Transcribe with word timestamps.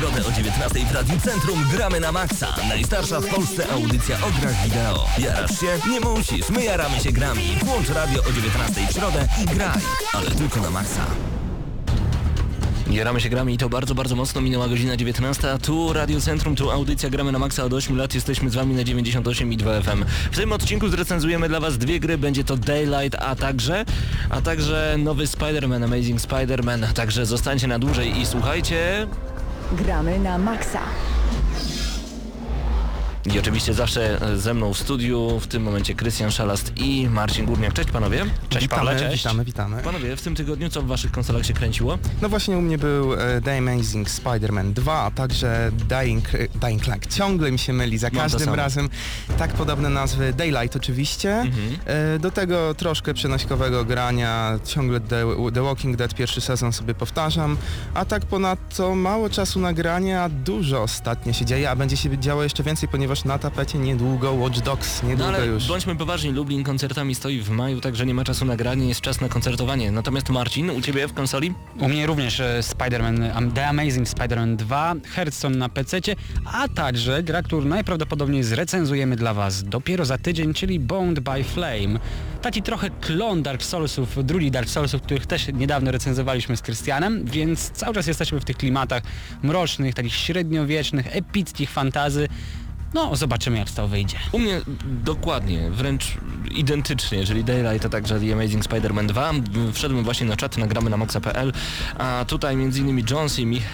Środę 0.00 0.26
o 0.28 0.32
19 0.32 0.80
w 0.80 0.94
Radiu 0.94 1.20
Centrum 1.20 1.64
gramy 1.72 2.00
na 2.00 2.12
maksa. 2.12 2.54
Najstarsza 2.68 3.20
w 3.20 3.26
Polsce 3.26 3.68
audycja 3.72 4.16
o 4.16 4.40
grach 4.40 4.64
wideo. 4.64 5.06
Jarasz 5.18 5.60
się? 5.60 5.90
Nie 5.90 6.00
musisz, 6.00 6.48
my 6.50 6.64
jaramy 6.64 7.00
się 7.00 7.12
grami. 7.12 7.42
Włącz 7.64 7.88
radio 7.88 8.22
o 8.22 8.32
19 8.32 8.86
w 8.90 8.92
środę 8.92 9.28
i 9.42 9.46
graj, 9.46 9.80
ale 10.12 10.30
tylko 10.30 10.60
na 10.60 10.70
maksa. 10.70 11.06
Jaramy 12.90 13.20
się 13.20 13.28
grami 13.28 13.54
i 13.54 13.58
to 13.58 13.68
bardzo, 13.68 13.94
bardzo 13.94 14.16
mocno. 14.16 14.40
Minęła 14.40 14.68
godzina 14.68 14.96
19. 14.96 15.58
Tu 15.62 15.92
Radio 15.92 16.20
Centrum, 16.20 16.56
tu 16.56 16.70
audycja 16.70 17.10
Gramy 17.10 17.32
na 17.32 17.38
Maxa 17.38 17.64
od 17.64 17.72
8 17.72 17.96
lat. 17.96 18.14
Jesteśmy 18.14 18.50
z 18.50 18.54
Wami 18.54 18.74
na 18.74 18.84
98 18.84 19.52
i 19.52 19.56
2 19.56 19.80
FM. 19.80 20.04
W 20.32 20.36
tym 20.36 20.52
odcinku 20.52 20.88
zrecenzujemy 20.88 21.48
dla 21.48 21.60
Was 21.60 21.78
dwie 21.78 22.00
gry. 22.00 22.18
Będzie 22.18 22.44
to 22.44 22.56
Daylight, 22.56 23.22
a 23.22 23.36
także, 23.36 23.84
a 24.30 24.40
także 24.40 24.96
nowy 24.98 25.24
Spider-Man, 25.24 25.84
Amazing 25.84 26.20
Spider-Man. 26.20 26.92
Także 26.92 27.26
zostańcie 27.26 27.66
na 27.66 27.78
dłużej 27.78 28.20
i 28.20 28.26
słuchajcie... 28.26 29.06
Gramy 29.74 30.18
na 30.22 30.38
maksa. 30.38 30.78
I 33.34 33.38
oczywiście 33.38 33.74
zawsze 33.74 34.22
e, 34.22 34.36
ze 34.36 34.54
mną 34.54 34.74
w 34.74 34.78
studiu, 34.78 35.40
w 35.40 35.46
tym 35.46 35.62
momencie 35.62 35.94
Krystian 35.94 36.30
Szalast 36.30 36.72
i 36.76 37.08
Marcin 37.08 37.46
Górniak. 37.46 37.72
Cześć 37.72 37.90
panowie. 37.90 38.24
Cześć 38.48 38.64
witamy, 38.64 38.86
Pawle, 38.86 39.00
cześć. 39.00 39.22
witamy, 39.24 39.44
witamy. 39.44 39.82
Panowie, 39.82 40.16
w 40.16 40.22
tym 40.22 40.34
tygodniu 40.34 40.68
co 40.68 40.82
w 40.82 40.86
waszych 40.86 41.12
konsolach 41.12 41.46
się 41.46 41.52
kręciło? 41.52 41.98
No 42.22 42.28
właśnie 42.28 42.58
u 42.58 42.60
mnie 42.60 42.78
był 42.78 43.14
e, 43.14 43.40
The 43.40 43.58
Amazing 43.58 44.08
Spider-Man 44.08 44.72
2, 44.72 45.02
a 45.02 45.10
także 45.10 45.70
Dying, 45.72 46.34
e, 46.34 46.38
Dying 46.54 46.86
Light. 46.86 47.14
Ciągle 47.14 47.52
mi 47.52 47.58
się 47.58 47.72
myli, 47.72 47.98
za 47.98 48.10
każdym 48.10 48.54
razem 48.54 48.88
tak 49.38 49.52
podobne 49.52 49.90
nazwy. 49.90 50.32
Daylight 50.32 50.76
oczywiście. 50.76 51.34
Mhm. 51.34 52.20
Do 52.20 52.30
tego 52.30 52.74
troszkę 52.74 53.14
przenośkowego 53.14 53.84
grania, 53.84 54.58
ciągle 54.64 55.00
The, 55.00 55.24
The 55.54 55.62
Walking 55.62 55.96
Dead 55.96 56.14
pierwszy 56.14 56.40
sezon 56.40 56.72
sobie 56.72 56.94
powtarzam, 56.94 57.56
a 57.94 58.04
tak 58.04 58.26
ponadto 58.26 58.94
mało 58.94 59.30
czasu 59.30 59.60
na 59.60 59.72
granie, 59.72 60.20
a 60.20 60.28
dużo 60.28 60.82
ostatnio 60.82 61.32
się 61.32 61.44
dzieje, 61.44 61.70
a 61.70 61.76
będzie 61.76 61.96
się 61.96 62.18
działo 62.18 62.42
jeszcze 62.42 62.62
więcej, 62.62 62.88
ponieważ 62.88 63.15
na 63.24 63.38
tapecie 63.38 63.78
niedługo 63.78 64.32
Watch 64.32 64.58
Dogs, 64.60 65.02
No 65.02 65.08
niedługo 65.08 65.28
ale 65.28 65.46
już. 65.46 65.68
bądźmy 65.68 65.96
poważni, 65.96 66.30
Lublin 66.32 66.64
koncertami 66.64 67.14
stoi 67.14 67.40
w 67.40 67.50
maju, 67.50 67.80
także 67.80 68.06
nie 68.06 68.14
ma 68.14 68.24
czasu 68.24 68.44
na 68.44 68.56
granie, 68.56 68.88
jest 68.88 69.00
czas 69.00 69.20
na 69.20 69.28
koncertowanie. 69.28 69.90
Natomiast 69.90 70.30
Marcin, 70.30 70.70
u 70.70 70.80
ciebie 70.80 71.08
w 71.08 71.12
konsoli? 71.14 71.54
U 71.78 71.88
mnie 71.88 72.06
również 72.06 72.40
e, 72.40 72.60
Spider-Man, 72.62 73.30
am- 73.34 73.52
The 73.52 73.66
Amazing 73.68 74.08
Spider-Man 74.08 74.56
2, 74.56 74.94
Hearthstone 75.14 75.56
na 75.56 75.68
PC, 75.68 75.98
a 76.44 76.68
także 76.68 77.22
gra, 77.22 77.42
którą 77.42 77.64
najprawdopodobniej 77.64 78.42
zrecenzujemy 78.42 79.16
dla 79.16 79.34
Was 79.34 79.64
dopiero 79.64 80.04
za 80.04 80.18
tydzień, 80.18 80.54
czyli 80.54 80.80
Bound 80.80 81.20
by 81.20 81.44
Flame. 81.44 81.98
Taki 82.42 82.62
trochę 82.62 82.90
klon 82.90 83.42
Dark 83.42 83.62
Soulsów, 83.62 84.24
drugi 84.26 84.50
Dark 84.50 84.68
Soulsów, 84.68 85.02
których 85.02 85.26
też 85.26 85.46
niedawno 85.52 85.90
recenzowaliśmy 85.90 86.56
z 86.56 86.62
Krystianem, 86.62 87.24
więc 87.24 87.70
cały 87.70 87.94
czas 87.94 88.06
jesteśmy 88.06 88.40
w 88.40 88.44
tych 88.44 88.56
klimatach 88.56 89.02
mrocznych, 89.42 89.94
takich 89.94 90.14
średniowiecznych, 90.14 91.16
epickich 91.16 91.70
fantazy. 91.70 92.28
No, 92.96 93.16
zobaczymy 93.16 93.58
jak 93.58 93.70
to 93.70 93.88
wyjdzie. 93.88 94.18
U 94.32 94.38
mnie 94.38 94.60
dokładnie, 95.04 95.70
wręcz 95.70 96.16
identycznie, 96.50 97.24
czyli 97.24 97.44
Daylight, 97.44 97.86
a 97.86 97.88
także 97.88 98.20
The 98.20 98.32
Amazing 98.32 98.64
Spider-Man 98.64 99.06
2. 99.06 99.32
Wszedłem 99.72 100.04
właśnie 100.04 100.26
na 100.26 100.36
czat, 100.36 100.58
nagramy 100.58 100.90
na 100.90 100.96
maxa.pl, 100.96 101.52
a 101.98 102.24
tutaj 102.28 102.54
m.in. 102.54 103.04
Jones 103.10 103.38
i 103.38 103.46
Michezi, 103.46 103.70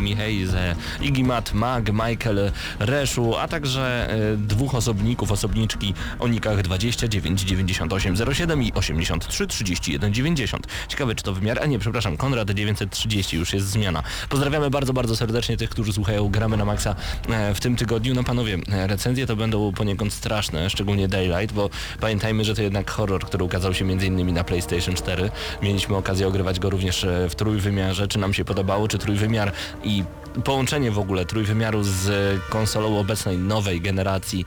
Michejze, 0.00 0.76
Iggy 1.00 1.24
Matt, 1.24 1.54
Mag, 1.54 1.92
Michael, 1.92 2.52
Reszu, 2.78 3.36
a 3.36 3.48
także 3.48 4.10
e, 4.10 4.36
dwóch 4.36 4.74
osobników, 4.74 5.32
osobniczki 5.32 5.94
o 6.18 6.28
nikach 6.28 6.62
29 6.62 7.42
98 7.42 8.16
07 8.34 8.62
i 8.62 8.72
83 8.72 9.46
31 9.46 10.14
90. 10.14 10.66
Ciekawe 10.88 11.14
czy 11.14 11.24
to 11.24 11.32
wymiar, 11.32 11.62
a 11.62 11.66
nie, 11.66 11.78
przepraszam, 11.78 12.16
Konrad 12.16 12.50
930 12.50 13.36
już 13.36 13.52
jest 13.52 13.66
zmiana. 13.66 14.02
Pozdrawiamy 14.28 14.70
bardzo, 14.70 14.92
bardzo 14.92 15.16
serdecznie 15.16 15.56
tych, 15.56 15.70
którzy 15.70 15.92
słuchają 15.92 16.28
Gramy 16.28 16.56
na 16.56 16.64
Maxa 16.64 16.96
e, 17.28 17.54
w 17.54 17.60
tym 17.60 17.76
tygodniu. 17.76 18.14
No 18.14 18.24
panowie, 18.24 18.58
recenzje 18.86 19.26
to 19.26 19.36
będą 19.36 19.72
poniekąd 19.72 20.12
straszne, 20.12 20.70
szczególnie 20.70 21.08
Daylight, 21.08 21.54
bo 21.54 21.70
pamiętajmy, 22.00 22.44
że 22.44 22.54
to 22.54 22.62
jednak 22.62 22.90
horror, 22.90 23.24
który 23.24 23.44
ukazał 23.44 23.74
się 23.74 23.84
m.in. 23.84 24.34
na 24.34 24.44
PlayStation 24.44 24.94
4. 24.94 25.30
Mieliśmy 25.62 25.96
okazję 25.96 26.28
ogrywać 26.28 26.60
go 26.60 26.70
również 26.70 27.04
e, 27.04 27.28
w 27.28 27.34
trójwymiarze, 27.34 28.08
czy 28.08 28.18
nam 28.18 28.34
się 28.34 28.44
podobało, 28.44 28.88
czy 28.88 28.98
trójwymiar 29.16 29.52
i 29.84 30.04
połączenie 30.44 30.90
w 30.90 30.98
ogóle 30.98 31.24
trójwymiaru 31.24 31.82
z 31.82 32.08
konsolą 32.48 32.98
obecnej 32.98 33.38
nowej 33.38 33.80
generacji 33.80 34.44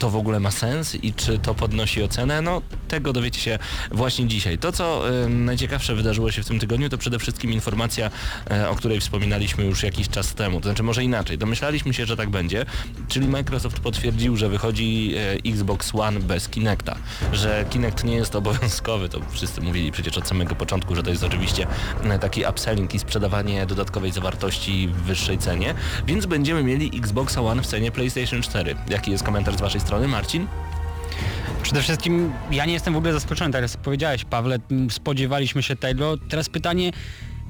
to 0.00 0.10
w 0.10 0.16
ogóle 0.16 0.40
ma 0.40 0.50
sens 0.50 0.94
i 0.94 1.14
czy 1.14 1.38
to 1.38 1.54
podnosi 1.54 2.02
ocenę? 2.02 2.42
No 2.42 2.62
tego 2.88 3.12
dowiecie 3.12 3.40
się 3.40 3.58
właśnie 3.90 4.28
dzisiaj. 4.28 4.58
To 4.58 4.72
co 4.72 5.10
y, 5.24 5.28
najciekawsze 5.28 5.94
wydarzyło 5.94 6.30
się 6.30 6.42
w 6.42 6.46
tym 6.46 6.58
tygodniu 6.58 6.88
to 6.88 6.98
przede 6.98 7.18
wszystkim 7.18 7.52
informacja, 7.52 8.10
y, 8.52 8.68
o 8.68 8.74
której 8.74 9.00
wspominaliśmy 9.00 9.64
już 9.64 9.82
jakiś 9.82 10.08
czas 10.08 10.34
temu. 10.34 10.60
To 10.60 10.68
znaczy 10.68 10.82
może 10.82 11.04
inaczej. 11.04 11.38
Domyślaliśmy 11.38 11.94
się, 11.94 12.06
że 12.06 12.16
tak 12.16 12.30
będzie, 12.30 12.66
czyli 13.08 13.28
Microsoft 13.28 13.80
potwierdził, 13.80 14.36
że 14.36 14.48
wychodzi 14.48 15.14
y, 15.44 15.50
Xbox 15.50 15.94
One 15.94 16.20
bez 16.20 16.48
Kinecta, 16.48 16.96
że 17.32 17.64
Kinect 17.70 18.04
nie 18.04 18.14
jest 18.14 18.36
obowiązkowy, 18.36 19.08
to 19.08 19.20
wszyscy 19.30 19.60
mówili 19.60 19.92
przecież 19.92 20.18
od 20.18 20.28
samego 20.28 20.54
początku, 20.54 20.94
że 20.94 21.02
to 21.02 21.10
jest 21.10 21.24
oczywiście 21.24 21.66
y, 22.16 22.18
taki 22.18 22.44
upselling 22.50 22.94
i 22.94 22.98
sprzedawanie 22.98 23.66
dodatkowej 23.66 24.12
zawartości 24.12 24.88
w 24.88 25.02
wyższej 25.02 25.38
cenie, 25.38 25.74
więc 26.06 26.26
będziemy 26.26 26.64
mieli 26.64 26.98
Xboxa 26.98 27.42
One 27.42 27.62
w 27.62 27.66
cenie 27.66 27.90
PlayStation 27.90 28.42
4. 28.42 28.76
Jaki 28.88 29.10
jest 29.10 29.24
komentarz 29.24 29.56
z 29.56 29.60
waszej 29.60 29.80
strony, 29.80 29.89
Marcin? 29.98 30.46
Przede 31.62 31.82
wszystkim 31.82 32.32
ja 32.50 32.66
nie 32.66 32.72
jestem 32.72 32.94
w 32.94 32.96
ogóle 32.96 33.12
zaskoczony, 33.12 33.52
tak 33.52 33.62
jak 33.62 33.70
powiedziałeś 33.70 34.24
Pawle, 34.24 34.58
spodziewaliśmy 34.90 35.62
się 35.62 35.76
tego. 35.76 36.16
Teraz 36.28 36.48
pytanie, 36.48 36.92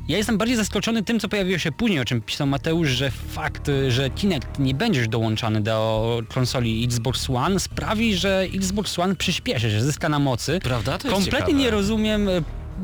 ja 0.08 0.16
jestem 0.16 0.38
bardziej 0.38 0.56
zaskoczony 0.56 1.02
tym, 1.02 1.20
co 1.20 1.28
pojawiło 1.28 1.58
się 1.58 1.72
później, 1.72 2.00
o 2.00 2.04
czym 2.04 2.20
pisał 2.20 2.46
Mateusz, 2.46 2.88
że 2.88 3.10
fakt, 3.10 3.70
że 3.88 4.10
Kinect 4.10 4.58
nie 4.58 4.74
będzie 4.74 5.00
już 5.00 5.08
dołączany 5.08 5.60
do 5.60 6.22
konsoli 6.34 6.84
Xbox 6.84 7.30
One 7.30 7.60
sprawi, 7.60 8.14
że 8.16 8.46
Xbox 8.54 8.98
One 8.98 9.16
przyspieszy, 9.16 9.70
że 9.70 9.82
zyska 9.82 10.08
na 10.08 10.18
mocy. 10.18 10.58
Prawda? 10.62 10.98
To 10.98 11.08
jest 11.08 11.14
Kompletnie 11.20 11.46
ciekawe. 11.46 11.52
nie 11.64 11.70
rozumiem 11.70 12.28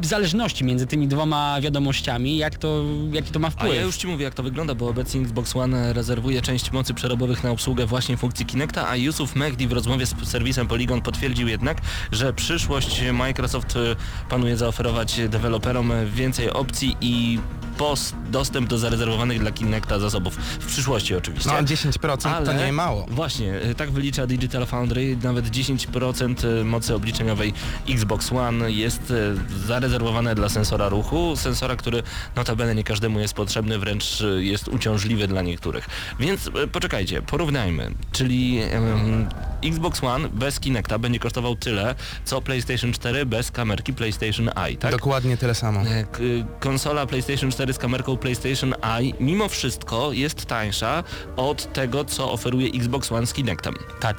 zależności 0.02 0.64
między 0.64 0.86
tymi 0.86 1.08
dwoma 1.08 1.60
wiadomościami, 1.60 2.36
jak 2.36 2.58
to, 2.58 2.84
jaki 3.12 3.30
to 3.32 3.38
ma 3.38 3.48
A 3.48 3.50
wpływ. 3.50 3.74
ja 3.74 3.82
już 3.82 3.96
Ci 3.96 4.06
mówię 4.06 4.24
jak 4.24 4.34
to 4.34 4.42
wygląda, 4.42 4.74
bo 4.74 4.88
obecnie 4.88 5.20
Xbox 5.20 5.56
One 5.56 5.92
rezerwuje 5.92 6.42
część 6.42 6.72
mocy 6.72 6.94
przerobowych 6.94 7.44
na 7.44 7.50
obsługę 7.50 7.86
właśnie 7.86 8.16
funkcji 8.16 8.46
Kinecta, 8.46 8.88
a 8.88 8.96
Yusuf 8.96 9.36
Mehdi 9.36 9.66
w 9.68 9.72
rozmowie 9.72 10.06
z 10.06 10.14
serwisem 10.28 10.66
Polygon 10.66 11.02
potwierdził 11.02 11.48
jednak, 11.48 11.80
że 12.12 12.32
przyszłość 12.32 13.02
Microsoft 13.12 13.76
y, 13.76 13.96
planuje 14.28 14.56
zaoferować 14.56 15.20
deweloperom 15.28 15.92
więcej 16.14 16.50
opcji 16.50 16.96
i 17.00 17.38
post 17.78 18.14
dostęp 18.30 18.68
do 18.68 18.78
zarezerwowanych 18.78 19.38
dla 19.38 19.50
Kinecta 19.50 19.98
zasobów. 19.98 20.36
W 20.36 20.66
przyszłości 20.66 21.14
oczywiście. 21.14 21.50
No 21.50 21.62
10% 21.62 22.46
to 22.46 22.52
nie 22.52 22.72
mało. 22.72 23.06
Właśnie, 23.08 23.54
y, 23.70 23.74
tak 23.74 23.90
wylicza 23.90 24.26
Digital 24.26 24.66
Foundry, 24.66 25.16
nawet 25.22 25.50
10% 25.50 26.64
mocy 26.64 26.94
obliczeniowej 26.94 27.52
Xbox 27.88 28.32
One 28.32 28.72
jest 28.72 29.10
y, 29.10 29.36
zarezerwowane 29.66 30.34
dla 30.34 30.48
sensora 30.48 30.88
ruchu, 30.88 31.36
sensora, 31.36 31.76
który 31.76 32.02
notabene 32.36 32.74
nie 32.74 32.84
każdemu 32.84 33.20
jest 33.20 33.34
potrzebny, 33.34 33.78
wręcz 33.78 34.20
y, 34.20 34.44
jest 34.44 34.68
uciążliwy 34.68 35.28
dla 35.28 35.42
niektórych. 35.42 35.88
Więc 36.20 36.46
y, 36.46 36.68
poczekajcie, 36.72 37.22
porównajmy, 37.22 37.90
czyli 38.12 38.60
Xbox 39.68 40.04
One 40.04 40.28
bez 40.28 40.60
Kinecta 40.60 40.98
będzie 40.98 41.18
kosztował 41.18 41.56
tyle, 41.56 41.94
co 42.24 42.42
PlayStation 42.42 42.92
4 42.92 43.26
bez 43.26 43.50
kamerki 43.50 43.92
PlayStation 43.92 44.50
Eye, 44.66 44.76
tak? 44.76 44.90
Dokładnie 44.90 45.36
tyle 45.36 45.54
samo. 45.54 45.80
E, 45.80 46.04
k- 46.04 46.18
Konsola 46.60 47.06
PlayStation 47.06 47.50
4 47.52 47.72
z 47.72 47.78
kamerką 47.78 48.16
PlayStation 48.16 48.74
Eye 48.82 49.12
mimo 49.20 49.48
wszystko 49.48 50.12
jest 50.12 50.46
tańsza 50.46 51.04
od 51.36 51.72
tego, 51.72 52.04
co 52.04 52.32
oferuje 52.32 52.68
Xbox 52.68 53.12
One 53.12 53.26
z 53.26 53.32
Kinectem. 53.32 53.74
Tak. 54.00 54.16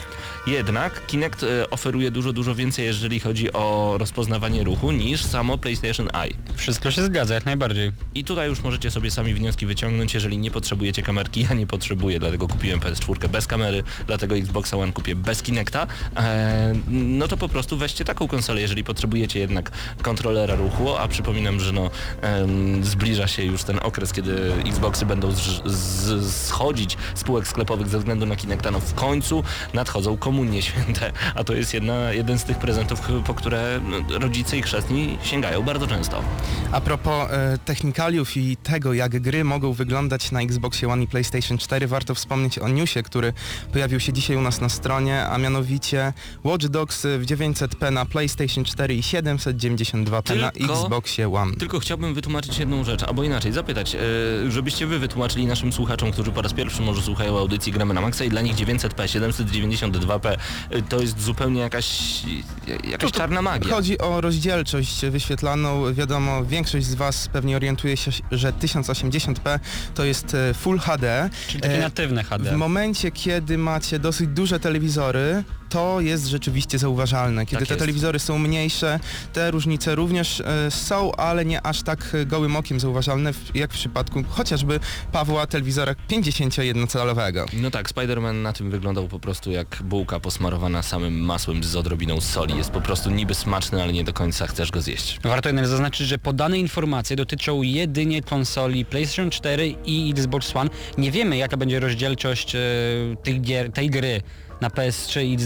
Jednak 0.47 1.05
Kinect 1.07 1.43
e, 1.43 1.69
oferuje 1.69 2.11
dużo, 2.11 2.33
dużo 2.33 2.55
więcej, 2.55 2.85
jeżeli 2.85 3.19
chodzi 3.19 3.53
o 3.53 3.95
rozpoznawanie 3.97 4.63
ruchu, 4.63 4.91
niż 4.91 5.23
samo 5.23 5.57
PlayStation 5.57 6.09
Eye. 6.15 6.33
Wszystko 6.55 6.91
się 6.91 7.03
zgadza, 7.05 7.33
jak 7.35 7.45
najbardziej. 7.45 7.91
I 8.15 8.23
tutaj 8.23 8.49
już 8.49 8.61
możecie 8.63 8.91
sobie 8.91 9.11
sami 9.11 9.33
wnioski 9.33 9.65
wyciągnąć, 9.65 10.13
jeżeli 10.13 10.37
nie 10.37 10.51
potrzebujecie 10.51 11.01
kamerki. 11.03 11.47
Ja 11.49 11.53
nie 11.55 11.67
potrzebuję, 11.67 12.19
dlatego 12.19 12.47
kupiłem 12.47 12.79
PS4 12.79 13.27
bez 13.29 13.47
kamery, 13.47 13.83
dlatego 14.07 14.35
Xboxa 14.35 14.77
One 14.77 14.91
kupię 14.93 15.15
bez 15.15 15.36
bez 15.37 15.43
Kinecta, 15.43 15.87
e, 16.15 16.73
no 16.89 17.27
to 17.27 17.37
po 17.37 17.49
prostu 17.49 17.77
weźcie 17.77 18.05
taką 18.05 18.27
konsolę, 18.27 18.61
jeżeli 18.61 18.83
potrzebujecie 18.83 19.39
jednak 19.39 19.71
kontrolera 20.01 20.55
ruchu, 20.55 20.97
a 20.97 21.07
przypominam, 21.07 21.59
że 21.59 21.71
no 21.71 21.89
zbliża 22.81 23.27
się 23.27 23.43
już 23.43 23.63
ten 23.63 23.79
okres, 23.83 24.13
kiedy 24.13 24.53
Xboxy 24.65 25.05
będą 25.05 25.29
schodzić 26.29 26.97
z 27.15 27.23
półek 27.23 27.47
sklepowych 27.47 27.87
ze 27.87 27.97
względu 27.97 28.25
na 28.25 28.35
Kinecta, 28.35 28.71
no 28.71 28.79
w 28.79 28.93
końcu 28.93 29.43
nadchodzą 29.73 30.17
komunie 30.17 30.61
święte, 30.61 31.11
a 31.35 31.43
to 31.43 31.53
jest 31.53 31.73
jedna, 31.73 32.11
jeden 32.11 32.39
z 32.39 32.43
tych 32.43 32.57
prezentów, 32.57 33.01
po 33.25 33.33
które 33.33 33.79
rodzice 34.09 34.57
i 34.57 34.61
chrzestni 34.61 35.17
sięgają 35.23 35.63
bardzo 35.63 35.87
często. 35.87 36.23
A 36.71 36.81
propos 36.81 37.31
e, 37.31 37.57
technikaliów 37.65 38.37
i 38.37 38.57
tego, 38.57 38.93
jak 38.93 39.19
gry 39.19 39.43
mogą 39.43 39.73
wyglądać 39.73 40.31
na 40.31 40.41
Xboxie 40.41 40.89
One 40.89 41.03
i 41.03 41.07
PlayStation 41.07 41.57
4, 41.57 41.87
warto 41.87 42.15
wspomnieć 42.15 42.59
o 42.59 42.67
newsie, 42.67 43.03
który 43.03 43.33
pojawił 43.71 43.99
się 43.99 44.13
dzisiaj 44.13 44.37
u 44.37 44.41
nas 44.41 44.61
na 44.61 44.69
stronie, 44.69 45.16
a 45.29 45.37
mianowicie 45.37 46.13
Watch 46.43 46.65
Dogs 46.65 47.01
w 47.01 47.25
900p 47.25 47.91
na 47.91 48.05
PlayStation 48.05 48.63
4 48.65 48.95
i 48.95 49.01
792p 49.01 50.39
na 50.41 50.51
Tylko- 50.51 50.73
Xboxie 50.81 51.33
One. 51.33 51.55
Tylko 51.55 51.79
chciałbym 51.79 52.13
wytłumaczyć 52.13 52.57
jedną 52.57 52.83
rzecz, 52.83 53.03
albo 53.03 53.23
inaczej, 53.23 53.51
zapytać, 53.53 53.95
e, 53.95 53.99
żebyście 54.51 54.87
wy 54.87 54.99
wytłumaczyli 54.99 55.45
naszym 55.47 55.73
słuchaczom, 55.73 56.11
którzy 56.11 56.31
po 56.31 56.41
raz 56.41 56.53
pierwszy 56.53 56.81
może 56.81 57.01
słuchają 57.01 57.37
audycji 57.37 57.71
Gramy 57.71 57.93
na 57.93 58.01
Maxa 58.01 58.23
i 58.25 58.29
dla 58.29 58.41
nich 58.41 58.55
900p, 58.55 59.03
792p 59.07 60.37
e, 60.69 60.81
to 60.81 61.01
jest 61.01 61.21
zupełnie 61.21 61.61
jakaś, 61.61 62.21
jakaś 62.67 62.91
To- 62.99 63.11
to 63.11 63.17
czarna 63.17 63.41
magia. 63.41 63.69
Chodzi 63.73 63.97
o 63.97 64.21
rozdzielczość 64.21 65.05
wyświetlaną. 65.05 65.93
Wiadomo, 65.93 66.45
większość 66.45 66.85
z 66.85 66.95
Was 66.95 67.27
pewnie 67.27 67.55
orientuje 67.55 67.97
się, 67.97 68.11
że 68.31 68.51
1080p 68.53 69.59
to 69.95 70.05
jest 70.05 70.33
e, 70.33 70.53
Full 70.53 70.79
HD. 70.79 71.29
Czyli 71.47 71.61
takie 71.61 71.77
E, 71.77 71.81
natywne 71.81 72.23
HD. 72.23 72.51
W 72.51 72.55
momencie, 72.57 73.11
kiedy 73.11 73.57
macie 73.57 73.99
dosyć 73.99 74.27
duże 74.29 74.59
telewizory, 74.59 75.06
to 75.69 76.01
jest 76.01 76.27
rzeczywiście 76.27 76.77
zauważalne. 76.79 77.45
Kiedy 77.45 77.59
Tak 77.59 77.67
te 77.67 77.73
jest. 77.73 77.79
telewizory 77.79 78.19
są 78.19 78.37
mniejsze, 78.39 78.99
te 79.33 79.51
różnice 79.51 79.95
również 79.95 80.41
e, 80.41 80.71
są, 80.71 81.11
ale 81.15 81.45
nie 81.45 81.65
aż 81.65 81.81
tak 81.83 82.15
gołym 82.25 82.55
okiem 82.55 82.79
zauważalne, 82.79 83.33
w- 83.33 83.55
jak 83.55 83.71
w 83.71 83.75
przypadku 83.75 84.23
chociażby 84.29 84.79
Pawła 85.11 85.47
telewizora 85.47 85.95
51-calowego. 86.09 87.45
No 87.53 87.71
tak, 87.71 87.89
Spider-Man 87.89 88.33
na 88.41 88.53
tym 88.53 88.71
wyglądał 88.71 89.07
po 89.07 89.19
prostu 89.19 89.51
jak 89.51 89.77
bułka 89.83 90.19
posmarowana 90.19 90.83
samym 90.83 91.19
masłem 91.19 91.63
z 91.63 91.75
odrobiną 91.75 92.21
soli. 92.21 92.57
Jest 92.57 92.69
po 92.71 92.81
prostu 92.81 93.09
niby 93.11 93.35
smaczny, 93.35 93.83
ale 93.83 93.93
nie 93.93 94.03
do 94.03 94.13
końca 94.13 94.47
chcesz 94.47 94.71
go 94.71 94.81
zjeść. 94.81 95.19
Warto 95.23 95.49
jednak 95.49 95.67
zaznaczyć, 95.67 96.07
że 96.07 96.17
podane 96.17 96.57
informacje 96.59 97.15
dotyczą 97.15 97.61
jedynie 97.61 98.21
konsoli 98.21 98.85
PlayStation 98.85 99.29
4 99.29 99.75
i 99.85 100.11
Xbox 100.11 100.55
One. 100.55 100.69
Nie 100.97 101.11
wiemy 101.11 101.37
jaka 101.37 101.57
będzie 101.57 101.79
rozdzielczość 101.79 102.55
e, 102.55 102.59
tych 103.23 103.41
gier, 103.41 103.71
tej 103.71 103.89
gry 103.89 104.21
na 104.61 104.69
PS3 104.69 105.23
i 105.23 105.37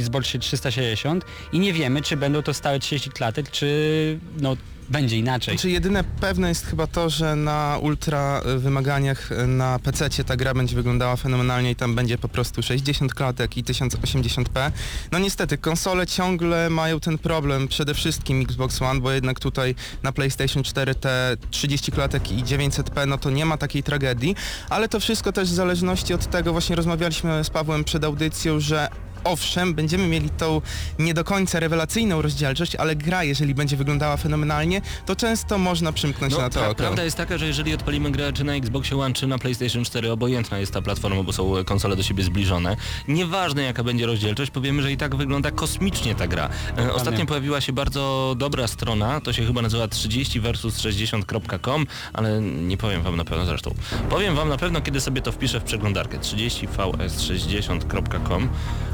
Xboxie 0.00 0.40
360 0.40 1.24
i 1.52 1.58
nie 1.58 1.72
wiemy 1.72 2.02
czy 2.02 2.16
będą 2.16 2.42
to 2.42 2.54
stałe 2.54 2.78
30 2.78 3.10
klatek, 3.10 3.50
czy 3.50 4.18
no 4.40 4.56
będzie 4.88 5.18
inaczej. 5.18 5.54
Znaczy 5.54 5.70
jedyne 5.70 6.04
pewne 6.04 6.48
jest 6.48 6.66
chyba 6.66 6.86
to, 6.86 7.10
że 7.10 7.36
na 7.36 7.78
ultra 7.82 8.40
e, 8.44 8.58
wymaganiach 8.58 9.32
e, 9.32 9.46
na 9.46 9.78
PC 9.78 10.24
ta 10.24 10.36
gra 10.36 10.54
będzie 10.54 10.76
wyglądała 10.76 11.16
fenomenalnie 11.16 11.70
i 11.70 11.76
tam 11.76 11.94
będzie 11.94 12.18
po 12.18 12.28
prostu 12.28 12.62
60 12.62 13.14
klatek 13.14 13.56
i 13.56 13.64
1080p. 13.64 14.70
No 15.12 15.18
niestety, 15.18 15.58
konsole 15.58 16.06
ciągle 16.06 16.70
mają 16.70 17.00
ten 17.00 17.18
problem, 17.18 17.68
przede 17.68 17.94
wszystkim 17.94 18.40
Xbox 18.40 18.82
One, 18.82 19.00
bo 19.00 19.12
jednak 19.12 19.40
tutaj 19.40 19.74
na 20.02 20.12
PlayStation 20.12 20.62
4 20.62 20.94
te 20.94 21.36
30 21.50 21.92
klatek 21.92 22.32
i 22.32 22.44
900p, 22.44 23.06
no 23.06 23.18
to 23.18 23.30
nie 23.30 23.44
ma 23.44 23.56
takiej 23.56 23.82
tragedii, 23.82 24.36
ale 24.70 24.88
to 24.88 25.00
wszystko 25.00 25.32
też 25.32 25.48
w 25.48 25.54
zależności 25.54 26.14
od 26.14 26.30
tego, 26.30 26.52
właśnie 26.52 26.76
rozmawialiśmy 26.76 27.44
z 27.44 27.50
Pawłem 27.50 27.84
przed 27.84 28.04
audycją, 28.04 28.60
że 28.60 28.88
owszem, 29.24 29.74
będziemy 29.74 30.06
mieli 30.08 30.30
tą 30.30 30.60
nie 30.98 31.14
do 31.14 31.24
końca 31.24 31.60
rewelacyjną 31.60 32.22
rozdzielczość, 32.22 32.76
ale 32.76 32.96
gra, 32.96 33.24
jeżeli 33.24 33.54
będzie 33.54 33.76
wyglądała 33.76 34.16
fenomenalnie, 34.16 34.80
to 35.06 35.16
często 35.16 35.58
można 35.58 35.92
przymknąć 35.92 36.36
na 36.38 36.50
to 36.50 36.60
pra- 36.60 36.64
oko. 36.66 36.74
prawda 36.74 37.04
jest 37.04 37.16
taka, 37.16 37.38
że 37.38 37.46
jeżeli 37.46 37.74
odpalimy 37.74 38.10
grę 38.10 38.32
czy 38.32 38.44
na 38.44 38.54
Xboxie 38.54 38.98
One, 38.98 39.14
czy 39.14 39.26
na 39.26 39.38
PlayStation 39.38 39.84
4, 39.84 40.12
obojętna 40.12 40.58
jest 40.58 40.72
ta 40.72 40.82
platforma, 40.82 41.22
bo 41.22 41.32
są 41.32 41.64
konsole 41.64 41.96
do 41.96 42.02
siebie 42.02 42.24
zbliżone, 42.24 42.76
nieważne 43.08 43.62
jaka 43.62 43.84
będzie 43.84 44.06
rozdzielczość, 44.06 44.50
powiemy, 44.50 44.82
że 44.82 44.92
i 44.92 44.96
tak 44.96 45.16
wygląda 45.16 45.50
kosmicznie 45.50 46.14
ta 46.14 46.26
gra. 46.26 46.48
E, 46.78 46.92
Ostatnio 46.92 47.26
pojawiła 47.26 47.60
się 47.60 47.72
bardzo 47.72 48.34
dobra 48.38 48.66
strona, 48.66 49.20
to 49.20 49.32
się 49.32 49.46
chyba 49.46 49.62
nazywa 49.62 49.88
30 49.88 50.40
versus 50.40 50.78
60.com, 50.78 51.86
ale 52.12 52.40
nie 52.40 52.76
powiem 52.76 53.02
wam 53.02 53.16
na 53.16 53.24
pewno 53.24 53.46
zresztą. 53.46 53.74
Powiem 54.10 54.34
wam 54.34 54.48
na 54.48 54.56
pewno, 54.56 54.80
kiedy 54.80 55.00
sobie 55.00 55.22
to 55.22 55.32
wpiszę 55.32 55.60
w 55.60 55.64
przeglądarkę. 55.64 56.18
30vs60.com 56.18 58.48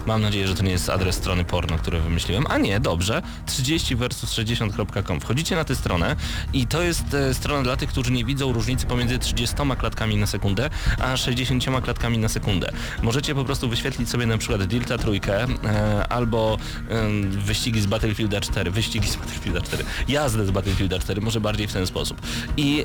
Mam 0.06 0.19
nadzieję, 0.20 0.48
że 0.48 0.54
to 0.54 0.62
nie 0.62 0.70
jest 0.70 0.90
adres 0.90 1.16
strony 1.16 1.44
porno, 1.44 1.78
który 1.78 2.00
wymyśliłem. 2.00 2.44
A 2.48 2.58
nie, 2.58 2.80
dobrze. 2.80 3.22
30 3.46 3.96
versus 3.96 4.32
60.com. 4.32 5.20
Wchodzicie 5.20 5.56
na 5.56 5.64
tę 5.64 5.76
stronę 5.76 6.16
i 6.52 6.66
to 6.66 6.82
jest 6.82 7.14
e, 7.14 7.34
strona 7.34 7.62
dla 7.62 7.76
tych, 7.76 7.90
którzy 7.90 8.12
nie 8.12 8.24
widzą 8.24 8.52
różnicy 8.52 8.86
pomiędzy 8.86 9.18
30 9.18 9.56
klatkami 9.78 10.16
na 10.16 10.26
sekundę, 10.26 10.70
a 10.98 11.16
60 11.16 11.64
klatkami 11.84 12.18
na 12.18 12.28
sekundę. 12.28 12.72
Możecie 13.02 13.34
po 13.34 13.44
prostu 13.44 13.68
wyświetlić 13.68 14.10
sobie 14.10 14.26
na 14.26 14.38
przykład 14.38 14.64
Dilta 14.64 14.98
trójkę 14.98 15.44
e, 15.44 16.08
albo 16.08 16.58
e, 16.90 17.08
wyścigi 17.30 17.80
z 17.80 17.86
Battlefielda 17.86 18.40
4, 18.40 18.70
wyścigi 18.70 19.08
z 19.08 19.16
Battlefielda 19.16 19.60
4, 19.60 19.84
jazdę 20.08 20.46
z 20.46 20.50
Battlefielda 20.50 20.98
4, 20.98 21.20
może 21.20 21.40
bardziej 21.40 21.66
w 21.66 21.72
ten 21.72 21.86
sposób. 21.86 22.20
I 22.56 22.84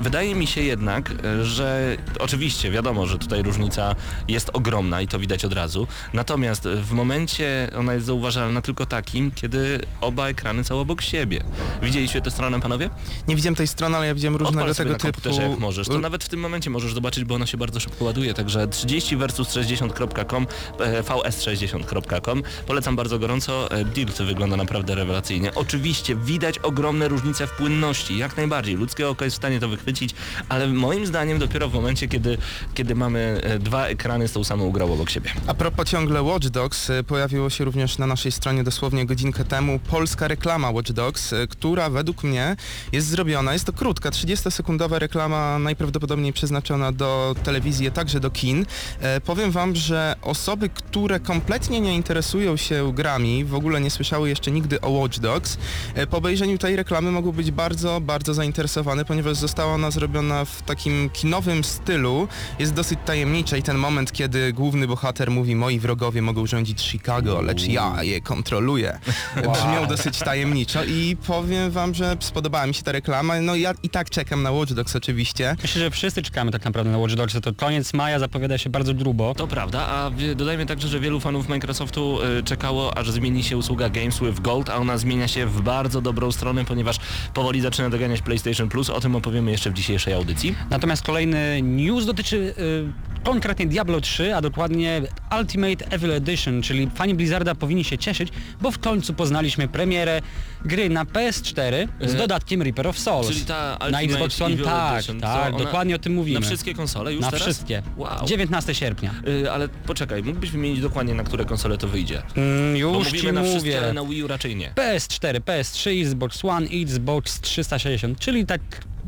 wydaje 0.00 0.34
mi 0.34 0.46
się 0.46 0.62
jednak, 0.62 1.10
e, 1.10 1.44
że 1.44 1.96
oczywiście 2.18 2.70
wiadomo, 2.70 3.06
że 3.06 3.18
tutaj 3.18 3.42
różnica 3.42 3.94
jest 4.28 4.50
ogromna 4.52 5.00
i 5.00 5.08
to 5.08 5.18
widać 5.18 5.44
od 5.44 5.52
razu, 5.52 5.86
natomiast 6.12 6.68
w 6.76 6.92
momencie 6.92 7.70
ona 7.78 7.94
jest 7.94 8.06
zauważalna 8.06 8.62
tylko 8.62 8.86
takim, 8.86 9.30
kiedy 9.30 9.80
oba 10.00 10.28
ekrany 10.28 10.64
są 10.64 10.80
obok 10.80 11.02
siebie. 11.02 11.40
Widzieliście 11.82 12.20
tę 12.20 12.30
stronę, 12.30 12.60
panowie? 12.60 12.90
Nie 13.28 13.36
widziałem 13.36 13.54
tej 13.54 13.66
strony, 13.66 13.96
ale 13.96 14.06
ja 14.06 14.14
widziałem 14.14 14.36
różnego 14.36 14.60
Odpal 14.60 14.74
tego 14.74 14.92
na 14.92 14.98
typu... 14.98 15.12
komputerze 15.12 15.42
jak 15.42 15.58
możesz. 15.58 15.88
To 15.88 15.98
nawet 15.98 16.24
w 16.24 16.28
tym 16.28 16.40
momencie 16.40 16.70
możesz 16.70 16.94
zobaczyć, 16.94 17.24
bo 17.24 17.34
ona 17.34 17.46
się 17.46 17.56
bardzo 17.58 17.80
szybko 17.80 18.04
ładuje, 18.04 18.34
także 18.34 18.68
30 18.68 19.16
versus 19.16 19.48
60.com, 19.48 20.46
e, 20.80 21.02
vs60.com. 21.02 22.42
Polecam 22.66 22.96
bardzo 22.96 23.18
gorąco. 23.18 23.70
E, 23.70 23.84
Dirt 23.84 24.22
wygląda 24.22 24.56
naprawdę 24.56 24.94
rewelacyjnie. 24.94 25.54
Oczywiście 25.54 26.16
widać 26.16 26.58
ogromne 26.58 27.08
różnice 27.08 27.46
w 27.46 27.50
płynności, 27.50 28.18
jak 28.18 28.36
najbardziej. 28.36 28.76
Ludzkie 28.76 29.08
oko 29.08 29.24
jest 29.24 29.36
w 29.36 29.40
stanie 29.40 29.60
to 29.60 29.68
wychwycić, 29.68 30.14
ale 30.48 30.66
moim 30.66 31.06
zdaniem 31.06 31.38
dopiero 31.38 31.68
w 31.68 31.74
momencie, 31.74 32.08
kiedy, 32.08 32.38
kiedy 32.74 32.94
mamy 32.94 33.40
e, 33.42 33.58
dwa 33.58 33.86
ekrany 33.86 34.28
z 34.28 34.32
tą 34.32 34.44
samą 34.44 34.70
grą 34.70 34.92
obok 34.92 35.10
siebie. 35.10 35.30
A 35.46 35.54
propos 35.54 35.88
ciągle 35.88 36.22
Watch 36.22 36.46
Dogs, 36.50 36.90
y, 36.90 37.04
pojawiło 37.04 37.50
się 37.50 37.64
również 37.64 37.98
na 37.98 38.06
naszej 38.06 38.32
stronie 38.32 38.64
dosłownie 38.64 39.06
godzinkę 39.06 39.44
temu 39.44 39.78
polska 39.78 40.28
reklama 40.28 40.70
Watch 40.70 40.92
Dogs, 40.92 41.32
y, 41.32 41.46
która 41.48 41.90
według 41.90 42.24
mnie 42.24 42.56
jest 42.92 43.08
zrobiona. 43.08 43.52
Jest 43.52 43.64
to 43.64 43.72
krótka, 43.72 44.10
30-sekundowa 44.10 44.98
reklama, 44.98 45.58
najprawdopodobniej 45.58 46.32
przeznaczona 46.32 46.92
do 46.92 47.34
telewizji, 47.42 47.88
a 47.88 47.90
także 47.90 48.20
do 48.20 48.30
kin. 48.30 48.66
E, 49.00 49.20
powiem 49.20 49.50
wam, 49.50 49.76
że 49.76 50.16
osoby, 50.22 50.68
które 50.68 51.20
kompletnie 51.20 51.80
nie 51.80 51.94
interesują 51.94 52.56
się 52.56 52.92
grami, 52.94 53.44
w 53.44 53.54
ogóle 53.54 53.80
nie 53.80 53.90
słyszały 53.90 54.28
jeszcze 54.28 54.50
nigdy 54.50 54.80
o 54.80 54.90
Watch 54.90 55.18
Dogs, 55.18 55.58
e, 55.94 56.06
po 56.06 56.16
obejrzeniu 56.16 56.58
tej 56.58 56.76
reklamy 56.76 57.10
mogą 57.10 57.32
być 57.32 57.50
bardzo, 57.50 58.00
bardzo 58.00 58.34
zainteresowane, 58.34 59.04
ponieważ 59.04 59.36
została 59.36 59.74
ona 59.74 59.90
zrobiona 59.90 60.44
w 60.44 60.62
takim 60.62 61.10
kinowym 61.10 61.64
stylu. 61.64 62.28
Jest 62.58 62.74
dosyć 62.74 62.98
tajemnicza 63.06 63.56
i 63.56 63.62
ten 63.62 63.76
moment, 63.76 64.12
kiedy 64.12 64.52
główny 64.52 64.86
bohater 64.86 65.30
mówi 65.30 65.56
moi 65.56 65.78
wrogowie 65.78 66.22
mogą 66.22 66.39
rządzić 66.46 66.82
Chicago, 66.82 67.40
lecz 67.40 67.66
ja 67.66 68.02
je 68.02 68.20
kontroluję. 68.20 68.98
Brzmią 69.36 69.86
dosyć 69.88 70.18
tajemniczo 70.18 70.84
i 70.84 71.16
powiem 71.26 71.70
wam, 71.70 71.94
że 71.94 72.16
spodobała 72.20 72.66
mi 72.66 72.74
się 72.74 72.82
ta 72.82 72.92
reklama. 72.92 73.40
No 73.40 73.56
ja 73.56 73.72
i 73.82 73.88
tak 73.88 74.10
czekam 74.10 74.42
na 74.42 74.50
Watch 74.50 74.72
Dogs 74.72 74.96
oczywiście. 74.96 75.56
Myślę, 75.62 75.80
że 75.80 75.90
wszyscy 75.90 76.22
czekamy 76.22 76.50
tak 76.50 76.64
naprawdę 76.64 76.90
na 76.90 76.98
Watch 76.98 77.14
Dogs, 77.14 77.40
to 77.42 77.54
koniec 77.54 77.92
maja 77.92 78.18
zapowiada 78.18 78.58
się 78.58 78.70
bardzo 78.70 78.94
grubo. 78.94 79.34
To 79.34 79.46
prawda, 79.46 79.86
a 79.86 80.10
dodajmy 80.36 80.66
także, 80.66 80.88
że 80.88 81.00
wielu 81.00 81.20
fanów 81.20 81.48
Microsoftu 81.48 82.18
y, 82.38 82.42
czekało, 82.42 82.98
aż 82.98 83.10
zmieni 83.10 83.42
się 83.42 83.56
usługa 83.56 83.88
Games 83.88 84.20
with 84.20 84.40
Gold, 84.40 84.70
a 84.70 84.76
ona 84.76 84.98
zmienia 84.98 85.28
się 85.28 85.46
w 85.46 85.60
bardzo 85.62 86.00
dobrą 86.00 86.32
stronę, 86.32 86.64
ponieważ 86.64 86.96
powoli 87.34 87.60
zaczyna 87.60 87.90
doganiać 87.90 88.22
PlayStation 88.22 88.68
Plus. 88.68 88.90
O 88.90 89.00
tym 89.00 89.16
opowiemy 89.16 89.50
jeszcze 89.50 89.70
w 89.70 89.74
dzisiejszej 89.74 90.14
audycji. 90.14 90.54
Natomiast 90.70 91.02
kolejny 91.02 91.62
news 91.62 92.06
dotyczy 92.06 92.54
y, 92.58 93.20
konkretnie 93.24 93.66
Diablo 93.66 94.00
3, 94.00 94.34
a 94.34 94.40
dokładnie 94.40 95.02
Ultimate 95.38 95.90
Evil 95.90 96.12
Edition, 96.12 96.29
czyli 96.62 96.90
fani 96.94 97.14
Blizzarda 97.14 97.54
powinni 97.54 97.84
się 97.84 97.98
cieszyć, 97.98 98.28
bo 98.60 98.70
w 98.70 98.78
końcu 98.78 99.14
poznaliśmy 99.14 99.68
premierę 99.68 100.20
gry 100.64 100.90
na 100.90 101.04
PS4 101.04 101.88
z 102.00 102.14
Y, 102.14 102.16
dodatkiem 102.18 102.62
Reaper 102.62 102.86
of 102.86 102.98
Souls. 102.98 103.28
Czyli 103.28 103.44
ta 103.44 103.78
na 103.90 104.00
Xbox 104.00 104.42
One, 104.42 104.54
Evil 104.54 104.64
tak, 104.64 104.94
Edition, 104.98 105.20
to 105.20 105.26
tak, 105.26 105.54
ona 105.54 105.64
dokładnie 105.64 105.94
o 105.96 105.98
tym 105.98 106.14
mówimy. 106.14 106.40
Na 106.40 106.46
wszystkie 106.46 106.74
konsole 106.74 107.12
już 107.12 107.20
Na 107.22 107.30
teraz? 107.30 107.42
wszystkie. 107.42 107.82
Wow. 107.96 108.26
19 108.26 108.74
sierpnia. 108.74 109.14
Y, 109.28 109.50
ale 109.50 109.68
poczekaj, 109.68 110.22
mógłbyś 110.22 110.50
wymienić 110.50 110.80
dokładnie 110.80 111.14
na 111.14 111.22
które 111.24 111.44
konsole 111.44 111.78
to 111.78 111.88
wyjdzie? 111.88 112.22
Mm, 112.36 112.72
Bo 112.72 112.78
już 112.78 113.06
mówimy 113.06 113.18
ci 113.20 113.32
na 113.32 113.42
wszystkie, 113.42 113.58
mówię. 113.70 113.78
ale 113.78 113.92
na 113.92 114.04
Wii 114.04 114.24
U 114.24 114.26
raczej 114.28 114.56
nie. 114.56 114.70
PS4, 114.74 115.40
PS3, 115.40 116.02
Xbox 116.02 116.44
One 116.44 116.66
Xbox 116.66 117.40
360, 117.40 118.18
czyli 118.18 118.46
tak 118.46 118.60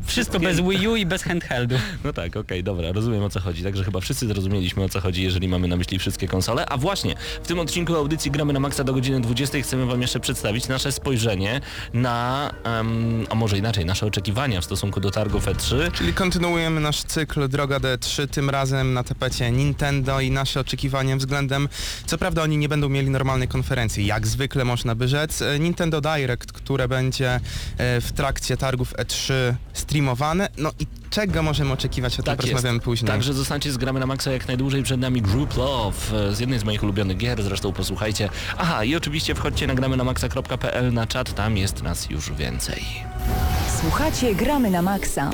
Wszystko 0.06 0.38
Wszystkie- 0.38 0.62
bez 0.62 0.78
Wii 0.80 0.88
U 0.88 0.96
i 0.96 1.06
bez 1.06 1.22
handheldu. 1.22 1.74
No 2.04 2.12
tak, 2.12 2.36
okej, 2.36 2.64
dobra, 2.64 2.92
rozumiem 2.92 3.22
o 3.22 3.30
co 3.30 3.40
chodzi. 3.40 3.62
Także 3.62 3.84
chyba 3.84 4.00
wszyscy 4.00 4.26
zrozumieliśmy 4.26 4.84
o 4.84 4.88
co 4.88 5.00
chodzi, 5.00 5.22
jeżeli 5.22 5.48
mamy 5.48 5.68
na 5.68 5.76
myśli 5.76 5.98
wszystkie 5.98 6.28
konsole. 6.28 6.66
A 6.66 6.76
właśnie, 6.76 7.14
w 7.42 7.46
tym 7.46 7.58
odcinku 7.58 7.94
audycji 7.96 8.30
gramy 8.30 8.52
na 8.52 8.60
maksa 8.60 8.84
do 8.84 8.92
godziny 8.92 9.20
20 9.20 9.62
chcemy 9.62 9.86
wam 9.86 10.02
jeszcze 10.02 10.20
przedstawić 10.20 10.68
nasze 10.68 10.92
spojrzenie 10.92 11.60
na, 11.94 12.50
em, 12.64 13.26
a 13.30 13.34
może 13.34 13.58
inaczej, 13.58 13.84
nasze 13.84 14.06
oczekiwania 14.06 14.60
w 14.60 14.64
stosunku 14.64 15.00
do 15.00 15.10
targów 15.10 15.48
E 15.48 15.52
E3. 15.54 15.92
Czyli 15.92 16.12
kontynuujemy 16.14 16.80
nasz 16.80 17.02
cykl 17.02 17.48
Droga 17.48 17.78
D3, 17.78 18.28
tym 18.28 18.50
razem 18.50 18.92
na 18.94 19.04
tapecie 19.04 19.50
Nintendo 19.50 20.20
i 20.20 20.30
nasze 20.30 20.60
oczekiwania 20.60 21.16
względem, 21.16 21.68
co 22.06 22.18
prawda 22.18 22.42
oni 22.42 22.56
nie 22.56 22.68
będą 22.68 22.88
mieli 22.88 23.10
normalnej 23.10 23.48
konferencji, 23.48 24.06
jak 24.06 24.26
zwykle 24.26 24.64
można 24.64 24.94
by 24.94 25.08
rzec, 25.08 25.42
e, 25.42 25.58
Nintendo 25.58 26.00
Direct, 26.00 26.52
które 26.52 26.88
będzie 26.88 27.30
e, 27.34 27.40
w 28.00 28.12
trakcie 28.12 28.56
targów 28.56 28.94
E3 28.94 29.32
streamowane, 29.92 30.48
no 30.58 30.70
i 30.78 30.86
czego 31.10 31.42
możemy 31.42 31.72
oczekiwać, 31.72 32.12
o 32.12 32.16
tym 32.16 32.24
Tak 32.24 32.38
jest. 32.38 32.48
porozmawiamy 32.52 32.80
później. 32.80 33.06
Także 33.08 33.34
zostańcie 33.34 33.72
z 33.72 33.76
gramy 33.76 34.00
na 34.00 34.06
maksa 34.06 34.32
jak 34.32 34.48
najdłużej. 34.48 34.82
Przed 34.82 35.00
nami 35.00 35.22
Group 35.22 35.56
Love 35.56 36.28
e, 36.30 36.34
z 36.34 36.40
jednej 36.40 36.58
z 36.58 36.64
moich 36.64 36.82
ulubionych 36.82 37.16
gier, 37.16 37.42
zresztą 37.42 37.72
posłuchajcie. 37.72 38.28
Aha, 38.58 38.84
i 38.84 38.96
oczywiście 38.96 39.34
wchodźcie 39.34 39.66
na 39.66 39.74
gramy 39.74 39.96
na 39.96 40.04
maksa.pl 40.04 40.92
na 40.92 41.06
czat, 41.06 41.34
tam 41.34 41.56
jest 41.56 41.82
nas 41.82 42.10
już 42.10 42.32
więcej. 42.32 42.84
Słuchacie 43.80 44.34
Gramy 44.34 44.70
na 44.70 44.82
Maxa. 44.82 45.30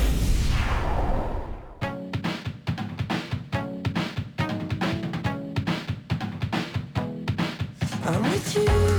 I'm 8.07 8.23
with 8.33 8.55
you. 8.57 8.98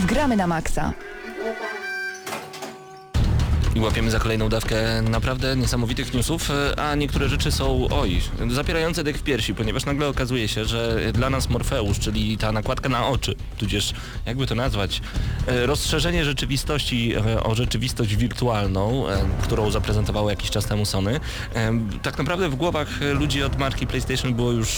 W 0.00 0.06
Gramy 0.06 0.36
na 0.36 0.46
Maxa. 0.46 0.92
Łapiemy 3.80 4.10
za 4.10 4.18
kolejną 4.18 4.48
dawkę 4.48 5.02
naprawdę 5.02 5.56
niesamowitych 5.56 6.14
newsów, 6.14 6.50
a 6.76 6.94
niektóre 6.94 7.28
rzeczy 7.28 7.52
są, 7.52 7.88
oj, 7.90 8.20
zapierające 8.50 9.04
dech 9.04 9.18
w 9.18 9.22
piersi, 9.22 9.54
ponieważ 9.54 9.84
nagle 9.84 10.08
okazuje 10.08 10.48
się, 10.48 10.64
że 10.64 11.00
dla 11.12 11.30
nas 11.30 11.50
Morfeusz, 11.50 11.98
czyli 11.98 12.38
ta 12.38 12.52
nakładka 12.52 12.88
na 12.88 13.06
oczy, 13.06 13.34
tudzież 13.58 13.94
jakby 14.26 14.46
to 14.46 14.54
nazwać, 14.54 15.00
e, 15.46 15.66
rozszerzenie 15.66 16.24
rzeczywistości 16.24 17.14
e, 17.14 17.44
o 17.44 17.54
rzeczywistość 17.54 18.16
wirtualną, 18.16 19.08
e, 19.08 19.24
którą 19.42 19.70
zaprezentowało 19.70 20.30
jakiś 20.30 20.50
czas 20.50 20.66
temu 20.66 20.84
Sony, 20.84 21.20
tak 22.02 22.18
naprawdę 22.18 22.48
w 22.48 22.54
głowach 22.54 22.88
ludzi 23.12 23.42
od 23.42 23.58
marki 23.58 23.86
PlayStation 23.86 24.34
było 24.34 24.52
już, 24.52 24.68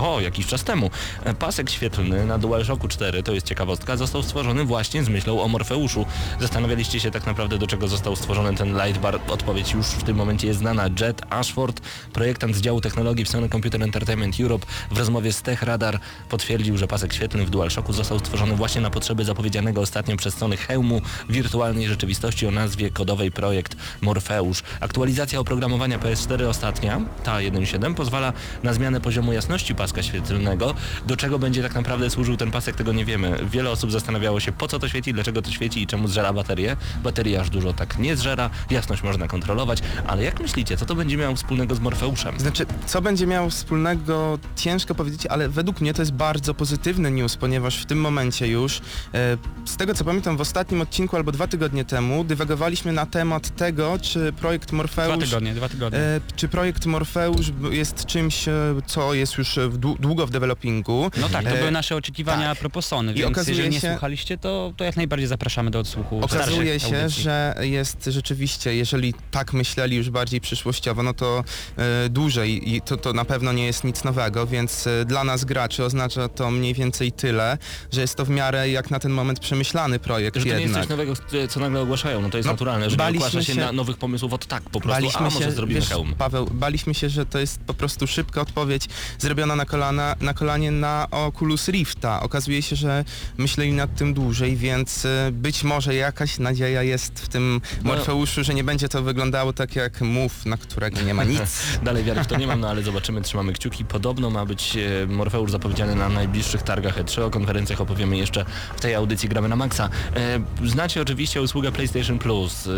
o, 0.00 0.20
jakiś 0.20 0.46
czas 0.46 0.64
temu. 0.64 0.90
Pasek 1.38 1.70
świetlny 1.70 2.26
na 2.26 2.38
DualShocku 2.38 2.88
4, 2.88 3.22
to 3.22 3.32
jest 3.32 3.46
ciekawostka, 3.46 3.96
został 3.96 4.22
stworzony 4.22 4.64
właśnie 4.64 5.04
z 5.04 5.08
myślą 5.08 5.42
o 5.42 5.48
Morfeuszu. 5.48 6.06
Zastanawialiście 6.40 7.00
się 7.00 7.10
tak 7.10 7.26
naprawdę 7.26 7.58
do 7.58 7.66
czego 7.66 7.88
został 7.88 8.16
stworzony 8.16 8.49
ten 8.56 8.76
Lightbar? 8.76 9.20
Odpowiedź 9.28 9.72
już 9.72 9.86
w 9.86 10.02
tym 10.02 10.16
momencie 10.16 10.46
jest 10.46 10.58
znana. 10.58 10.84
Jet 11.00 11.22
Ashford, 11.30 11.80
projektant 12.12 12.56
z 12.56 12.60
działu 12.60 12.80
technologii 12.80 13.24
w 13.24 13.28
Sony 13.28 13.48
Computer 13.48 13.82
Entertainment 13.82 14.40
Europe 14.40 14.66
w 14.90 14.98
rozmowie 14.98 15.32
z 15.32 15.42
Tech 15.42 15.62
Radar 15.62 16.00
potwierdził, 16.28 16.78
że 16.78 16.86
pasek 16.86 17.12
świetlny 17.12 17.44
w 17.44 17.50
DualShocku 17.50 17.92
został 17.92 18.18
stworzony 18.18 18.56
właśnie 18.56 18.80
na 18.80 18.90
potrzeby 18.90 19.24
zapowiedzianego 19.24 19.80
ostatnio 19.80 20.16
przez 20.16 20.34
Sony 20.34 20.56
hełmu 20.56 21.00
wirtualnej 21.28 21.88
rzeczywistości 21.88 22.46
o 22.46 22.50
nazwie 22.50 22.90
kodowej 22.90 23.32
projekt 23.32 23.76
Morfeusz. 24.00 24.62
Aktualizacja 24.80 25.40
oprogramowania 25.40 25.98
PS4 25.98 26.44
ostatnia, 26.48 27.00
ta 27.24 27.36
1.7, 27.36 27.94
pozwala 27.94 28.32
na 28.62 28.72
zmianę 28.72 29.00
poziomu 29.00 29.32
jasności 29.32 29.74
paska 29.74 30.02
świetlnego. 30.02 30.74
Do 31.06 31.16
czego 31.16 31.38
będzie 31.38 31.62
tak 31.62 31.74
naprawdę 31.74 32.10
służył 32.10 32.36
ten 32.36 32.50
pasek, 32.50 32.76
tego 32.76 32.92
nie 32.92 33.04
wiemy. 33.04 33.38
Wiele 33.50 33.70
osób 33.70 33.92
zastanawiało 33.92 34.40
się, 34.40 34.52
po 34.52 34.68
co 34.68 34.78
to 34.78 34.88
świeci, 34.88 35.12
dlaczego 35.12 35.42
to 35.42 35.50
świeci 35.50 35.82
i 35.82 35.86
czemu 35.86 36.08
zżera 36.08 36.32
baterię. 36.32 36.76
Bateria 37.02 37.40
aż 37.40 37.50
dużo 37.50 37.72
tak 37.72 37.98
nie 37.98 38.16
zżera, 38.16 38.39
jasność 38.70 39.02
można 39.02 39.28
kontrolować, 39.28 39.78
ale 40.06 40.22
jak 40.22 40.40
myślicie, 40.40 40.76
co 40.76 40.86
to 40.86 40.94
będzie 40.94 41.16
miało 41.16 41.36
wspólnego 41.36 41.74
z 41.74 41.80
Morfeuszem? 41.80 42.40
Znaczy, 42.40 42.66
co 42.86 43.02
będzie 43.02 43.26
miało 43.26 43.50
wspólnego, 43.50 44.38
ciężko 44.56 44.94
powiedzieć, 44.94 45.26
ale 45.26 45.48
według 45.48 45.80
mnie 45.80 45.94
to 45.94 46.02
jest 46.02 46.12
bardzo 46.12 46.54
pozytywny 46.54 47.10
news, 47.10 47.36
ponieważ 47.36 47.76
w 47.82 47.86
tym 47.86 48.00
momencie 48.00 48.48
już, 48.48 48.78
e, 48.78 49.36
z 49.64 49.76
tego 49.76 49.94
co 49.94 50.04
pamiętam, 50.04 50.36
w 50.36 50.40
ostatnim 50.40 50.80
odcinku 50.80 51.16
albo 51.16 51.32
dwa 51.32 51.46
tygodnie 51.46 51.84
temu 51.84 52.24
dywagowaliśmy 52.24 52.92
na 52.92 53.06
temat 53.06 53.56
tego, 53.56 53.98
czy 54.02 54.32
projekt 54.32 54.68
Dwa 54.68 54.76
Morfeusz... 54.76 55.24
tygodnie, 55.24 55.54
dwa 55.54 55.68
tygodnie. 55.68 55.98
E, 55.98 56.20
czy 56.36 56.48
projekt 56.48 56.86
Morfeusz 56.86 57.46
jest 57.70 58.06
czymś, 58.06 58.48
e, 58.48 58.52
co 58.86 59.14
jest 59.14 59.38
już 59.38 59.58
długo 60.00 60.26
w 60.26 60.30
developingu? 60.30 61.10
No 61.20 61.28
tak, 61.28 61.44
to 61.44 61.50
e, 61.50 61.58
były 61.58 61.70
nasze 61.70 61.96
oczekiwania 61.96 62.48
tak. 62.48 62.58
a 62.58 62.60
propos 62.60 62.86
Sony, 62.86 63.12
I 63.12 63.14
więc 63.14 63.30
okazuje 63.30 63.56
jeżeli 63.56 63.74
nie 63.74 63.80
się- 63.80 63.90
słuchaliście, 63.90 64.38
to, 64.38 64.72
to 64.76 64.84
jak 64.84 64.96
najbardziej 64.96 65.28
zapraszamy 65.28 65.70
do 65.70 65.78
odsłuchu 65.78 66.20
Okazuje 66.24 66.80
się, 66.80 66.96
audycji. 66.96 67.22
że 67.22 67.54
jest 67.60 68.08
rzeczywiście, 68.20 68.74
jeżeli 68.76 69.14
tak 69.30 69.52
myśleli 69.52 69.96
już 69.96 70.10
bardziej 70.10 70.40
przyszłościowo, 70.40 71.02
no 71.02 71.14
to 71.14 71.44
e, 71.76 72.08
dłużej 72.08 72.74
i 72.74 72.80
to, 72.80 72.96
to 72.96 73.12
na 73.12 73.24
pewno 73.24 73.52
nie 73.52 73.66
jest 73.66 73.84
nic 73.84 74.04
nowego, 74.04 74.46
więc 74.46 74.86
e, 74.86 75.04
dla 75.04 75.24
nas 75.24 75.44
graczy 75.44 75.84
oznacza 75.84 76.28
to 76.28 76.50
mniej 76.50 76.74
więcej 76.74 77.12
tyle, 77.12 77.58
że 77.92 78.00
jest 78.00 78.14
to 78.14 78.24
w 78.24 78.30
miarę 78.30 78.70
jak 78.70 78.90
na 78.90 78.98
ten 78.98 79.12
moment 79.12 79.40
przemyślany 79.40 79.98
projekt 79.98 80.36
Że 80.36 80.42
to 80.42 80.46
nie 80.46 80.52
jest 80.52 80.62
jednak. 80.64 80.82
coś 80.82 80.90
nowego, 80.90 81.12
co 81.48 81.60
nagle 81.60 81.80
ogłaszają, 81.80 82.20
no 82.22 82.30
to 82.30 82.36
jest 82.36 82.46
No, 82.46 82.52
naturalne, 82.52 82.90
że 82.90 82.96
nie 82.96 83.08
ogłasza 83.08 83.42
się, 83.42 83.54
się- 83.54 83.60
na 83.60 83.72
nowych 83.72 83.96
pomysłów 83.96 84.32
od 84.32 84.46
tak, 84.46 84.62
po 84.62 84.80
prostu, 84.80 84.90
a 84.90 85.00
Baliśmy 85.00 85.20
może 85.22 85.38
się, 85.38 85.50
zrobimy 85.52 85.80
wiesz, 85.80 85.88
hełm. 85.88 86.14
Paweł, 86.18 86.46
baliśmy 86.52 86.94
się, 86.94 87.08
że 87.08 87.26
to 87.26 87.38
jest 87.38 87.60
po 87.60 87.74
prostu 87.74 88.06
szybka 88.06 88.40
odpowiedź 88.40 88.88
zrobiona 89.18 89.56
na, 89.56 89.64
kolana, 89.66 90.16
na 90.20 90.34
kolanie 90.34 90.70
na 90.70 91.06
Oculus 91.10 91.68
Rifta. 91.68 92.22
Okazuje 92.22 92.62
się, 92.62 92.76
że 92.76 93.04
myśleli 93.38 93.72
nad 93.72 93.94
tym 93.96 94.14
dłużej, 94.14 94.56
więc 94.56 95.04
e, 95.04 95.30
być 95.32 95.64
może 95.64 95.94
jakaś 95.94 96.38
nadzieja 96.38 96.82
jest 96.82 97.20
w 97.20 97.28
tym 97.28 97.60
No, 97.84 97.90
Morfeuszu, 98.10 98.44
że 98.44 98.54
nie 98.54 98.64
będzie 98.64 98.88
to 98.88 99.02
wyglądało 99.02 99.52
tak 99.52 99.76
jak 99.76 100.00
Move, 100.00 100.46
na 100.46 100.56
którego 100.56 101.00
nie 101.00 101.14
ma 101.14 101.24
nic. 101.24 101.40
Dalej 101.82 102.04
wiary 102.04 102.24
w 102.24 102.26
to 102.26 102.36
nie 102.36 102.46
mam, 102.46 102.60
no 102.60 102.68
ale 102.68 102.82
zobaczymy, 102.82 103.22
trzymamy 103.22 103.52
kciuki. 103.52 103.84
Podobno 103.84 104.30
ma 104.30 104.46
być 104.46 104.76
e, 104.76 105.06
Morfeusz 105.06 105.50
zapowiedziany 105.50 105.94
na 105.94 106.08
najbliższych 106.08 106.62
targach 106.62 106.98
E3. 106.98 107.22
O 107.22 107.30
konferencjach 107.30 107.80
opowiemy 107.80 108.16
jeszcze 108.16 108.44
w 108.76 108.80
tej 108.80 108.94
audycji 108.94 109.28
Gramy 109.28 109.48
na 109.48 109.56
Maxa. 109.56 109.88
E, 110.16 110.68
znacie 110.68 111.02
oczywiście 111.02 111.42
usługę 111.42 111.72
PlayStation 111.72 112.18
Plus. 112.18 112.66
E, 112.66 112.70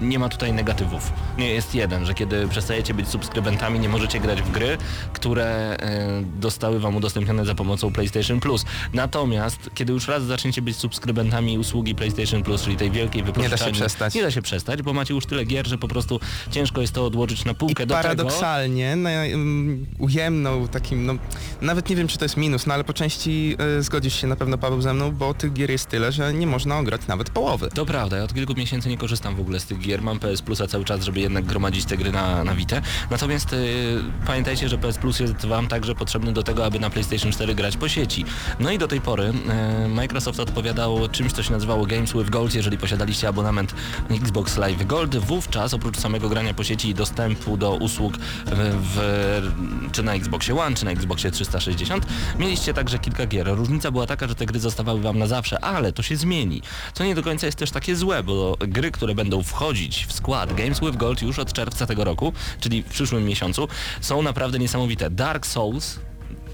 nie 0.00 0.18
ma 0.18 0.28
tutaj 0.28 0.52
negatywów. 0.52 1.12
Nie 1.38 1.50
jest 1.50 1.74
jeden, 1.74 2.06
że 2.06 2.14
kiedy 2.14 2.48
przestajecie 2.48 2.94
być 2.94 3.08
subskrybentami, 3.08 3.80
nie 3.80 3.88
możecie 3.88 4.20
grać 4.20 4.42
w 4.42 4.50
gry, 4.50 4.78
które 5.12 5.76
dostały 6.40 6.80
wam 6.80 6.96
udostępnione 6.96 7.44
za 7.44 7.54
pomocą 7.54 7.92
PlayStation 7.92 8.40
Plus. 8.40 8.64
Natomiast, 8.92 9.70
kiedy 9.74 9.92
już 9.92 10.08
raz 10.08 10.22
zaczniecie 10.22 10.62
być 10.62 10.76
subskrybentami 10.76 11.58
usługi 11.58 11.94
PlayStation 11.94 12.42
Plus, 12.42 12.62
czyli 12.62 12.76
tej 12.76 12.90
wielkiej 12.90 13.22
wypożyczalni, 13.22 13.74
przestać. 13.74 14.14
Nie 14.14 14.22
da 14.22 14.30
się 14.30 14.42
przestać, 14.42 14.75
bo 14.82 14.92
macie 14.92 15.14
już 15.14 15.26
tyle 15.26 15.44
gier, 15.44 15.66
że 15.66 15.78
po 15.78 15.88
prostu 15.88 16.20
ciężko 16.50 16.80
jest 16.80 16.92
to 16.92 17.06
odłożyć 17.06 17.44
na 17.44 17.52
I 17.52 17.54
półkę 17.54 17.86
do 17.86 17.94
tego. 17.94 18.02
paradoksalnie, 18.02 18.96
na, 18.96 19.10
um, 19.32 19.86
ujemną 19.98 20.68
takim, 20.68 21.06
no 21.06 21.14
nawet 21.60 21.90
nie 21.90 21.96
wiem 21.96 22.08
czy 22.08 22.18
to 22.18 22.24
jest 22.24 22.36
minus, 22.36 22.66
no 22.66 22.74
ale 22.74 22.84
po 22.84 22.92
części 22.92 23.56
e, 23.78 23.82
zgodzisz 23.82 24.20
się 24.20 24.26
na 24.26 24.36
pewno 24.36 24.58
Paweł 24.58 24.82
ze 24.82 24.94
mną, 24.94 25.12
bo 25.12 25.34
tych 25.34 25.52
gier 25.52 25.70
jest 25.70 25.86
tyle, 25.86 26.12
że 26.12 26.34
nie 26.34 26.46
można 26.46 26.78
ograć 26.78 27.06
nawet 27.06 27.30
połowy. 27.30 27.68
To 27.74 27.86
prawda, 27.86 28.16
ja 28.16 28.24
od 28.24 28.34
kilku 28.34 28.54
miesięcy 28.54 28.88
nie 28.88 28.98
korzystam 28.98 29.36
w 29.36 29.40
ogóle 29.40 29.60
z 29.60 29.64
tych 29.64 29.78
gier, 29.78 30.02
mam 30.02 30.18
PS 30.18 30.42
Plusa 30.42 30.66
cały 30.66 30.84
czas, 30.84 31.04
żeby 31.04 31.20
jednak 31.20 31.44
gromadzić 31.44 31.84
te 31.84 31.96
gry 31.96 32.12
na, 32.12 32.44
na 32.44 32.54
Vita. 32.54 32.80
Natomiast 33.10 33.52
y, 33.52 33.56
pamiętajcie, 34.26 34.68
że 34.68 34.78
PS 34.78 34.98
Plus 34.98 35.20
jest 35.20 35.46
wam 35.46 35.68
także 35.68 35.94
potrzebny 35.94 36.32
do 36.32 36.42
tego, 36.42 36.64
aby 36.64 36.80
na 36.80 36.90
PlayStation 36.90 37.32
4 37.32 37.54
grać 37.54 37.76
po 37.76 37.88
sieci. 37.88 38.24
No 38.60 38.70
i 38.70 38.78
do 38.78 38.88
tej 38.88 39.00
pory 39.00 39.32
y, 39.84 39.88
Microsoft 39.88 40.40
odpowiadał 40.40 41.08
czymś, 41.08 41.32
co 41.32 41.42
się 41.42 41.52
nazywało 41.52 41.86
Games 41.86 42.12
with 42.12 42.30
Gold, 42.30 42.54
jeżeli 42.54 42.78
posiadaliście 42.78 43.28
abonament 43.28 43.74
Xbox 44.10 44.56
Live 44.56 44.65
Gold, 44.74 45.16
wówczas 45.16 45.74
oprócz 45.74 45.98
samego 45.98 46.28
grania 46.28 46.54
po 46.54 46.64
sieci 46.64 46.88
i 46.88 46.94
dostępu 46.94 47.56
do 47.56 47.74
usług 47.74 48.18
w, 48.46 49.00
czy 49.92 50.02
na 50.02 50.14
Xboxie 50.14 50.58
One, 50.60 50.76
czy 50.76 50.84
na 50.84 50.90
Xboxie 50.90 51.30
360, 51.30 52.06
mieliście 52.38 52.74
także 52.74 52.98
kilka 52.98 53.26
gier. 53.26 53.46
Różnica 53.46 53.90
była 53.90 54.06
taka, 54.06 54.28
że 54.28 54.34
te 54.34 54.46
gry 54.46 54.60
zostawały 54.60 55.00
wam 55.00 55.18
na 55.18 55.26
zawsze, 55.26 55.64
ale 55.64 55.92
to 55.92 56.02
się 56.02 56.16
zmieni. 56.16 56.62
Co 56.94 57.04
nie 57.04 57.14
do 57.14 57.22
końca 57.22 57.46
jest 57.46 57.58
też 57.58 57.70
takie 57.70 57.96
złe, 57.96 58.22
bo 58.22 58.56
gry, 58.60 58.90
które 58.90 59.14
będą 59.14 59.42
wchodzić 59.42 60.06
w 60.06 60.12
skład 60.12 60.54
Games 60.54 60.80
with 60.80 60.96
Gold 60.96 61.22
już 61.22 61.38
od 61.38 61.52
czerwca 61.52 61.86
tego 61.86 62.04
roku, 62.04 62.32
czyli 62.60 62.82
w 62.82 62.86
przyszłym 62.86 63.24
miesiącu, 63.24 63.68
są 64.00 64.22
naprawdę 64.22 64.58
niesamowite. 64.58 65.10
Dark 65.10 65.46
Souls, 65.46 65.98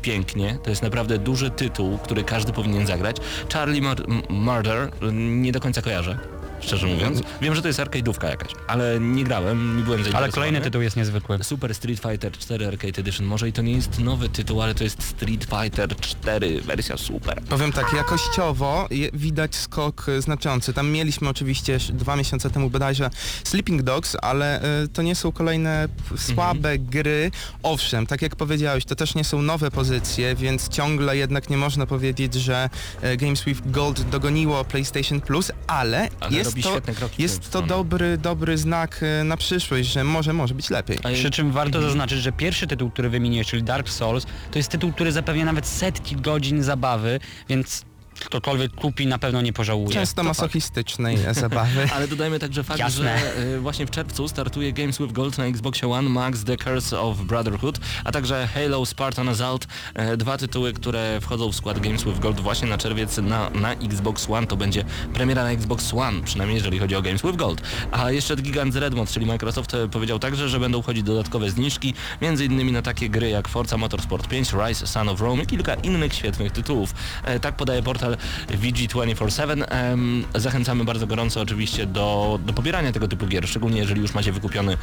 pięknie, 0.03 0.59
to 0.65 0.71
jest 0.71 0.83
naprawdę 0.83 1.19
duży 1.19 1.51
tytuł, 1.51 1.99
który 1.99 2.25
każdy 2.25 2.53
powinien 2.53 2.87
zagrać. 2.87 3.17
Charlie 3.53 3.83
Mur- 3.83 4.31
Murder, 4.31 4.91
nie 5.13 5.53
do 5.53 5.61
końca 5.61 5.83
kojarzę. 5.83 6.42
Szczerze 6.63 6.87
mówiąc. 6.87 7.23
Wiem, 7.41 7.55
że 7.55 7.63
to 7.63 7.69
jest 7.69 7.81
arcade'ówka 7.81 8.25
jakaś, 8.29 8.51
ale 8.67 9.01
nie 9.01 9.25
grałem, 9.25 9.77
nie 9.77 9.83
byłem 9.83 10.01
Ale 10.01 10.05
zainteresowany. 10.05 10.33
kolejny 10.33 10.61
tytuł 10.61 10.83
jest 10.83 10.97
niezwykły. 10.97 11.39
Super 11.45 11.75
Street 11.75 12.01
Fighter 12.01 12.33
4 12.33 12.67
Arcade 12.69 12.99
Edition. 13.01 13.27
Może 13.27 13.49
i 13.49 13.53
to 13.53 13.63
nie 13.63 13.73
jest 13.73 13.99
nowy 13.99 14.29
tytuł, 14.29 14.63
ale 14.63 14.75
to 14.75 14.85
jest 14.85 15.03
Street 15.03 15.45
Fighter 15.45 15.97
4, 15.97 16.61
wersja 16.63 16.97
super. 16.97 17.43
Powiem 17.49 17.73
tak, 17.73 17.93
jakościowo 17.93 18.87
je, 18.91 19.11
widać 19.13 19.57
skok 19.57 20.07
znaczący. 20.19 20.73
Tam 20.73 20.91
mieliśmy 20.91 21.29
oczywiście 21.29 21.79
dwa 21.93 22.17
miesiące 22.17 22.51
temu 22.51 22.71
bodajże 22.71 23.11
Sleeping 23.45 23.83
Dogs, 23.83 24.17
ale 24.23 24.61
e, 24.83 24.89
to 24.89 25.03
nie 25.03 25.15
są 25.15 25.33
kolejne 25.33 25.89
p- 26.09 26.19
słabe 26.19 26.79
gry. 26.79 27.31
Owszem, 27.63 28.07
tak 28.07 28.23
jak 28.23 28.37
powiedziałeś, 28.37 28.85
to 28.85 28.95
też 28.97 29.15
nie 29.15 29.25
są 29.25 29.43
nowe 29.43 29.71
pozycje, 29.71 30.35
więc 30.35 30.69
ciągle 30.69 31.17
jednak 31.17 31.51
nie 31.51 31.57
można 31.57 31.87
powiedzieć, 31.87 32.35
że 32.35 32.71
e, 33.03 33.17
Games 33.17 33.45
with 33.45 33.61
Gold 33.67 34.03
dogoniło 34.11 34.65
PlayStation 34.65 35.21
Plus, 35.21 35.53
ale, 35.67 36.09
Ale 36.21 36.37
jest, 36.37 36.52
robi 36.53 36.63
to, 36.63 36.71
świetne 36.71 36.95
kroki 36.95 37.23
jest 37.23 37.51
to 37.51 37.63
dobry, 37.63 38.19
dobry 38.19 38.59
znak 38.59 39.01
e, 39.03 39.25
na 39.25 39.37
przyszłość, 39.37 39.89
że 39.89 40.05
może, 40.05 40.33
może 40.33 40.55
być 40.55 40.71
lepiej. 40.71 40.99
A 41.03 41.09
Przy 41.09 41.31
czym 41.31 41.53
warto 41.53 41.83
zaznaczyć, 41.83 42.19
że 42.19 42.33
pierwszy 42.33 42.67
tytuł, 42.67 42.91
który 42.91 43.11
wymieniłeś, 43.11 43.47
czyli 43.47 43.63
Dark 43.63 43.89
Souls, 43.89 44.27
to 44.51 44.59
jest 44.59 44.71
tytuł, 44.71 44.93
który 44.93 45.13
zapewnia 45.13 45.45
nawet 45.45 45.67
setki 45.67 46.17
godzin 46.17 46.63
zabawy, 46.63 47.21
więc 47.49 47.85
ktokolwiek 48.21 48.75
kupi 48.75 49.07
na 49.07 49.19
pewno 49.19 49.43
nie 49.43 49.53
pożałuje. 49.53 49.95
Często 49.95 50.23
masochistycznej 50.23 51.19
e, 51.27 51.35
zabawy. 51.45 51.89
Ale 51.95 52.09
dodajmy 52.09 52.39
także 52.39 52.65
fakt, 52.65 52.81
Jasne. 52.81 53.19
że 53.19 53.43
y, 53.43 53.61
właśnie 53.61 53.87
w 53.87 53.91
czerwcu 53.91 54.29
startuje 54.29 54.73
Games 54.73 54.99
with 54.99 55.13
Gold 55.13 55.39
na 55.39 55.45
Xboxie 55.45 55.89
One, 55.89 56.09
Max 56.09 56.45
The 56.45 56.57
Curse 56.57 57.01
of 57.01 57.17
Brotherhood, 57.17 57.79
a 58.05 58.13
także 58.13 58.49
Halo 58.55 58.87
Spartan 58.87 59.29
Assault, 59.29 59.67
e, 59.95 60.17
dwa 60.17 60.39
tytuły, 60.39 60.73
które 60.73 61.21
wchodzą 61.21 61.53
w 61.53 61.57
skład 61.57 61.81
Games 61.81 62.05
with 62.05 62.19
Gold 62.19 62.41
właśnie 62.41 62.69
na 62.69 62.79
czerwiec 62.79 63.17
na, 63.17 63.51
na 63.51 63.73
Xbox 63.73 64.31
One. 64.31 64.47
To 64.47 64.57
będzie 64.57 64.85
premiera 65.15 65.45
na 65.45 65.51
Xbox 65.51 65.95
One, 65.95 66.23
przynajmniej 66.23 66.57
jeżeli 66.57 66.79
chodzi 66.79 66.97
o 66.97 67.03
Games 67.03 67.23
with 67.23 67.37
Gold. 67.37 67.63
A 67.93 68.11
jeszcze 68.11 68.37
gigant 68.37 68.75
z 68.75 68.77
Redmond, 68.77 69.11
czyli 69.11 69.27
Microsoft 69.27 69.75
e, 69.75 69.89
powiedział 69.89 70.19
także, 70.19 70.49
że 70.49 70.61
będą 70.61 70.83
wchodzić 70.83 71.03
dodatkowe 71.03 71.51
zniżki, 71.51 71.95
między 72.23 72.45
innymi 72.45 72.73
na 72.73 72.83
takie 72.83 73.09
gry 73.09 73.29
jak 73.29 73.49
Forza 73.49 73.77
Motorsport 73.77 74.29
5, 74.29 74.53
Rise, 74.53 74.87
Son 74.87 75.09
of 75.09 75.21
Rome 75.21 75.43
i 75.43 75.47
kilka 75.47 75.75
innych 75.75 76.15
świetnych 76.15 76.53
tytułów. 76.53 76.95
E, 77.25 77.41
tak 77.41 77.57
podaje 77.57 77.83
portal 77.83 78.02
VG247. 78.51 79.65
Em, 79.69 80.25
zachęcamy 80.35 80.85
bardzo 80.85 81.07
gorąco 81.07 81.41
oczywiście 81.41 81.87
do, 81.87 82.39
do 82.47 82.53
pobierania 82.53 82.93
tego 82.93 83.09
typu 83.09 83.27
gier, 83.27 83.49
szczególnie 83.49 83.81
jeżeli 83.81 84.01
już 84.01 84.15
macie 84.15 84.33
wykupiony 84.33 84.77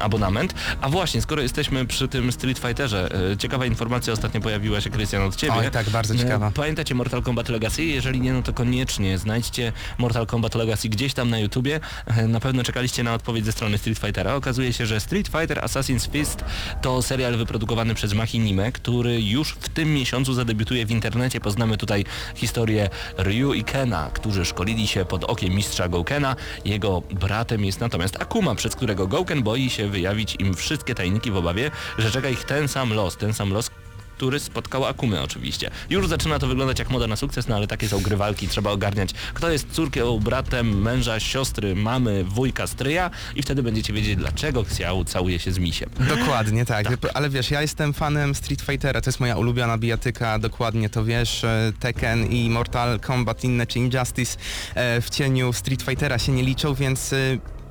abonament. 0.00 0.54
A 0.80 0.88
właśnie, 0.88 1.22
skoro 1.22 1.42
jesteśmy 1.42 1.86
przy 1.86 2.08
tym 2.08 2.32
Street 2.32 2.58
Fighterze, 2.58 3.08
e, 3.32 3.36
ciekawa 3.36 3.66
informacja 3.66 4.12
ostatnio 4.12 4.40
pojawiła 4.40 4.80
się, 4.80 4.90
Krystian, 4.90 5.22
od 5.22 5.36
Ciebie. 5.36 5.52
Oj, 5.54 5.70
tak, 5.70 5.90
bardzo 5.90 6.14
E, 6.14 6.18
ciekawa. 6.18 6.50
Pamiętacie 6.50 6.94
Mortal 6.94 7.22
Kombat 7.22 7.48
Legacy? 7.48 7.84
Jeżeli 7.84 8.20
nie, 8.20 8.32
no 8.32 8.42
to 8.42 8.52
koniecznie 8.52 9.18
znajdźcie 9.18 9.72
Mortal 9.98 10.26
Kombat 10.26 10.54
Legacy 10.54 10.88
gdzieś 10.88 11.14
tam 11.14 11.30
na 11.30 11.38
YouTubie. 11.38 11.80
E, 12.06 12.28
Na 12.28 12.40
pewno 12.40 12.62
czekaliście 12.62 13.02
na 13.02 13.14
odpowiedź 13.14 13.44
ze 13.44 13.52
strony 13.52 13.78
Street 13.78 13.98
Fightera. 13.98 14.34
Okazuje 14.34 14.72
się, 14.72 14.86
że 14.86 15.00
Street 15.00 15.28
Fighter 15.28 15.58
Assassin's 15.58 16.10
Fist 16.10 16.44
to 16.82 17.02
serial 17.02 17.36
wyprodukowany 17.36 17.94
przez 17.94 18.14
Machinime, 18.14 18.72
który 18.72 19.22
już 19.22 19.52
w 19.52 19.68
tym 19.68 19.94
miesiącu 19.94 20.34
zadebiutuje 20.34 20.86
w 20.86 20.90
internecie. 20.90 21.40
Poznamy 21.40 21.76
tutaj 21.76 22.04
historię 22.36 22.88
Ryu 23.18 23.54
i 23.54 23.64
Kena, 23.64 24.10
którzy 24.12 24.44
szkolili 24.44 24.88
się 24.88 25.04
pod 25.04 25.24
okiem 25.24 25.54
mistrza 25.54 25.88
Goukena. 25.88 26.36
Jego 26.64 27.00
bratem 27.00 27.64
jest 27.64 27.80
natomiast 27.80 28.22
Akuma, 28.22 28.54
przez 28.54 28.76
którego 28.76 29.06
Gouken 29.06 29.42
boi 29.42 29.70
się 29.70 29.88
wyjawić 29.88 30.36
im 30.38 30.54
wszystkie 30.54 30.94
tajniki 30.94 31.30
w 31.30 31.36
obawie, 31.36 31.70
że 31.98 32.10
czeka 32.10 32.28
ich 32.28 32.44
ten 32.44 32.68
sam 32.68 32.92
los, 32.92 33.16
ten 33.16 33.34
sam 33.34 33.52
los, 33.52 33.70
który 34.16 34.40
spotkał 34.40 34.84
Akumę 34.84 35.22
oczywiście. 35.22 35.70
Już 35.90 36.08
zaczyna 36.08 36.38
to 36.38 36.46
wyglądać 36.46 36.78
jak 36.78 36.90
moda 36.90 37.06
na 37.06 37.16
sukces, 37.16 37.48
no 37.48 37.56
ale 37.56 37.66
takie 37.66 37.88
są 37.88 38.00
gry 38.00 38.16
walki, 38.16 38.48
trzeba 38.48 38.70
ogarniać 38.70 39.10
kto 39.34 39.50
jest 39.50 39.70
córką, 39.70 40.18
bratem, 40.18 40.82
męża, 40.82 41.20
siostry, 41.20 41.74
mamy, 41.74 42.24
wujka, 42.24 42.66
stryja 42.66 43.10
i 43.34 43.42
wtedy 43.42 43.62
będziecie 43.62 43.92
wiedzieć 43.92 44.16
dlaczego 44.16 44.60
Xiao 44.60 45.04
całuje 45.04 45.38
się 45.38 45.52
z 45.52 45.58
misiem. 45.58 45.90
Dokładnie, 46.08 46.64
tak. 46.64 46.86
Ale 47.14 47.30
wiesz, 47.30 47.50
ja 47.50 47.62
jestem 47.62 47.92
fanem 47.92 48.34
Street 48.34 48.62
Fightera, 48.62 49.00
to 49.00 49.08
jest 49.10 49.20
moja 49.20 49.36
ulubiona 49.36 49.78
bijatyka, 49.78 50.38
dokładnie 50.38 50.90
to 50.90 51.04
wiesz. 51.04 51.44
e, 51.44 51.72
Tekken 51.80 52.26
i 52.26 52.50
Mortal 52.50 53.00
Kombat 53.00 53.44
inne 53.44 53.66
czy 53.66 53.78
Injustice 53.78 54.38
e, 54.74 55.00
w 55.00 55.10
cieniu 55.10 55.52
Street 55.52 55.82
Fightera 55.82 56.18
się 56.18 56.32
nie 56.32 56.42
liczą, 56.42 56.74
więc 56.74 57.12
e, 57.12 57.16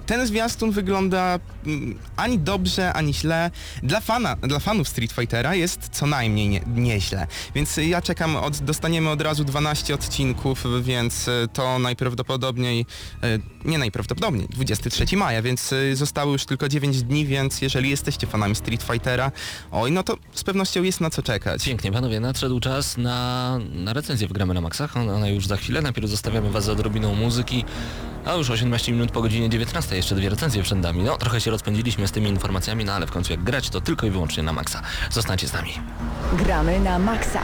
ten 0.06 0.28
zwiastun 0.28 0.72
wygląda 0.72 1.40
ani 2.18 2.40
dobrze, 2.40 2.94
ani 2.94 3.14
źle. 3.14 3.52
Dla, 3.84 4.02
fana, 4.02 4.36
dla 4.36 4.60
fanów 4.60 4.88
Street 4.88 5.12
Fightera 5.12 5.56
jest 5.56 5.90
co 5.92 6.06
najmniej 6.06 6.48
nie, 6.48 6.62
nieźle. 6.76 7.28
Więc 7.56 7.78
ja 7.78 8.02
czekam, 8.02 8.36
od, 8.36 8.58
dostaniemy 8.58 9.10
od 9.10 9.22
razu 9.22 9.44
12 9.44 9.94
odcinków, 9.94 10.64
więc 10.82 11.28
e, 11.28 11.48
to 11.54 11.80
najprawdopodobniej, 11.80 12.86
e, 13.24 13.40
nie 13.66 13.78
najprawdopodobniej, 13.78 14.48
23 14.50 15.18
maja, 15.18 15.42
więc 15.42 15.74
e, 15.74 15.96
zostało 15.96 16.32
już 16.32 16.46
tylko 16.46 16.70
9 16.70 17.04
dni, 17.04 17.26
więc 17.26 17.62
jeżeli 17.62 17.90
jesteście 17.90 18.28
fanami 18.28 18.56
Street 18.56 18.84
Fightera, 18.84 19.32
oj, 19.72 19.92
no 19.92 20.04
to 20.04 20.18
z 20.34 20.44
pewnością 20.44 20.84
jest 20.84 21.02
na 21.02 21.10
co 21.10 21.24
czekać. 21.24 21.66
Pięknie, 21.66 21.92
panowie, 21.92 22.20
nadszedł 22.20 22.60
czas 22.60 22.98
na, 22.98 23.60
na 23.74 23.94
recenzję 23.94 24.28
w 24.28 24.34
Gramy 24.34 24.54
na 24.54 24.62
Maxach, 24.62 24.98
ona, 24.98 25.30
już 25.30 25.48
za 25.48 25.58
chwilę, 25.58 25.82
najpierw 25.82 26.10
zostawiamy 26.10 26.50
was 26.50 26.66
z 26.66 26.70
odrobiną 26.70 27.16
muzyki, 27.16 27.66
a 28.26 28.34
już 28.34 28.50
18 28.50 28.92
minut 28.92 29.12
po 29.12 29.22
godzinie 29.22 29.50
19, 29.50 29.96
jeszcze 29.96 30.16
dwie 30.16 30.30
recenzje 30.30 30.64
przed 30.64 30.80
nami. 30.80 31.04
No, 31.04 31.18
trochę 31.18 31.42
się 31.42 31.52
rozpędziliśmy 31.56 32.08
z 32.08 32.12
tymi 32.12 32.30
informacjami, 32.30 32.86
no 32.86 32.94
ale 32.94 33.08
w 33.08 33.12
końcu 33.12 33.34
jak 33.34 33.44
grać, 33.44 33.70
to 33.70 33.82
tylko 33.82 34.08
i 34.08 34.10
wyłącznie 34.10 34.44
na 34.44 34.54
Maxa. 34.54 34.82
Zostańcie 35.12 35.48
z 35.48 35.54
nami. 35.54 35.72
Gramy 36.34 36.80
na 36.80 37.00
maksa. 37.00 37.42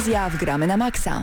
Recenzja 0.00 0.30
w 0.30 0.36
Gramy 0.36 0.66
na 0.66 0.76
Maxa. 0.76 1.22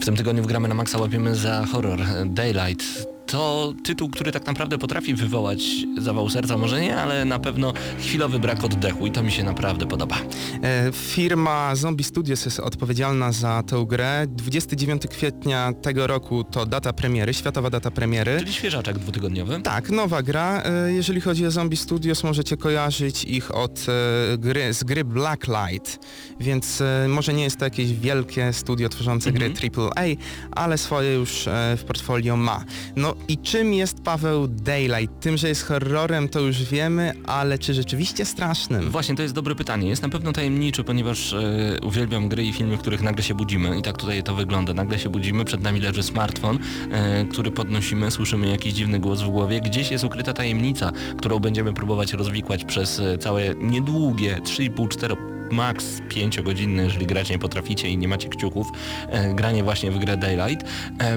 W 0.00 0.04
tym 0.04 0.16
tygodniu 0.16 0.42
w 0.42 0.46
Gramy 0.46 0.68
na 0.68 0.74
Maxa 0.74 0.98
łapiemy 0.98 1.34
za 1.34 1.66
horror 1.72 1.98
Daylight. 2.26 3.09
To 3.30 3.74
tytuł, 3.84 4.08
który 4.08 4.32
tak 4.32 4.46
naprawdę 4.46 4.78
potrafi 4.78 5.14
wywołać 5.14 5.62
zawał 5.98 6.30
serca, 6.30 6.56
może 6.56 6.80
nie, 6.80 6.96
ale 6.96 7.24
na 7.24 7.38
pewno 7.38 7.72
chwilowy 7.98 8.38
brak 8.38 8.64
oddechu 8.64 9.06
i 9.06 9.10
to 9.10 9.22
mi 9.22 9.32
się 9.32 9.42
naprawdę 9.44 9.86
podoba. 9.86 10.16
E, 10.62 10.92
Firma 10.92 11.74
Zombie 11.76 12.04
Studios 12.04 12.44
jest 12.44 12.60
odpowiedzialna 12.60 13.32
za 13.32 13.62
tę 13.62 13.84
grę. 13.88 14.24
29 14.28 15.02
kwietnia 15.10 15.72
tego 15.82 16.06
roku 16.06 16.44
to 16.44 16.66
data 16.66 16.92
premiery, 16.92 17.34
światowa 17.34 17.70
data 17.70 17.90
premiery. 17.90 18.38
Czyli 18.38 18.52
świeżaczek 18.52 18.98
dwutygodniowy. 18.98 19.60
Tak, 19.62 19.90
nowa 19.90 20.22
gra. 20.22 20.62
E, 20.62 20.92
Jeżeli 20.92 21.20
chodzi 21.20 21.46
o 21.46 21.50
Zombie 21.50 21.76
Studios, 21.76 22.24
możecie 22.24 22.56
kojarzyć 22.56 23.24
ich 23.24 23.54
od 23.54 23.86
e, 23.88 24.38
gry, 24.38 24.72
z 24.74 24.84
gry 24.84 25.04
Blacklight, 25.04 25.98
więc 26.40 26.82
może 27.08 27.34
nie 27.34 27.42
jest 27.42 27.58
to 27.58 27.64
jakieś 27.64 27.92
wielkie 27.92 28.52
studio 28.52 28.88
tworzące 28.88 29.30
Mhm. 29.30 29.52
gry 29.52 29.70
AAA, 29.76 30.04
ale 30.50 30.78
swoje 30.78 31.14
już 31.14 31.48
w 31.76 31.84
portfolio 31.86 32.36
ma. 32.36 32.64
No 32.96 33.14
i 33.28 33.38
czym 33.38 33.74
jest 33.74 34.02
Paweł 34.02 34.48
Daylight? 34.48 35.20
Tym, 35.20 35.36
że 35.36 35.48
jest 35.48 35.62
horrorem, 35.62 36.28
to 36.28 36.40
już 36.40 36.62
wiemy, 36.62 37.12
ale 37.26 37.58
czy 37.58 37.74
rzeczywiście 37.74 38.24
strasznym? 38.24 38.90
Właśnie, 38.90 39.16
to 39.16 39.22
jest 39.22 39.34
dobre 39.34 39.54
pytanie. 39.54 39.88
Jest 39.88 40.02
na 40.02 40.08
pewno 40.08 40.32
tajemniczy, 40.32 40.84
ponieważ 40.84 41.32
e, 41.32 41.78
uwielbiam 41.82 42.28
gry 42.28 42.44
i 42.44 42.52
filmy, 42.52 42.76
w 42.76 42.80
których 42.80 43.02
nagle 43.02 43.22
się 43.22 43.34
budzimy 43.34 43.78
i 43.78 43.82
tak 43.82 43.96
tutaj 43.98 44.22
to 44.22 44.34
wygląda. 44.34 44.74
Nagle 44.74 44.98
się 44.98 45.08
budzimy, 45.08 45.44
przed 45.44 45.62
nami 45.62 45.80
leży 45.80 46.02
smartfon, 46.02 46.58
e, 46.90 47.24
który 47.24 47.50
podnosimy, 47.50 48.10
słyszymy 48.10 48.48
jakiś 48.48 48.72
dziwny 48.72 48.98
głos 48.98 49.20
w 49.20 49.28
głowie. 49.28 49.60
Gdzieś 49.60 49.90
jest 49.90 50.04
ukryta 50.04 50.32
tajemnica, 50.32 50.92
którą 51.18 51.38
będziemy 51.38 51.72
próbować 51.72 52.12
rozwikłać 52.12 52.64
przez 52.64 53.00
e, 53.00 53.18
całe 53.18 53.54
niedługie 53.54 54.40
3,5-4 54.44 55.39
max 55.52 56.00
5-godzinne, 56.08 56.82
jeżeli 56.82 57.06
grać 57.06 57.30
nie 57.30 57.38
potraficie 57.38 57.88
i 57.88 57.98
nie 57.98 58.08
macie 58.08 58.28
kciuków, 58.28 58.66
e, 59.08 59.34
granie 59.34 59.64
właśnie 59.64 59.90
w 59.90 59.98
grę 59.98 60.16
Daylight. 60.16 60.66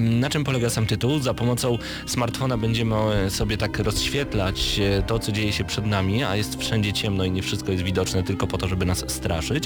Na 0.01 0.29
czym 0.29 0.43
polega 0.43 0.69
sam 0.69 0.85
tytuł? 0.85 1.19
Za 1.19 1.33
pomocą 1.33 1.77
smartfona 2.05 2.57
będziemy 2.57 2.95
e, 2.95 3.29
sobie 3.29 3.57
tak 3.57 3.79
rozświetlać 3.79 4.79
e, 4.79 5.01
to, 5.01 5.19
co 5.19 5.31
dzieje 5.31 5.53
się 5.53 5.63
przed 5.63 5.85
nami, 5.85 6.23
a 6.23 6.35
jest 6.35 6.59
wszędzie 6.59 6.93
ciemno 6.93 7.25
i 7.25 7.31
nie 7.31 7.41
wszystko 7.41 7.71
jest 7.71 7.83
widoczne 7.83 8.23
tylko 8.23 8.47
po 8.47 8.57
to, 8.57 8.67
żeby 8.67 8.85
nas 8.85 9.03
straszyć. 9.07 9.63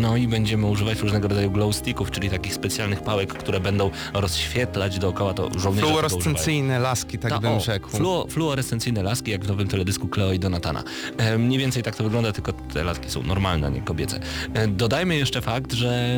No 0.00 0.16
i 0.16 0.28
będziemy 0.28 0.66
używać 0.66 1.00
różnego 1.00 1.28
rodzaju 1.28 1.50
glow 1.50 1.76
sticków, 1.76 2.10
czyli 2.10 2.30
takich 2.30 2.54
specjalnych 2.54 3.02
pałek, 3.02 3.34
które 3.34 3.60
będą 3.60 3.90
rozświetlać 4.14 4.98
dookoła 4.98 5.34
to 5.34 5.50
żołnierze. 5.58 5.86
Fluorescencyjne 5.86 6.78
laski, 6.78 7.18
tak 7.18 7.30
Ta, 7.30 7.38
bym 7.38 7.52
o, 7.52 7.60
rzekł. 7.60 7.88
Fluo, 7.88 8.26
fluorescencyjne 8.28 9.02
laski, 9.02 9.30
jak 9.30 9.44
w 9.44 9.48
nowym 9.48 9.68
teledysku 9.68 10.08
Cleo 10.08 10.32
i 10.32 10.38
Donatana. 10.38 10.82
E, 11.16 11.38
mniej 11.38 11.58
więcej 11.58 11.82
tak 11.82 11.96
to 11.96 12.04
wygląda, 12.04 12.32
tylko 12.32 12.52
te 12.52 12.84
laski 12.84 13.10
są 13.10 13.22
normalne, 13.22 13.70
nie 13.70 13.79
kobiece. 13.84 14.20
E, 14.54 14.68
dodajmy 14.68 15.16
jeszcze 15.16 15.40
fakt, 15.40 15.72
że 15.72 16.10